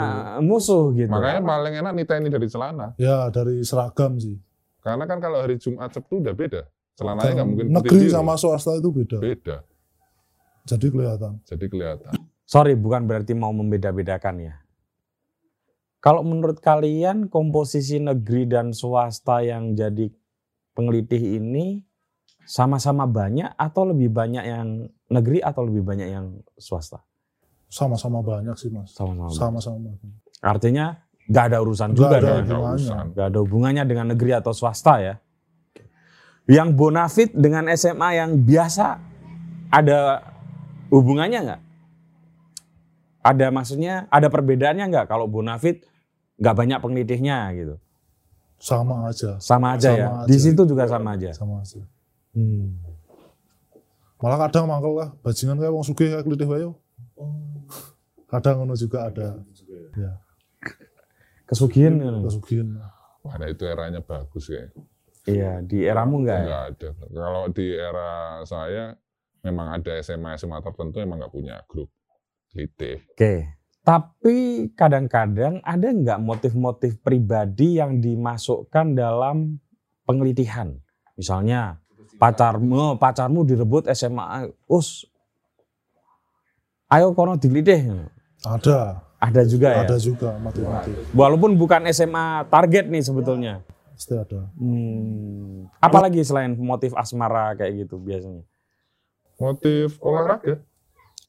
musuh 0.49 0.85
gitu. 0.97 1.13
Makanya 1.13 1.45
paling 1.45 1.75
enak 1.85 1.93
niteni 1.93 2.33
dari 2.33 2.49
celana. 2.49 2.97
Ya, 2.97 3.29
dari 3.29 3.61
seragam 3.63 4.17
sih. 4.17 4.41
Karena 4.81 5.05
kan 5.07 5.21
kalau 5.21 5.45
hari 5.45 5.61
Jumat 5.61 5.93
Sabtu 5.93 6.19
udah 6.25 6.33
beda. 6.35 6.63
Celananya 6.93 7.33
nggak 7.41 7.49
mungkin 7.49 7.67
putih 7.69 7.77
negeri 7.81 8.05
biru. 8.07 8.13
sama 8.13 8.33
swasta 8.37 8.71
itu 8.77 8.91
beda. 8.93 9.19
beda. 9.19 9.57
Jadi 10.63 10.87
kelihatan. 10.89 11.33
Jadi 11.43 11.67
kelihatan. 11.67 12.13
Sorry, 12.45 12.77
bukan 12.77 13.09
berarti 13.09 13.33
mau 13.33 13.51
membeda-bedakan 13.51 14.37
ya. 14.39 14.55
Kalau 15.99 16.27
menurut 16.27 16.59
kalian 16.59 17.31
komposisi 17.31 17.97
negeri 17.97 18.45
dan 18.45 18.75
swasta 18.75 19.41
yang 19.41 19.73
jadi 19.73 20.11
pengelitih 20.75 21.39
ini 21.39 21.87
sama-sama 22.43 23.07
banyak 23.07 23.55
atau 23.55 23.87
lebih 23.87 24.11
banyak 24.11 24.43
yang 24.43 24.67
negeri 25.09 25.39
atau 25.39 25.63
lebih 25.63 25.87
banyak 25.87 26.09
yang 26.11 26.27
swasta? 26.59 27.01
Sama-sama 27.71 28.21
banyak 28.21 28.53
sih, 28.59 28.69
Mas. 28.69 28.93
Sama-sama. 28.93 29.31
banyak. 29.31 29.39
Sama-sama. 29.39 29.89
Artinya 30.43 30.99
nggak 31.31 31.45
ada 31.55 31.59
urusan 31.63 31.89
Nggak 31.95 31.99
juga 32.03 32.17
ada 32.19 32.31
hubungannya. 32.43 32.75
urusan. 32.75 33.05
nggak 33.15 33.27
ada 33.31 33.39
hubungannya 33.41 33.85
dengan 33.87 34.07
negeri 34.13 34.31
atau 34.35 34.53
swasta 34.53 34.95
ya. 34.99 35.15
Yang 36.53 36.69
bonafit 36.77 37.31
dengan 37.33 37.65
SMA 37.73 38.21
yang 38.21 38.37
biasa 38.45 39.01
ada 39.73 40.21
hubungannya 40.93 41.39
nggak? 41.49 41.61
Ada 43.25 43.47
maksudnya 43.49 44.05
ada 44.13 44.29
perbedaannya 44.29 44.85
nggak 44.93 45.07
kalau 45.09 45.25
bonafit 45.25 45.89
nggak 46.37 46.53
banyak 46.53 46.79
penelitihnya 46.85 47.49
gitu? 47.57 47.81
Sama 48.61 49.09
aja. 49.09 49.41
Sama 49.41 49.75
aja 49.75 49.91
Sama 49.91 49.99
ya. 49.99 50.07
aja. 50.23 50.29
Di 50.29 50.37
situ 50.37 50.63
juga 50.69 50.85
sama 50.85 51.17
aja. 51.17 51.33
Sama 51.33 51.65
aja. 51.65 51.81
Hmm. 52.37 52.77
Malah 54.23 54.39
kadang 54.47 54.71
mangkel 54.71 54.95
lah, 54.95 55.11
bajingan 55.25 55.59
kayak 55.59 55.75
wong 55.75 55.83
sugih 55.83 56.15
kayak 56.15 56.23
klitih 56.23 56.47
wae 56.47 56.63
yo. 56.63 56.79
Kadang 58.31 58.63
ngono 58.63 58.79
juga 58.79 59.11
ada. 59.11 59.43
Ya, 59.99 60.13
Kesugihan 61.45 61.99
kesugihan. 62.25 62.81
Wah, 63.27 63.35
nah 63.37 63.51
itu 63.51 63.67
eranya 63.67 63.99
bagus 64.01 64.47
ya. 64.49 64.71
Iya, 65.23 65.63
di 65.63 65.87
eramu 65.87 66.27
nggak 66.27 66.39
ya? 66.39 66.47
Nggak 66.47 66.65
ada. 66.75 66.89
Kalau 67.15 67.45
di 67.55 67.67
era 67.79 68.11
saya 68.43 68.85
memang 69.47 69.79
ada 69.79 69.93
SMA 70.03 70.35
SMA 70.35 70.59
tertentu 70.63 70.99
emang 70.99 71.23
nggak 71.23 71.35
punya 71.35 71.63
grup 71.71 71.91
klite. 72.51 73.07
Oke. 73.15 73.63
Tapi 73.83 74.71
kadang-kadang 74.79 75.59
ada 75.67 75.89
nggak 75.91 76.23
motif-motif 76.23 77.03
pribadi 77.03 77.83
yang 77.83 77.99
dimasukkan 77.99 78.95
dalam 78.95 79.59
penelitian? 80.07 80.79
Misalnya 81.19 81.83
pacarmu 82.19 82.95
pacarmu 82.99 83.43
direbut 83.43 83.91
SMA, 83.91 84.47
us, 84.71 85.03
ayo 86.95 87.11
kono 87.15 87.35
dilitih. 87.35 88.07
Ada, 88.43 89.03
Ada 89.23 89.43
juga 89.47 89.71
ya. 89.71 89.87
ada 89.87 89.97
juga 90.03 90.35
mati-mati. 90.39 90.91
Walaupun 91.15 91.55
bukan 91.55 91.87
SMA 91.95 92.47
target 92.51 92.91
nih 92.91 93.03
sebetulnya. 93.07 93.63
Pasti 94.03 94.19
ada. 94.19 94.51
Hmm. 94.59 95.71
Apalagi 95.79 96.27
selain 96.27 96.59
motif 96.59 96.91
asmara 96.99 97.55
kayak 97.55 97.87
gitu 97.87 98.03
biasanya? 98.03 98.43
Motif 99.39 99.95
olahraga. 100.03 100.59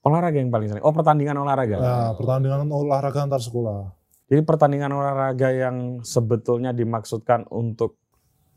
Olahraga 0.01 0.41
yang 0.41 0.49
paling 0.49 0.73
sering. 0.73 0.81
Oh 0.81 0.89
pertandingan 0.89 1.37
olahraga. 1.37 1.77
Nah, 1.77 2.09
pertandingan 2.17 2.65
olahraga 2.73 3.29
antar 3.29 3.45
sekolah. 3.45 3.93
Jadi 4.25 4.41
pertandingan 4.41 4.89
olahraga 4.89 5.53
yang 5.53 6.01
sebetulnya 6.01 6.73
dimaksudkan 6.73 7.45
untuk 7.53 8.01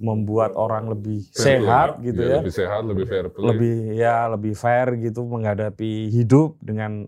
membuat 0.01 0.57
orang 0.57 0.89
lebih 0.89 1.29
Fair 1.37 1.61
sehat 1.61 2.01
play. 2.01 2.09
gitu 2.09 2.21
Iya, 2.25 2.33
ya. 2.33 2.37
Lebih 2.41 2.55
sehat, 2.57 2.83
lebih 2.89 3.05
fair 3.05 3.27
play. 3.29 3.45
Lebih 3.53 3.75
ya 4.01 4.17
lebih 4.33 4.55
fair 4.57 4.87
gitu 4.97 5.29
menghadapi 5.29 6.09
hidup 6.09 6.57
dengan 6.64 7.05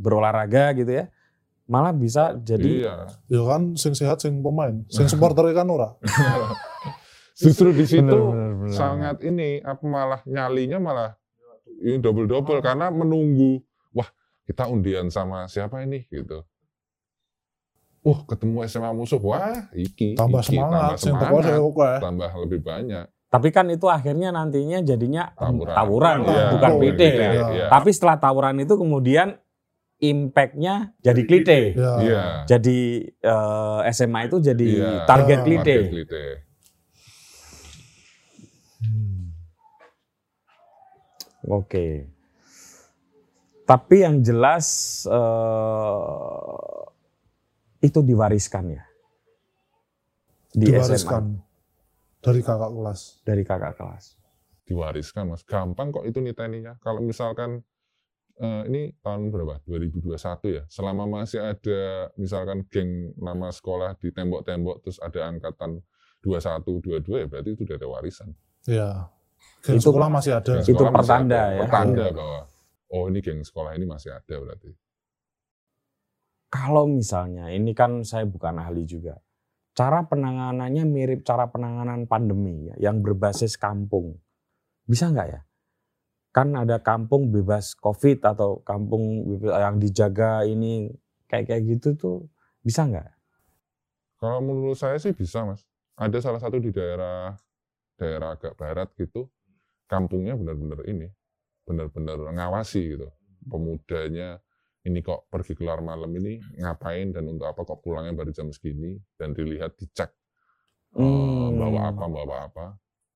berolahraga 0.00 0.72
gitu 0.80 0.96
ya. 0.96 1.12
Malah 1.68 1.92
bisa 1.92 2.32
jadi 2.40 2.64
Iya. 2.82 2.94
Ya 3.28 3.42
kan 3.44 3.76
sing 3.76 3.92
sehat 3.92 4.18
sing 4.18 4.40
pemain, 4.40 4.82
sing 4.88 5.04
supporter 5.12 5.44
kan 5.52 5.68
ora. 5.68 5.92
Justru 7.38 7.70
di 7.70 7.86
situ 7.86 8.02
Bener, 8.02 8.18
bener, 8.34 8.52
bener. 8.58 8.74
sangat 8.74 9.16
ini 9.22 9.62
apa 9.62 9.84
malah 9.84 10.20
nyalinya 10.26 10.82
malah 10.82 11.10
ini 11.78 12.02
double 12.02 12.26
double 12.26 12.58
karena 12.58 12.90
menunggu 12.90 13.62
wah 13.92 14.10
kita 14.42 14.66
undian 14.66 15.06
sama 15.06 15.46
siapa 15.46 15.78
ini 15.80 16.02
gitu. 16.10 16.42
Wah 18.00 18.24
ketemu 18.24 18.66
SMA 18.66 18.90
musuh 18.90 19.20
wah 19.20 19.70
iki 19.70 20.18
Tambah 20.18 20.42
iki, 20.42 20.56
semangat, 20.56 20.98
tambah 20.98 21.20
semangat, 21.30 21.60
oke. 21.60 21.90
tambah 22.00 22.30
lebih 22.42 22.60
banyak 22.64 23.06
tapi 23.28 23.52
kan 23.52 23.68
itu 23.68 23.84
akhirnya 23.84 24.32
nantinya 24.32 24.80
jadinya 24.80 25.28
tawuran. 25.36 25.76
tawuran 25.76 26.18
ya, 26.24 26.44
bukan 26.48 26.70
Oh, 26.72 26.80
iya, 26.80 26.96
ya. 26.96 27.30
iya. 27.52 27.66
Tapi 27.68 27.92
setelah 27.92 28.16
tawuran 28.16 28.56
itu 28.56 28.72
kemudian 28.72 29.36
impactnya 29.98 30.94
jadi 30.98 31.22
klite. 31.22 31.58
Ya. 31.74 31.92
Iya. 31.98 32.22
Jadi 32.46 32.78
eh, 33.10 33.80
SMA 33.90 34.20
itu 34.26 34.38
jadi 34.38 34.68
Iya. 34.68 34.92
target 35.04 35.38
klite. 35.42 35.62
Target 35.66 35.90
klite. 35.90 36.24
Oke. 41.44 42.08
Tapi 43.62 43.96
yang 44.00 44.24
jelas 44.24 44.66
eh, 45.04 46.80
itu 47.84 48.00
diwariskan 48.00 48.74
ya 48.74 48.82
di 50.50 50.66
Diwariskan 50.66 51.24
SMA 51.30 51.46
dari 52.18 52.40
kakak 52.42 52.70
kelas. 52.74 53.00
dari 53.22 53.42
kakak 53.44 53.74
kelas. 53.76 54.04
diwariskan 54.66 55.32
mas 55.32 55.40
gampang 55.48 55.88
kok 55.88 56.04
itu 56.04 56.20
niteninya 56.20 56.76
kalau 56.84 57.00
misalkan 57.00 57.64
eh, 58.38 58.62
ini 58.66 58.82
tahun 58.98 59.28
berapa 59.28 59.58
2021 59.62 60.14
ya 60.48 60.62
selama 60.66 61.04
masih 61.06 61.42
ada 61.42 61.80
misalkan 62.14 62.62
geng 62.66 63.12
nama 63.14 63.50
sekolah 63.50 63.98
di 63.98 64.08
tembok-tembok 64.10 64.80
terus 64.80 64.98
ada 64.98 65.26
angkatan 65.26 65.82
21 66.20 66.62
22 67.02 67.22
ya 67.22 67.26
berarti 67.26 67.50
itu 67.52 67.62
udah 67.66 67.76
ada 67.76 67.88
warisan 67.88 68.30
Iya. 68.66 68.90
Geng 69.62 69.78
Itu- 69.78 69.88
sekolah 69.88 70.08
masih 70.10 70.32
ada. 70.34 70.50
Geng 70.58 70.66
Itu 70.66 70.74
sekolah 70.74 70.90
masih 70.90 70.98
pertanda 70.98 71.38
ada. 71.38 71.54
ya. 71.54 71.60
pertanda 71.62 72.04
bahwa 72.10 72.38
oh 72.90 73.04
ini 73.06 73.18
geng 73.18 73.40
sekolah 73.40 73.70
ini 73.74 73.84
masih 73.86 74.10
ada 74.12 74.34
berarti 74.34 74.70
Kalau 76.48 76.88
misalnya 76.88 77.52
ini 77.52 77.76
kan 77.76 78.00
saya 78.02 78.24
bukan 78.24 78.56
ahli 78.56 78.88
juga. 78.88 79.20
Cara 79.76 80.02
penanganannya 80.02 80.82
mirip 80.88 81.20
cara 81.22 81.46
penanganan 81.46 82.08
pandemi 82.08 82.66
ya, 82.66 82.90
yang 82.90 82.98
berbasis 82.98 83.54
kampung. 83.54 84.16
Bisa 84.82 85.12
nggak 85.12 85.28
ya? 85.28 85.40
Kan 86.30 86.54
ada 86.54 86.78
kampung 86.78 87.32
bebas 87.34 87.74
COVID 87.78 88.22
atau 88.22 88.60
kampung 88.62 89.26
yang 89.42 89.80
dijaga 89.80 90.44
ini 90.44 90.92
kayak 91.26 91.50
kayak 91.50 91.62
gitu 91.76 91.88
tuh 91.98 92.18
bisa 92.62 92.84
nggak? 92.88 93.18
kalau 94.18 94.42
menurut 94.42 94.74
saya 94.74 94.98
sih 94.98 95.14
bisa 95.14 95.46
mas 95.46 95.62
ada 95.94 96.18
salah 96.18 96.42
satu 96.42 96.58
di 96.58 96.74
daerah 96.74 97.38
daerah 97.94 98.34
agak 98.34 98.58
barat 98.58 98.90
gitu 98.98 99.30
kampungnya 99.86 100.34
benar-benar 100.34 100.82
ini 100.90 101.06
benar-benar 101.62 102.18
ngawasi 102.34 102.98
gitu 102.98 103.08
pemudanya 103.46 104.42
ini 104.86 104.98
kok 105.06 105.30
pergi 105.30 105.54
keluar 105.54 105.78
malam 105.82 106.10
ini 106.18 106.42
ngapain 106.58 107.14
dan 107.14 107.30
untuk 107.30 107.46
apa 107.46 107.62
kok 107.62 107.78
pulangnya 107.78 108.14
baru 108.14 108.34
jam 108.34 108.50
segini 108.50 108.98
dan 109.14 109.32
dilihat 109.34 109.78
dicek 109.78 110.10
eh, 110.10 110.18
Hmm. 110.98 111.54
bawa 111.54 111.94
apa 111.94 112.04
bawa 112.10 112.36
apa 112.50 112.66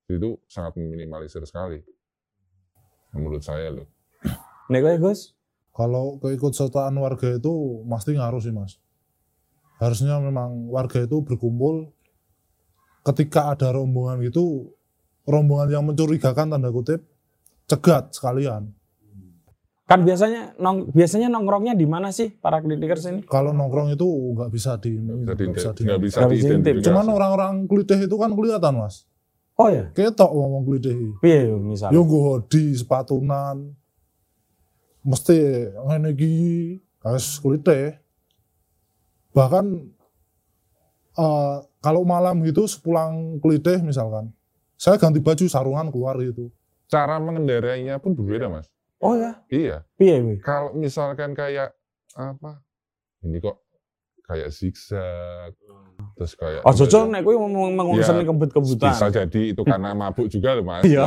itu 0.07 0.39
sangat 0.47 0.77
meminimalisir 0.79 1.43
sekali 1.49 1.83
menurut 3.13 3.45
saya 3.45 3.71
loh 3.71 3.87
Nek 4.73 4.81
kowe, 4.81 4.97
Gus? 5.11 5.37
Kalau 5.73 6.17
keikutsertaan 6.21 6.97
warga 6.97 7.37
itu 7.37 7.85
pasti 7.89 8.17
ngaruh 8.17 8.41
sih 8.41 8.53
mas. 8.53 8.81
Harusnya 9.77 10.17
memang 10.17 10.69
warga 10.73 11.05
itu 11.05 11.21
berkumpul 11.25 11.93
ketika 13.05 13.53
ada 13.53 13.77
rombongan 13.77 14.25
gitu, 14.25 14.73
rombongan 15.29 15.69
yang 15.77 15.85
mencurigakan 15.85 16.57
tanda 16.57 16.73
kutip, 16.73 17.05
cegat 17.69 18.17
sekalian. 18.17 18.73
Kan 19.85 20.09
biasanya 20.09 20.57
nong 20.57 20.89
biasanya 20.95 21.29
nongkrongnya 21.29 21.77
di 21.77 21.85
mana 21.85 22.15
sih 22.15 22.33
para 22.33 22.63
klinikers 22.65 23.05
ini? 23.13 23.21
Kalau 23.29 23.53
nongkrong 23.53 23.93
itu 23.93 24.07
nggak 24.07 24.51
bisa 24.53 24.81
di 24.81 24.97
nggak 24.97 25.37
bisa 25.53 25.69
di. 25.77 25.83
nggak 25.85 26.01
bisa 26.01 26.19
diidentifikasi. 26.33 26.87
Cuman 26.89 27.07
orang-orang 27.13 27.69
kulitih 27.69 28.01
itu 28.01 28.17
kan 28.17 28.33
kelihatan 28.33 28.73
mas. 28.79 29.05
Oh 29.63 29.71
ya, 29.71 29.85
Ketok 29.95 30.27
ngomong 30.29 30.67
kulitih. 30.67 31.15
piye 31.23 31.47
misalnya? 31.55 31.95
Yo 31.95 32.03
nggo 32.03 32.19
hoodie, 32.19 32.75
sepatunan. 32.75 33.71
Mesti 35.03 35.39
ngene 35.73 36.11
iki 36.11 36.33
harus 36.99 37.39
kulite. 37.39 38.03
Bahkan 39.31 39.67
eh, 41.15 41.57
kalau 41.79 42.03
malam 42.03 42.43
gitu 42.43 42.67
sepulang 42.67 43.39
kulite 43.39 43.79
misalkan, 43.81 44.31
saya 44.75 44.99
ganti 44.99 45.19
baju 45.19 45.45
sarungan 45.47 45.89
keluar 45.89 46.19
gitu. 46.19 46.51
cara 46.87 47.17
mengendarainya 47.17 47.97
pun 47.97 48.13
berbeda 48.13 48.53
mas 48.53 48.69
Oh 49.01 49.17
ya, 49.17 49.41
iya 49.49 49.81
piye 49.97 50.21
kuwi? 50.21 50.37
kalau 50.45 50.77
misalkan 50.77 51.33
kayak 51.33 51.73
apa 52.13 52.61
ini 53.21 53.41
kok 53.41 53.57
kayak 54.33 54.49
zigzag 54.49 55.53
terus 56.15 56.33
kayak 56.35 56.61
Oh 56.61 56.73
jojo 56.73 57.07
nek 57.07 57.21
kuwi 57.21 57.37
ngomong 57.37 57.73
mengungsen 57.75 58.17
Iya, 58.17 58.27
kebut-kebutan. 58.27 58.91
bisa 58.91 59.07
jadi 59.09 59.41
itu 59.49 59.63
karena 59.63 59.93
mabuk 60.01 60.27
juga 60.27 60.55
loh 60.55 60.65
mas 60.65 60.83
Iya. 60.83 61.05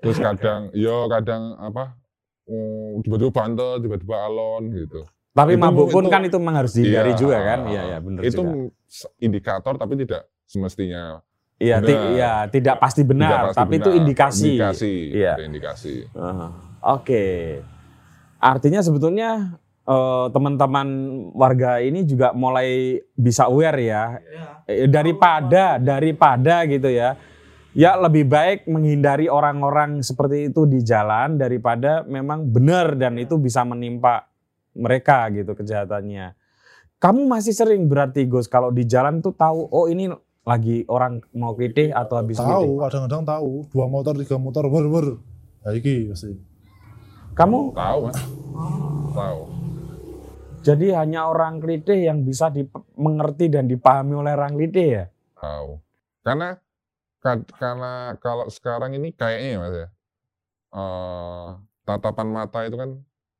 terus 0.00 0.16
kadang 0.16 0.72
yo 0.72 1.04
kadang 1.06 1.54
apa 1.56 1.94
mm, 2.44 3.00
tiba-tiba 3.00 3.30
banter 3.30 3.78
tiba-tiba 3.78 4.16
alon 4.18 4.72
gitu 4.74 5.04
Tapi 5.30 5.54
Itu- 5.54 5.62
mabuk 5.62 5.86
pun 5.88 6.02
itu- 6.02 6.10
kan 6.10 6.22
itu 6.22 6.36
memang 6.36 6.56
harus 6.58 6.72
dihindari 6.72 7.12
Iya, 7.12 7.16
juga 7.16 7.36
kan? 7.38 7.58
Iya, 7.64 7.82
iya 7.86 7.98
benar 8.00 8.20
itu 8.20 8.42
juga. 8.42 8.66
indikator 9.18 9.74
tapi 9.76 9.94
tidak 9.96 10.26
semestinya 10.42 11.22
Iya, 11.56 11.76
ti- 11.78 12.04
iya, 12.10 12.32
tidak 12.48 12.76
pasti 12.76 13.04
benar, 13.04 13.28
tidak 13.28 13.40
pasti 13.46 13.58
tapi 13.60 13.74
itu 13.76 13.84
benar. 13.86 14.00
indikasi. 14.00 14.42
indikasi 14.48 14.94
Iya. 15.12 15.32
ada 15.32 15.44
indikasi 15.44 15.94
Ah, 16.12 16.50
Oke. 16.90 17.24
Artinya 18.38 18.80
sebetulnya 18.80 19.60
eh, 19.90 20.26
teman-teman 20.30 20.88
warga 21.34 21.82
ini 21.82 22.06
juga 22.06 22.30
mulai 22.30 23.02
bisa 23.18 23.50
aware 23.50 23.80
ya. 23.82 24.04
Eh, 24.70 24.86
Daripada 24.86 25.82
daripada 25.82 26.62
gitu 26.70 26.86
ya. 26.86 27.18
Ya 27.70 27.94
lebih 27.94 28.26
baik 28.26 28.66
menghindari 28.66 29.30
orang-orang 29.30 30.02
seperti 30.02 30.50
itu 30.50 30.66
di 30.66 30.82
jalan 30.82 31.38
daripada 31.38 32.02
memang 32.02 32.50
benar 32.50 32.98
dan 32.98 33.14
itu 33.14 33.38
bisa 33.38 33.62
menimpa 33.62 34.26
mereka 34.74 35.30
gitu 35.30 35.54
kejahatannya. 35.54 36.34
Kamu 36.98 37.30
masih 37.30 37.54
sering 37.54 37.86
berarti 37.86 38.26
Gus 38.26 38.50
kalau 38.50 38.74
di 38.74 38.84
jalan 38.90 39.22
tuh 39.22 39.32
tahu 39.38 39.70
oh 39.70 39.86
ini 39.86 40.10
lagi 40.44 40.82
orang 40.90 41.22
mau 41.30 41.54
klitih 41.54 41.94
atau 41.94 42.18
habis. 42.18 42.42
Tahu, 42.42 42.82
kadang-kadang 42.82 43.22
tahu. 43.22 43.50
Dua 43.70 43.86
motor, 43.86 44.18
tiga 44.18 44.36
motor, 44.36 44.66
ber 44.66 44.86
ber. 44.90 45.06
Ya 45.64 45.70
iki 45.76 46.10
pasti. 46.10 46.34
Kamu 47.38 47.72
Tahu 47.72 47.98
mas. 48.10 48.18
Tahu. 49.14 49.40
Jadi 50.60 51.00
hanya 51.00 51.28
orang 51.28 51.60
klitih 51.60 52.08
yang 52.08 52.24
bisa 52.24 52.52
dimengerti 52.52 53.48
dan 53.48 53.64
dipahami 53.64 54.14
oleh 54.16 54.32
orang 54.36 54.54
klitih 54.56 54.88
ya? 54.92 55.04
Tahu. 55.40 55.80
Karena 56.20 56.48
karena 57.56 58.16
kalau 58.20 58.48
sekarang 58.48 58.96
ini 58.96 59.12
kayaknya 59.12 59.48
ya 59.48 59.58
mas 59.60 59.74
ya. 59.76 59.88
eh, 60.70 61.48
tatapan 61.84 62.28
mata 62.30 62.64
itu 62.64 62.76
kan 62.76 62.90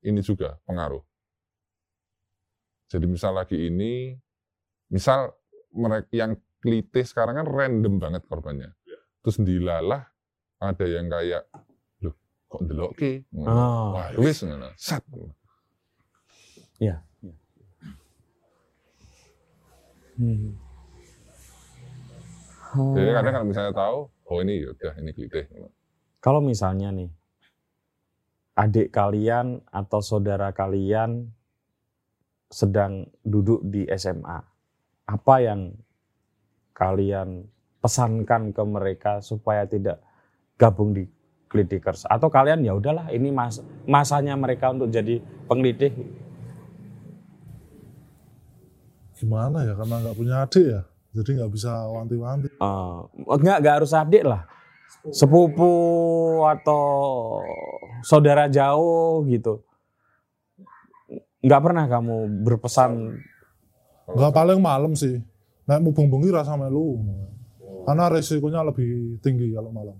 ini 0.04 0.20
juga 0.24 0.58
pengaruh. 0.66 1.00
Jadi 2.90 3.06
misal 3.06 3.38
lagi 3.38 3.54
ini, 3.54 4.18
misal 4.90 5.30
mereka 5.70 6.10
yang 6.10 6.34
klitih 6.58 7.06
sekarang 7.06 7.38
kan 7.38 7.46
random 7.46 8.02
banget 8.02 8.26
korbannya. 8.26 8.74
Terus 9.22 9.38
dilalah 9.40 10.10
ada 10.58 10.86
yang 10.88 11.06
kayak, 11.06 11.46
loh 12.02 12.16
kok 12.50 12.62
delok 12.66 12.92
ki? 12.98 13.12
Oh. 13.36 13.94
Wah 13.94 14.10
wis 14.18 14.42
ngono. 14.42 14.74
Sat. 14.74 15.06
Hmm. 20.20 20.52
Jadi 22.92 23.10
kadang 23.16 23.32
kalau 23.40 23.48
misalnya 23.48 23.72
tahu, 23.72 23.98
oh 24.12 24.38
ini 24.44 24.68
udah 24.68 24.92
ini 25.00 25.10
klitih. 25.16 25.48
Kalau 26.20 26.44
misalnya 26.44 26.92
nih, 26.92 27.08
adik 28.54 28.92
kalian 28.92 29.64
atau 29.72 30.04
saudara 30.04 30.52
kalian 30.52 31.32
sedang 32.52 33.08
duduk 33.24 33.64
di 33.64 33.88
SMA, 33.96 34.38
apa 35.08 35.34
yang 35.40 35.72
kalian 36.76 37.48
pesankan 37.80 38.52
ke 38.52 38.62
mereka 38.68 39.24
supaya 39.24 39.64
tidak 39.64 40.04
gabung 40.60 40.92
di 40.92 41.08
Glidikers? 41.50 42.06
Atau 42.06 42.28
kalian 42.30 42.62
ya 42.62 42.76
udahlah 42.76 43.10
ini 43.10 43.32
mas 43.32 43.64
masanya 43.88 44.36
mereka 44.36 44.70
untuk 44.70 44.92
jadi 44.92 45.18
penglidih. 45.48 45.90
Gimana 49.20 49.68
ya, 49.68 49.76
karena 49.76 49.96
nggak 50.00 50.16
punya 50.16 50.34
adik 50.48 50.64
ya. 50.64 50.82
Jadi 51.12 51.30
nggak 51.36 51.52
bisa 51.52 51.72
wanti-wanti. 51.92 52.48
Eh, 52.56 52.98
enggak, 53.28 53.56
enggak 53.60 53.74
harus 53.82 53.92
adik 53.92 54.24
lah. 54.24 54.48
Sepupu 55.12 55.72
atau 56.48 56.82
saudara 58.00 58.48
jauh 58.48 59.20
gitu. 59.28 59.60
Enggak 61.44 61.60
pernah 61.60 61.84
kamu 61.88 62.44
berpesan 62.44 63.20
Nggak 64.10 64.32
paling 64.34 64.58
malam 64.58 64.92
sih. 64.98 65.22
Naik 65.70 65.86
mubeng 65.86 66.10
bengi 66.10 66.34
rasa 66.34 66.58
melu. 66.58 66.98
Karena 67.86 68.10
resikonya 68.10 68.66
lebih 68.66 69.22
tinggi 69.22 69.54
kalau 69.54 69.70
malam. 69.70 69.98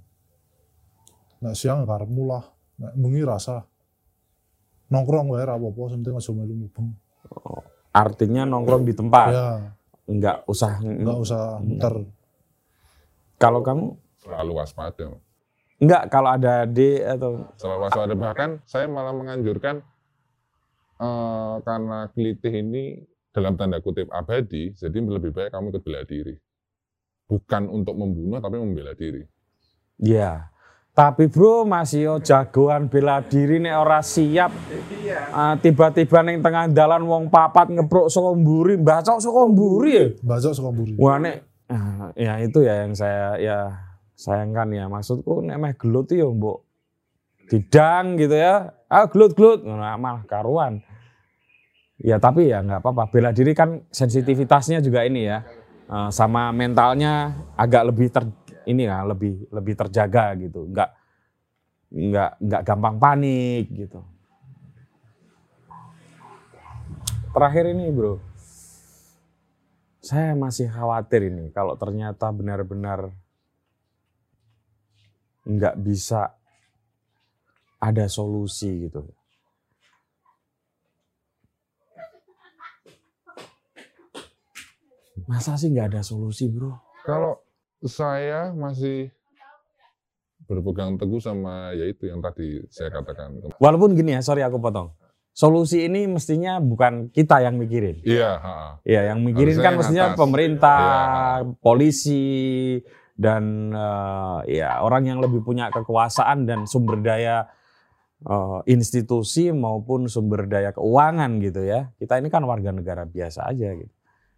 Nek 1.41 1.55
siang 1.55 1.85
ya 1.85 1.87
karepmu 1.87 2.23
lah. 2.27 2.45
Nek 2.81 2.93
bengi 2.99 3.23
rasa. 3.23 3.63
Nongkrong 4.91 5.31
wae 5.31 5.47
ra 5.47 5.55
apa-apa, 5.55 5.95
sing 5.95 6.03
penting 6.03 6.19
aja 6.19 6.31
melu 6.35 6.55
mubeng. 6.67 6.89
Artinya 7.91 8.43
nongkrong 8.45 8.85
di 8.87 8.95
tempat. 8.95 9.31
Ya, 9.31 9.49
Enggak 10.07 10.43
usah. 10.47 10.79
nggak 10.79 11.19
usah 11.19 11.43
muter. 11.63 11.95
Kalau 13.37 13.63
kamu 13.63 13.95
Selalu 14.21 14.53
waspada. 14.53 15.17
enggak 15.81 16.03
kalau 16.13 16.29
ada 16.29 16.69
adik 16.69 17.01
atau 17.09 17.47
Selalu 17.57 17.81
waspada. 17.89 18.13
Bahkan 18.15 18.51
saya 18.67 18.85
malah 18.85 19.15
menganjurkan 19.17 19.81
eh, 20.99 21.55
karena 21.65 21.99
kelitih 22.13 22.55
ini 22.61 22.85
dalam 23.31 23.55
tanda 23.55 23.79
kutip 23.79 24.11
abadi, 24.11 24.75
jadi 24.75 24.99
lebih 24.99 25.31
baik 25.31 25.55
kamu 25.55 25.71
ikut 25.71 25.83
bela 25.87 26.03
diri. 26.03 26.35
Bukan 27.31 27.71
untuk 27.71 27.95
membunuh, 27.95 28.43
tapi 28.43 28.59
membela 28.59 28.91
diri. 28.93 29.23
ya. 29.97 30.51
Tapi 30.91 31.31
bro 31.31 31.63
masih 31.63 32.01
yo 32.11 32.15
jagoan 32.19 32.91
bela 32.91 33.23
diri 33.23 33.63
nek 33.63 33.75
ora 33.79 34.03
siap. 34.03 34.51
Ah, 35.31 35.55
tiba-tiba 35.55 36.19
ning 36.27 36.43
tengah 36.43 36.67
dalan 36.67 37.07
wong 37.07 37.31
papat 37.31 37.71
ngeprok 37.71 38.11
saka 38.11 38.35
mburi, 38.35 38.75
mbacok 38.75 39.23
saka 39.23 39.41
mburi 39.47 39.91
ya. 39.95 40.07
Suka 40.51 40.69
mburi. 40.75 40.99
Wah 40.99 41.17
nek 41.23 41.47
ah, 41.71 42.11
ya 42.19 42.43
itu 42.43 42.67
ya 42.67 42.85
yang 42.85 42.93
saya 42.99 43.39
ya 43.39 43.59
sayangkan 44.19 44.75
ya 44.75 44.85
maksudku 44.91 45.47
nek 45.47 45.57
meh 45.63 45.73
gelut 45.79 46.11
ya 46.11 46.27
mbok 46.27 46.67
didang 47.47 48.19
gitu 48.19 48.35
ya. 48.35 48.75
Ah 48.91 49.07
gelut-gelut 49.07 49.63
Nah, 49.63 49.95
malah 49.95 50.27
karuan. 50.27 50.83
Ya 52.03 52.19
tapi 52.19 52.51
ya 52.51 52.67
nggak 52.67 52.83
apa-apa 52.83 53.15
bela 53.15 53.31
diri 53.31 53.55
kan 53.55 53.87
sensitivitasnya 53.95 54.83
juga 54.83 55.07
ini 55.07 55.31
ya. 55.31 55.47
Eh, 55.91 56.11
sama 56.15 56.55
mentalnya 56.55 57.35
agak 57.59 57.91
lebih 57.91 58.15
ter 58.15 58.23
ini 58.71 58.87
ya 58.87 59.03
lebih 59.03 59.51
lebih 59.51 59.75
terjaga 59.75 60.39
gitu. 60.39 60.71
Nggak 60.71 60.91
nggak 61.91 62.31
nggak 62.39 62.63
gampang 62.63 62.97
panik 63.03 63.67
gitu. 63.75 64.01
Terakhir 67.31 67.71
ini 67.71 67.95
bro, 67.95 68.19
saya 70.03 70.35
masih 70.35 70.67
khawatir 70.67 71.31
ini 71.31 71.55
kalau 71.55 71.79
ternyata 71.79 72.27
benar-benar 72.35 73.15
nggak 75.47 75.79
bisa 75.79 76.35
ada 77.79 78.11
solusi 78.11 78.91
gitu. 78.91 79.07
Masa 85.31 85.55
sih 85.55 85.71
nggak 85.71 85.95
ada 85.95 86.03
solusi 86.03 86.51
bro? 86.51 86.75
Kalau 87.07 87.39
saya 87.85 88.53
masih 88.53 89.09
berpegang 90.45 90.99
teguh 90.99 91.23
sama 91.23 91.71
ya 91.79 91.87
itu 91.87 92.11
yang 92.11 92.19
tadi 92.19 92.61
saya 92.69 92.91
katakan. 92.91 93.39
Walaupun 93.63 93.95
gini 93.95 94.19
ya, 94.19 94.21
sorry 94.21 94.43
aku 94.43 94.59
potong. 94.59 94.91
Solusi 95.31 95.87
ini 95.87 96.11
mestinya 96.11 96.59
bukan 96.59 97.09
kita 97.15 97.39
yang 97.39 97.55
mikirin. 97.55 98.03
Iya, 98.03 98.35
ha-ha. 98.43 98.83
Ya, 98.83 99.15
yang 99.15 99.23
mikirin 99.23 99.57
Harusnya 99.57 99.63
kan 99.63 99.71
yang 99.73 99.79
mestinya 99.79 100.05
atas. 100.11 100.19
pemerintah, 100.19 100.83
Iya. 101.47 101.55
polisi, 101.63 102.27
dan 103.15 103.71
eh, 103.71 104.39
ya 104.59 104.83
orang 104.83 105.07
yang 105.07 105.19
lebih 105.23 105.47
punya 105.47 105.71
kekuasaan 105.71 106.51
dan 106.51 106.67
sumber 106.67 106.99
daya 106.99 107.47
eh, 108.21 108.61
institusi 108.67 109.55
maupun 109.55 110.11
sumber 110.11 110.51
daya 110.51 110.75
keuangan 110.75 111.39
gitu 111.39 111.63
ya. 111.63 111.95
Kita 111.97 112.19
ini 112.19 112.27
kan 112.27 112.43
warga 112.43 112.75
negara 112.75 113.07
biasa 113.07 113.55
aja 113.55 113.71
gitu. 113.79 113.93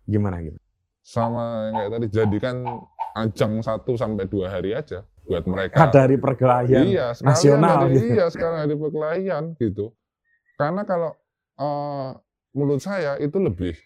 Gimana 0.05 0.45
gitu? 0.45 0.61
sama 1.03 1.67
yang 1.67 1.75
kayak 1.75 1.91
tadi 1.99 2.07
jadikan 2.15 2.57
ajang 3.13 3.61
satu 3.61 3.97
sampai 3.97 4.25
dua 4.29 4.49
hari 4.49 4.73
aja 4.73 5.05
buat 5.29 5.45
mereka. 5.47 5.89
Dari 5.93 6.17
perkelahian 6.19 6.85
iya, 6.89 7.15
nasional 7.23 7.87
dari, 7.87 7.95
gitu. 8.01 8.13
Iya, 8.17 8.27
sekarang 8.33 8.59
ada 8.67 8.75
perkelahian 8.75 9.45
gitu. 9.61 9.93
Karena 10.57 10.83
kalau 10.83 11.13
eh, 11.61 12.11
menurut 12.53 12.83
saya 12.83 13.17
itu 13.21 13.39
lebih 13.41 13.77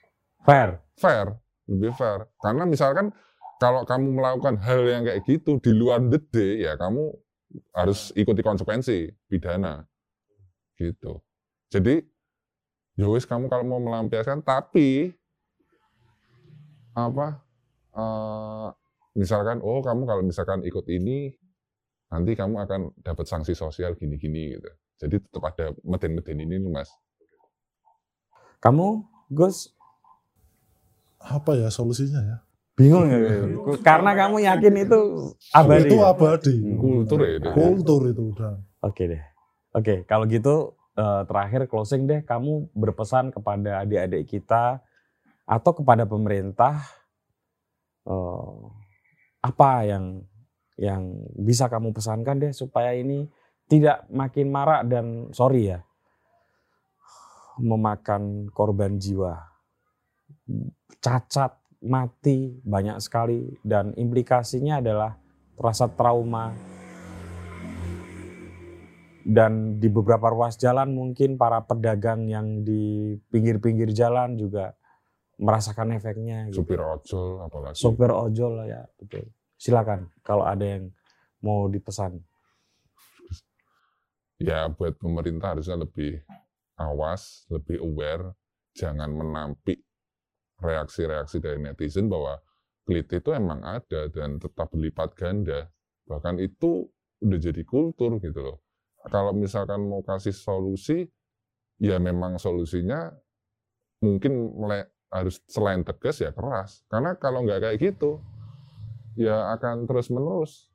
Fair. 0.47 0.79
fair, 0.95 1.35
lebih 1.67 1.91
fair. 1.99 2.31
Karena 2.39 2.63
misalkan 2.63 3.11
kalau 3.59 3.83
kamu 3.83 4.15
melakukan 4.15 4.63
hal 4.63 4.81
yang 4.87 5.03
kayak 5.03 5.27
gitu 5.27 5.59
di 5.59 5.73
luar 5.75 5.99
the 6.07 6.23
day, 6.31 6.63
ya 6.63 6.79
kamu 6.79 7.11
harus 7.75 8.13
ikuti 8.15 8.45
konsekuensi 8.45 9.11
pidana, 9.27 9.83
gitu. 10.77 11.25
Jadi, 11.73 12.05
ya 13.01 13.09
wis 13.09 13.25
kamu 13.25 13.49
kalau 13.49 13.65
mau 13.65 13.81
melampiaskan, 13.81 14.45
tapi 14.45 15.11
apa? 16.93 17.43
eh, 17.97 18.69
misalkan, 19.17 19.65
oh 19.65 19.81
kamu 19.81 20.05
kalau 20.05 20.23
misalkan 20.23 20.61
ikut 20.63 20.85
ini, 20.93 21.33
nanti 22.13 22.37
kamu 22.37 22.63
akan 22.69 22.81
dapat 23.03 23.27
sanksi 23.27 23.57
sosial 23.57 23.97
gini-gini 23.97 24.55
gitu. 24.55 24.71
Jadi 24.97 25.17
tetap 25.25 25.45
ada 25.53 25.73
meden-meden 25.85 26.39
ini 26.41 26.57
loh, 26.61 26.73
mas. 26.73 26.89
Kamu, 28.61 29.05
Gus, 29.33 29.73
Apa 31.27 31.59
ya 31.59 31.67
solusinya 31.75 32.23
ya? 32.23 32.39
bingung 32.77 33.09
ya? 33.09 33.19
Karena 33.81 34.13
kamu 34.13 34.47
yakin 34.47 34.75
itu 34.85 35.01
abadi. 35.51 35.91
Itu 35.91 35.97
ya? 35.99 36.13
abadi. 36.13 36.57
Kultur 36.77 37.19
ya. 37.25 37.31
itu. 37.41 37.49
Kultur 37.51 38.01
itu 38.13 38.23
udah. 38.37 38.55
Oke 38.85 39.03
deh. 39.11 39.23
Oke, 39.75 40.05
kalau 40.05 40.29
gitu 40.29 40.77
eh, 40.95 41.23
terakhir 41.25 41.67
closing 41.67 42.05
deh, 42.07 42.21
kamu 42.23 42.69
berpesan 42.77 43.33
kepada 43.33 43.83
adik-adik 43.83 44.29
kita 44.29 44.85
atau 45.49 45.73
kepada 45.73 46.05
pemerintah 46.05 46.85
eh, 48.07 48.55
apa 49.47 49.87
yang 49.87 50.05
yang 50.77 51.03
bisa 51.39 51.71
kamu 51.71 51.95
pesankan 51.95 52.43
deh 52.43 52.53
supaya 52.53 52.93
ini 52.93 53.31
tidak 53.71 54.05
makin 54.11 54.51
marak 54.51 54.83
dan 54.91 55.31
sorry 55.31 55.73
ya 55.73 55.81
memakan 57.57 58.53
korban 58.53 59.01
jiwa, 59.01 59.41
cacat, 61.01 61.57
mati 61.81 62.61
banyak 62.61 63.01
sekali 63.01 63.57
dan 63.65 63.97
implikasinya 63.97 64.85
adalah 64.85 65.17
terasa 65.57 65.89
trauma 65.89 66.53
dan 69.27 69.81
di 69.81 69.89
beberapa 69.89 70.31
ruas 70.31 70.61
jalan 70.61 70.93
mungkin 70.93 71.41
para 71.41 71.65
pedagang 71.65 72.29
yang 72.29 72.63
di 72.63 73.17
pinggir-pinggir 73.33 73.91
jalan 73.91 74.37
juga 74.37 74.77
merasakan 75.41 75.97
efeknya. 75.97 76.49
Gitu. 76.49 76.63
Supir 76.63 76.81
ojol 76.81 77.29
apalagi. 77.45 77.77
Sopir 77.77 78.11
ojol 78.13 78.53
ya, 78.69 78.87
betul. 79.01 79.27
Silakan 79.57 80.13
kalau 80.21 80.45
ada 80.45 80.65
yang 80.65 80.93
mau 81.41 81.69
dipesan. 81.69 82.21
ya 84.37 84.69
buat 84.69 85.01
pemerintah 85.01 85.57
harusnya 85.57 85.81
lebih 85.81 86.21
awas, 86.77 87.49
lebih 87.49 87.81
aware, 87.81 88.37
jangan 88.77 89.09
menampik 89.09 89.81
reaksi-reaksi 90.61 91.41
dari 91.41 91.57
netizen 91.61 92.13
bahwa 92.13 92.37
klite 92.85 93.25
itu 93.25 93.33
emang 93.33 93.65
ada 93.65 94.13
dan 94.13 94.37
tetap 94.37 94.69
berlipat 94.69 95.17
ganda. 95.17 95.73
Bahkan 96.05 96.37
itu 96.45 96.85
udah 97.25 97.39
jadi 97.41 97.63
kultur 97.65 98.21
gitu 98.21 98.41
loh. 98.45 98.59
Kalau 99.09 99.33
misalkan 99.33 99.89
mau 99.89 100.05
kasih 100.05 100.37
solusi, 100.37 101.09
ya 101.81 101.97
memang 101.97 102.37
solusinya 102.37 103.09
mungkin 104.05 104.53
mulai 104.53 104.85
harus 105.09 105.41
selain 105.49 105.81
tegas 105.81 106.21
ya 106.21 106.31
keras. 106.31 106.85
Karena 106.93 107.17
kalau 107.17 107.41
nggak 107.47 107.61
kayak 107.63 107.79
gitu, 107.81 108.21
ya 109.17 109.53
akan 109.57 109.89
terus 109.89 110.13
menerus. 110.13 110.69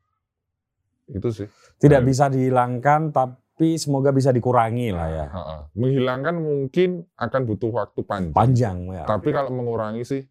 Itu 1.08 1.30
sih. 1.30 1.48
Tidak 1.78 2.02
Baik. 2.02 2.08
bisa 2.10 2.28
dihilangkan, 2.30 3.10
tapi 3.10 3.78
semoga 3.78 4.10
bisa 4.10 4.30
dikurangi 4.34 4.90
lah 4.94 5.08
ya. 5.08 5.26
Ha-ha. 5.30 5.56
Menghilangkan 5.74 6.34
mungkin 6.38 7.06
akan 7.16 7.40
butuh 7.46 7.70
waktu 7.70 8.00
panjang. 8.02 8.34
Panjang 8.34 8.78
ya. 8.90 9.04
Tapi 9.06 9.28
kalau 9.30 9.50
mengurangi 9.54 10.02
sih 10.02 10.22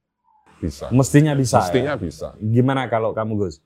bisa. 0.61 0.93
Mestinya 0.93 1.33
bisa. 1.33 1.57
Mestinya 1.63 1.95
ya. 1.97 1.99
bisa. 1.99 2.27
Gimana 2.37 2.85
kalau 2.85 3.11
kamu 3.17 3.33
Gus? 3.41 3.57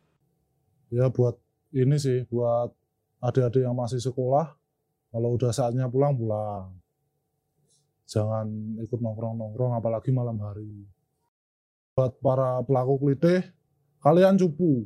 Ya 0.93 1.11
buat 1.11 1.35
ini 1.75 1.99
sih, 1.99 2.23
buat 2.31 2.71
adik-adik 3.19 3.67
yang 3.67 3.75
masih 3.75 3.99
sekolah, 3.99 4.55
kalau 5.11 5.35
udah 5.35 5.51
saatnya 5.51 5.91
pulang, 5.91 6.15
pulang. 6.15 6.71
Jangan 8.05 8.47
ikut 8.85 8.99
nongkrong-nongkrong, 9.01 9.75
apalagi 9.75 10.13
malam 10.13 10.37
hari. 10.39 10.87
Buat 11.97 12.21
para 12.21 12.61
pelaku 12.63 13.01
klite, 13.01 13.49
kalian 14.06 14.38
cupu. 14.38 14.86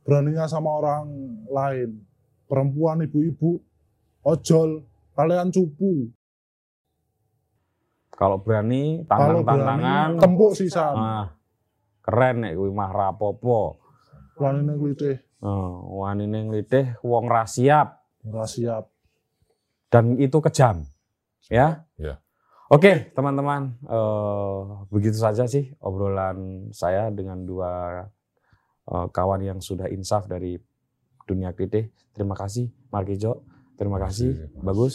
Beraninya 0.00 0.48
sama 0.48 0.72
orang 0.72 1.04
lain. 1.52 2.00
Perempuan, 2.48 3.04
ibu-ibu, 3.04 3.60
ojol, 4.24 4.88
kalian 5.12 5.52
cupu. 5.52 6.08
Kalau 8.08 8.40
berani 8.40 9.04
berani, 9.04 10.16
tempuk 10.16 10.56
sisan. 10.56 10.96
ah, 10.96 11.26
keren 12.00 12.42
nek 12.42 12.56
kuwi 12.56 12.72
mah 12.72 12.90
rapopo. 12.90 13.78
Wanine 14.40 14.74
klite, 14.74 15.28
Oh, 15.38 16.02
wanine 16.02 16.50
nglitih 16.50 16.98
wong 17.02 17.30
ra 17.30 17.46
siap 17.46 18.02
ora 18.26 18.42
siap. 18.42 18.90
dan 19.86 20.18
itu 20.18 20.34
kejam. 20.42 20.82
Ya. 21.46 21.86
Ya. 21.94 22.18
Oke, 22.68 23.08
teman-teman, 23.16 23.72
eh, 23.88 24.60
begitu 24.92 25.16
saja 25.16 25.48
sih 25.48 25.72
obrolan 25.80 26.68
saya 26.68 27.08
dengan 27.08 27.40
dua 27.48 28.04
eh, 28.88 29.06
kawan 29.08 29.40
yang 29.40 29.60
sudah 29.60 29.88
insaf 29.88 30.28
dari 30.28 30.60
dunia 31.24 31.56
klite. 31.56 31.92
Terima 32.12 32.36
kasih, 32.36 32.68
Markijo. 32.92 33.40
Terima 33.80 33.96
kasih, 33.96 34.52
Mas. 34.52 34.64
bagus. 34.64 34.94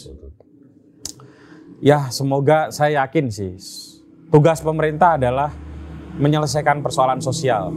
Ya, 1.82 2.14
semoga 2.14 2.70
saya 2.70 3.06
yakin 3.06 3.34
sih 3.34 3.58
tugas 4.30 4.62
pemerintah 4.62 5.18
adalah 5.18 5.50
menyelesaikan 6.22 6.86
persoalan 6.86 7.26
sosial. 7.26 7.74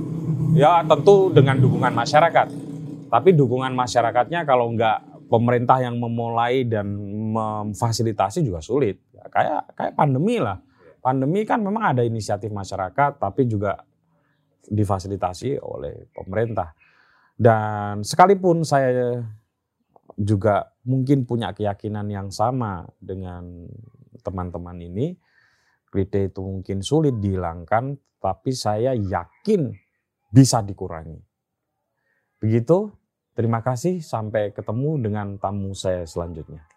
Ya, 0.53 0.85
tentu 0.85 1.33
dengan 1.33 1.57
dukungan 1.57 1.97
masyarakat. 1.97 2.49
Tapi 3.09 3.31
dukungan 3.33 3.73
masyarakatnya 3.73 4.45
kalau 4.45 4.73
nggak 4.77 5.16
pemerintah 5.27 5.83
yang 5.83 5.99
memulai 5.99 6.67
dan 6.67 6.87
memfasilitasi 7.35 8.47
juga 8.47 8.63
sulit. 8.63 9.03
Ya, 9.11 9.27
kayak 9.31 9.61
kayak 9.75 9.93
pandemi 9.99 10.39
lah. 10.39 10.59
Pandemi 11.03 11.47
kan 11.47 11.63
memang 11.63 11.95
ada 11.95 12.03
inisiatif 12.03 12.51
masyarakat, 12.51 13.23
tapi 13.23 13.47
juga 13.47 13.79
difasilitasi 14.67 15.63
oleh 15.63 16.11
pemerintah. 16.11 16.75
Dan 17.37 18.03
sekalipun 18.03 18.67
saya 18.67 19.23
juga 20.17 20.73
mungkin 20.89 21.29
punya 21.29 21.53
keyakinan 21.53 22.09
yang 22.09 22.29
sama 22.33 22.89
dengan 22.99 23.69
teman-teman 24.25 24.81
ini. 24.81 25.15
Klite 25.87 26.33
itu 26.33 26.43
mungkin 26.43 26.83
sulit 26.83 27.15
dihilangkan, 27.23 27.95
tapi 28.19 28.51
saya 28.51 28.97
yakin 28.97 29.71
bisa 30.35 30.65
dikurangi. 30.65 31.23
Begitu, 32.43 32.91
terima 33.37 33.61
kasih. 33.61 34.01
Sampai 34.01 34.51
ketemu 34.51 34.99
dengan 34.99 35.37
tamu 35.37 35.77
saya 35.77 36.03
selanjutnya. 36.09 36.76